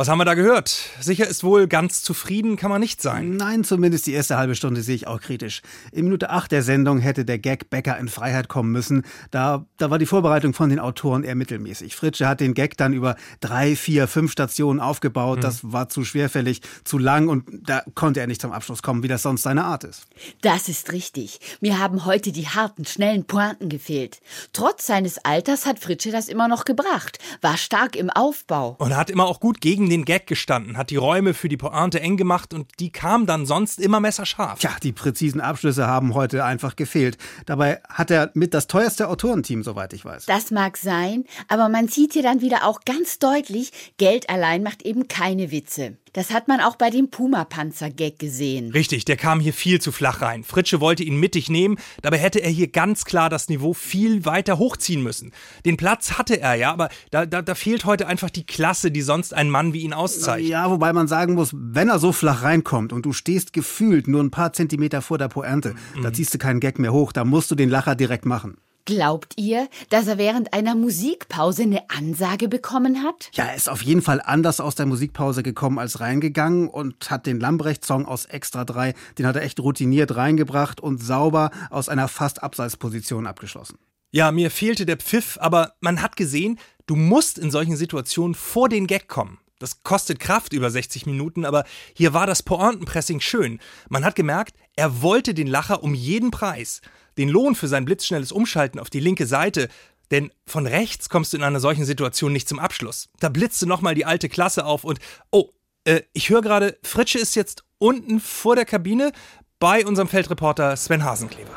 was 0.00 0.08
haben 0.08 0.16
wir 0.16 0.24
da 0.24 0.32
gehört? 0.32 0.70
Sicher 0.98 1.26
ist 1.26 1.44
wohl 1.44 1.66
ganz 1.66 2.02
zufrieden 2.02 2.56
kann 2.56 2.70
man 2.70 2.80
nicht 2.80 3.02
sein. 3.02 3.36
Nein, 3.36 3.64
zumindest 3.64 4.06
die 4.06 4.14
erste 4.14 4.38
halbe 4.38 4.54
Stunde 4.54 4.80
sehe 4.80 4.94
ich 4.94 5.06
auch 5.06 5.20
kritisch. 5.20 5.60
In 5.92 6.06
Minute 6.06 6.30
8 6.30 6.50
der 6.50 6.62
Sendung 6.62 7.00
hätte 7.00 7.26
der 7.26 7.38
Gag 7.38 7.68
Bäcker 7.68 7.98
in 7.98 8.08
Freiheit 8.08 8.48
kommen 8.48 8.72
müssen. 8.72 9.02
Da, 9.30 9.66
da 9.76 9.90
war 9.90 9.98
die 9.98 10.06
Vorbereitung 10.06 10.54
von 10.54 10.70
den 10.70 10.78
Autoren 10.78 11.22
eher 11.22 11.34
mittelmäßig. 11.34 11.96
Fritsche 11.96 12.26
hat 12.26 12.40
den 12.40 12.54
Gag 12.54 12.78
dann 12.78 12.94
über 12.94 13.14
drei, 13.40 13.76
vier, 13.76 14.08
fünf 14.08 14.32
Stationen 14.32 14.80
aufgebaut. 14.80 15.36
Mhm. 15.36 15.42
Das 15.42 15.70
war 15.70 15.90
zu 15.90 16.02
schwerfällig, 16.02 16.62
zu 16.82 16.96
lang 16.96 17.28
und 17.28 17.44
da 17.68 17.82
konnte 17.94 18.20
er 18.20 18.26
nicht 18.26 18.40
zum 18.40 18.52
Abschluss 18.52 18.82
kommen, 18.82 19.02
wie 19.02 19.08
das 19.08 19.20
sonst 19.20 19.42
seine 19.42 19.64
Art 19.64 19.84
ist. 19.84 20.06
Das 20.40 20.70
ist 20.70 20.92
richtig. 20.92 21.40
Mir 21.60 21.78
haben 21.78 22.06
heute 22.06 22.32
die 22.32 22.48
harten, 22.48 22.86
schnellen 22.86 23.26
Pointen 23.26 23.68
gefehlt. 23.68 24.22
Trotz 24.54 24.86
seines 24.86 25.22
Alters 25.26 25.66
hat 25.66 25.78
Fritsche 25.78 26.10
das 26.10 26.28
immer 26.28 26.48
noch 26.48 26.64
gebracht, 26.64 27.18
war 27.42 27.58
stark 27.58 27.96
im 27.96 28.08
Aufbau. 28.08 28.76
Und 28.78 28.96
hat 28.96 29.10
immer 29.10 29.26
auch 29.26 29.40
gut 29.40 29.60
gegen 29.60 29.89
den 29.90 30.04
Gag 30.04 30.26
gestanden, 30.26 30.76
hat 30.76 30.90
die 30.90 30.96
Räume 30.96 31.34
für 31.34 31.48
die 31.48 31.56
Pointe 31.56 32.00
eng 32.00 32.16
gemacht 32.16 32.54
und 32.54 32.68
die 32.80 32.90
kam 32.90 33.26
dann 33.26 33.44
sonst 33.44 33.80
immer 33.80 34.00
messerscharf. 34.00 34.58
Tja, 34.58 34.76
die 34.82 34.92
präzisen 34.92 35.40
Abschlüsse 35.40 35.86
haben 35.86 36.14
heute 36.14 36.44
einfach 36.44 36.76
gefehlt. 36.76 37.18
Dabei 37.46 37.80
hat 37.88 38.10
er 38.10 38.30
mit 38.34 38.54
das 38.54 38.66
teuerste 38.66 39.08
Autorenteam, 39.08 39.62
soweit 39.62 39.92
ich 39.92 40.04
weiß. 40.04 40.26
Das 40.26 40.50
mag 40.50 40.76
sein, 40.76 41.24
aber 41.48 41.68
man 41.68 41.88
sieht 41.88 42.14
hier 42.14 42.22
dann 42.22 42.40
wieder 42.40 42.64
auch 42.64 42.80
ganz 42.86 43.18
deutlich, 43.18 43.72
Geld 43.98 44.30
allein 44.30 44.62
macht 44.62 44.82
eben 44.82 45.08
keine 45.08 45.50
Witze. 45.50 45.98
Das 46.12 46.32
hat 46.32 46.48
man 46.48 46.60
auch 46.60 46.74
bei 46.74 46.90
dem 46.90 47.08
Puma-Panzer-Gag 47.10 48.18
gesehen. 48.18 48.72
Richtig, 48.72 49.04
der 49.04 49.16
kam 49.16 49.38
hier 49.38 49.52
viel 49.52 49.80
zu 49.80 49.92
flach 49.92 50.22
rein. 50.22 50.42
Fritsche 50.42 50.80
wollte 50.80 51.04
ihn 51.04 51.20
mittig 51.20 51.48
nehmen, 51.48 51.78
dabei 52.02 52.18
hätte 52.18 52.40
er 52.40 52.50
hier 52.50 52.66
ganz 52.66 53.04
klar 53.04 53.30
das 53.30 53.48
Niveau 53.48 53.74
viel 53.74 54.24
weiter 54.24 54.58
hochziehen 54.58 55.02
müssen. 55.04 55.32
Den 55.64 55.76
Platz 55.76 56.18
hatte 56.18 56.40
er 56.40 56.54
ja, 56.54 56.72
aber 56.72 56.88
da, 57.12 57.26
da, 57.26 57.42
da 57.42 57.54
fehlt 57.54 57.84
heute 57.84 58.08
einfach 58.08 58.30
die 58.30 58.44
Klasse, 58.44 58.90
die 58.90 59.02
sonst 59.02 59.32
ein 59.34 59.50
Mann 59.50 59.72
wie 59.72 59.79
ihn 59.82 59.92
auszeichnet. 59.92 60.50
Ja, 60.50 60.70
wobei 60.70 60.92
man 60.92 61.08
sagen 61.08 61.34
muss, 61.34 61.50
wenn 61.54 61.88
er 61.88 61.98
so 61.98 62.12
flach 62.12 62.42
reinkommt 62.42 62.92
und 62.92 63.04
du 63.06 63.12
stehst 63.12 63.52
gefühlt 63.52 64.08
nur 64.08 64.22
ein 64.22 64.30
paar 64.30 64.52
Zentimeter 64.52 65.02
vor 65.02 65.18
der 65.18 65.28
Pointe, 65.28 65.74
Mhm. 65.96 66.02
da 66.02 66.12
ziehst 66.12 66.32
du 66.34 66.38
keinen 66.38 66.60
Gag 66.60 66.78
mehr 66.78 66.92
hoch, 66.92 67.12
da 67.12 67.24
musst 67.24 67.50
du 67.50 67.54
den 67.54 67.68
Lacher 67.70 67.94
direkt 67.94 68.24
machen. 68.26 68.56
Glaubt 68.86 69.34
ihr, 69.36 69.68
dass 69.90 70.06
er 70.08 70.16
während 70.18 70.52
einer 70.54 70.74
Musikpause 70.74 71.62
eine 71.62 71.82
Ansage 71.90 72.48
bekommen 72.48 73.04
hat? 73.04 73.28
Ja, 73.34 73.44
er 73.44 73.54
ist 73.54 73.68
auf 73.68 73.82
jeden 73.82 74.02
Fall 74.02 74.20
anders 74.24 74.58
aus 74.58 74.74
der 74.74 74.86
Musikpause 74.86 75.42
gekommen 75.42 75.78
als 75.78 76.00
reingegangen 76.00 76.66
und 76.66 77.10
hat 77.10 77.26
den 77.26 77.38
Lambrecht-Song 77.38 78.06
aus 78.06 78.24
Extra 78.24 78.64
3, 78.64 78.94
den 79.18 79.26
hat 79.26 79.36
er 79.36 79.42
echt 79.42 79.60
routiniert 79.60 80.16
reingebracht 80.16 80.80
und 80.80 81.00
sauber 81.00 81.50
aus 81.68 81.88
einer 81.88 82.08
fast 82.08 82.42
Abseitsposition 82.42 83.26
abgeschlossen. 83.26 83.78
Ja, 84.12 84.32
mir 84.32 84.50
fehlte 84.50 84.86
der 84.86 84.96
Pfiff, 84.96 85.38
aber 85.40 85.74
man 85.80 86.02
hat 86.02 86.16
gesehen, 86.16 86.58
du 86.86 86.96
musst 86.96 87.38
in 87.38 87.50
solchen 87.52 87.76
Situationen 87.76 88.34
vor 88.34 88.68
den 88.68 88.88
Gag 88.88 89.06
kommen. 89.08 89.38
Das 89.60 89.84
kostet 89.84 90.18
Kraft 90.18 90.52
über 90.52 90.70
60 90.70 91.06
Minuten, 91.06 91.44
aber 91.44 91.64
hier 91.94 92.12
war 92.12 92.26
das 92.26 92.42
Pointenpressing 92.42 93.20
schön. 93.20 93.60
Man 93.90 94.04
hat 94.04 94.16
gemerkt, 94.16 94.56
er 94.74 95.02
wollte 95.02 95.34
den 95.34 95.46
Lacher 95.46 95.84
um 95.84 95.94
jeden 95.94 96.30
Preis. 96.32 96.80
Den 97.18 97.28
Lohn 97.28 97.54
für 97.54 97.68
sein 97.68 97.84
blitzschnelles 97.84 98.32
Umschalten 98.32 98.80
auf 98.80 98.88
die 98.90 99.00
linke 99.00 99.26
Seite, 99.26 99.68
denn 100.10 100.32
von 100.46 100.66
rechts 100.66 101.10
kommst 101.10 101.32
du 101.32 101.36
in 101.36 101.42
einer 101.42 101.60
solchen 101.60 101.84
Situation 101.84 102.32
nicht 102.32 102.48
zum 102.48 102.58
Abschluss. 102.58 103.10
Da 103.20 103.28
blitzte 103.28 103.66
nochmal 103.66 103.94
die 103.94 104.06
alte 104.06 104.30
Klasse 104.30 104.64
auf 104.64 104.82
und, 104.82 104.98
oh, 105.30 105.50
äh, 105.84 106.00
ich 106.14 106.30
höre 106.30 106.40
gerade, 106.40 106.78
Fritsche 106.82 107.18
ist 107.18 107.36
jetzt 107.36 107.62
unten 107.78 108.18
vor 108.18 108.56
der 108.56 108.64
Kabine 108.64 109.12
bei 109.58 109.84
unserem 109.84 110.08
Feldreporter 110.08 110.74
Sven 110.76 111.04
Hasenkleber. 111.04 111.52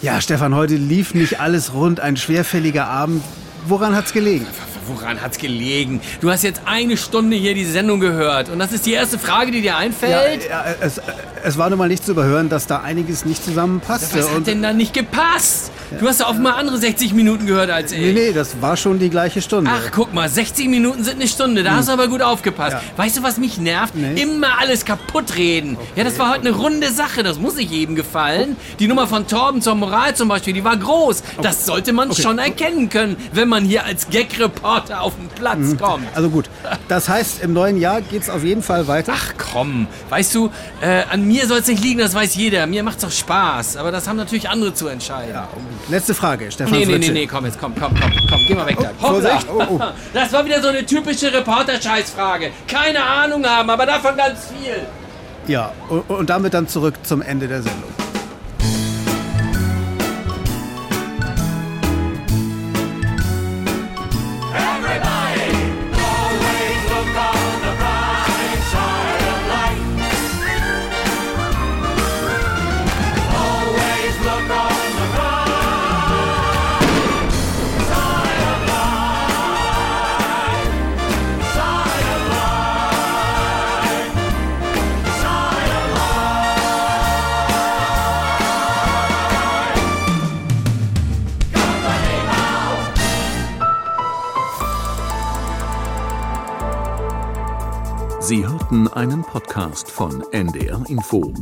Ja, 0.00 0.22
Stefan, 0.22 0.54
heute 0.54 0.76
lief 0.76 1.12
nicht 1.12 1.38
alles 1.38 1.74
rund, 1.74 2.00
ein 2.00 2.16
schwerfälliger 2.16 2.86
Abend. 2.86 3.22
Woran 3.66 3.94
hat's 3.94 4.14
gelegen? 4.14 4.46
Woran 4.86 5.20
hat's 5.22 5.38
gelegen? 5.38 6.00
Du 6.20 6.30
hast 6.30 6.42
jetzt 6.42 6.62
eine 6.64 6.96
Stunde 6.96 7.36
hier 7.36 7.54
die 7.54 7.64
Sendung 7.64 8.00
gehört 8.00 8.48
und 8.48 8.58
das 8.58 8.72
ist 8.72 8.86
die 8.86 8.92
erste 8.92 9.18
Frage, 9.18 9.50
die 9.50 9.62
dir 9.62 9.76
einfällt? 9.76 10.44
Ja, 10.44 10.64
ja, 10.64 10.74
es, 10.80 11.00
es 11.44 11.58
war 11.58 11.70
nun 11.70 11.78
mal 11.78 11.88
nicht 11.88 12.04
zu 12.04 12.12
überhören, 12.12 12.48
dass 12.48 12.66
da 12.66 12.80
einiges 12.80 13.24
nicht 13.24 13.44
zusammenpasste. 13.44 14.18
Was 14.18 14.30
hat 14.30 14.46
denn 14.46 14.62
da 14.62 14.72
nicht 14.72 14.94
gepasst? 14.94 15.70
Du 15.98 16.06
hast 16.08 16.20
ja 16.20 16.28
offenbar 16.28 16.56
andere 16.56 16.76
60 16.78 17.12
Minuten 17.14 17.46
gehört 17.46 17.70
als 17.70 17.92
ich. 17.92 17.98
Nee, 17.98 18.12
nee, 18.12 18.32
das 18.32 18.60
war 18.60 18.76
schon 18.76 18.98
die 18.98 19.10
gleiche 19.10 19.40
Stunde. 19.42 19.70
Ach, 19.72 19.90
guck 19.92 20.12
mal, 20.12 20.28
60 20.28 20.68
Minuten 20.68 21.04
sind 21.04 21.16
eine 21.16 21.28
Stunde. 21.28 21.62
Da 21.62 21.70
Hm. 21.70 21.76
hast 21.78 21.88
du 21.88 21.92
aber 21.92 22.08
gut 22.08 22.22
aufgepasst. 22.22 22.72
Ja. 22.74 22.82
Weißt 22.96 23.16
du, 23.18 23.22
was 23.22 23.38
mich 23.38 23.58
nervt? 23.58 23.94
Immer 24.16 24.58
alles 24.60 24.84
kaputt 24.84 25.36
reden. 25.36 25.76
Ja, 25.94 26.04
das 26.04 26.18
war 26.18 26.30
heute 26.30 26.40
eine 26.40 26.50
runde 26.50 26.90
Sache. 26.92 27.22
Das 27.22 27.38
muss 27.38 27.54
nicht 27.56 27.70
jedem 27.70 27.94
gefallen. 27.94 28.56
Die 28.78 28.88
Nummer 28.88 29.06
von 29.06 29.26
Torben 29.26 29.62
zur 29.62 29.74
Moral 29.74 30.14
zum 30.14 30.28
Beispiel, 30.28 30.52
die 30.54 30.64
war 30.64 30.76
groß. 30.76 31.22
Das 31.42 31.66
sollte 31.66 31.92
man 31.92 32.10
Okay. 32.10 32.22
schon 32.22 32.38
erkennen 32.38 32.88
können, 32.88 33.16
wenn 33.32 33.48
man 33.48 33.64
hier 33.64 33.84
als 33.84 34.08
Gag-Reporter 34.10 35.00
auf 35.02 35.14
den 35.16 35.28
Platz 35.28 35.58
Mhm. 35.58 35.78
kommt. 35.78 36.06
Also 36.14 36.30
gut, 36.30 36.48
das 36.88 37.08
heißt, 37.08 37.42
im 37.42 37.52
neuen 37.52 37.78
Jahr 37.78 38.00
geht's 38.00 38.28
auf 38.30 38.42
jeden 38.44 38.62
Fall 38.62 38.86
weiter. 38.88 39.12
Ach 39.16 39.32
komm, 39.52 39.86
weißt 40.10 40.34
du, 40.34 40.50
äh, 40.80 41.02
an 41.10 41.26
mir 41.26 41.46
soll 41.46 41.58
es 41.58 41.66
nicht 41.66 41.82
liegen, 41.82 42.00
das 42.00 42.14
weiß 42.14 42.34
jeder. 42.34 42.66
Mir 42.66 42.82
macht's 42.82 43.02
doch 43.02 43.10
Spaß. 43.10 43.76
Aber 43.76 43.90
das 43.92 44.08
haben 44.08 44.16
natürlich 44.16 44.48
andere 44.48 44.74
zu 44.74 44.88
entscheiden. 44.88 45.34
Letzte 45.88 46.14
Frage, 46.14 46.50
Stefan 46.50 46.72
Nee, 46.72 46.84
nee, 46.86 46.98
nee, 46.98 47.10
nee, 47.10 47.26
komm 47.26 47.44
jetzt, 47.44 47.58
komm, 47.58 47.74
komm, 47.74 47.94
komm, 48.00 48.12
komm, 48.28 48.40
geh 48.46 48.54
mal 48.54 48.66
weg 48.66 48.76
da. 48.80 48.90
Oh, 49.00 49.08
Hoppla. 49.08 49.30
Vorsicht, 49.30 49.46
oh, 49.52 49.62
oh. 49.68 49.80
Das 50.12 50.32
war 50.32 50.44
wieder 50.44 50.60
so 50.60 50.68
eine 50.68 50.84
typische 50.84 51.32
Reporter-Scheißfrage. 51.32 52.50
Keine 52.66 53.02
Ahnung 53.02 53.44
haben, 53.46 53.70
aber 53.70 53.86
davon 53.86 54.16
ganz 54.16 54.46
viel. 54.46 54.86
Ja, 55.46 55.72
und 56.08 56.28
damit 56.28 56.54
dann 56.54 56.66
zurück 56.66 56.94
zum 57.04 57.22
Ende 57.22 57.46
der 57.46 57.62
Sendung. 57.62 57.90
Hörten 98.66 98.88
einen 98.88 99.22
Podcast 99.22 99.88
von 99.92 100.24
NDR 100.32 100.82
Info. 100.88 101.32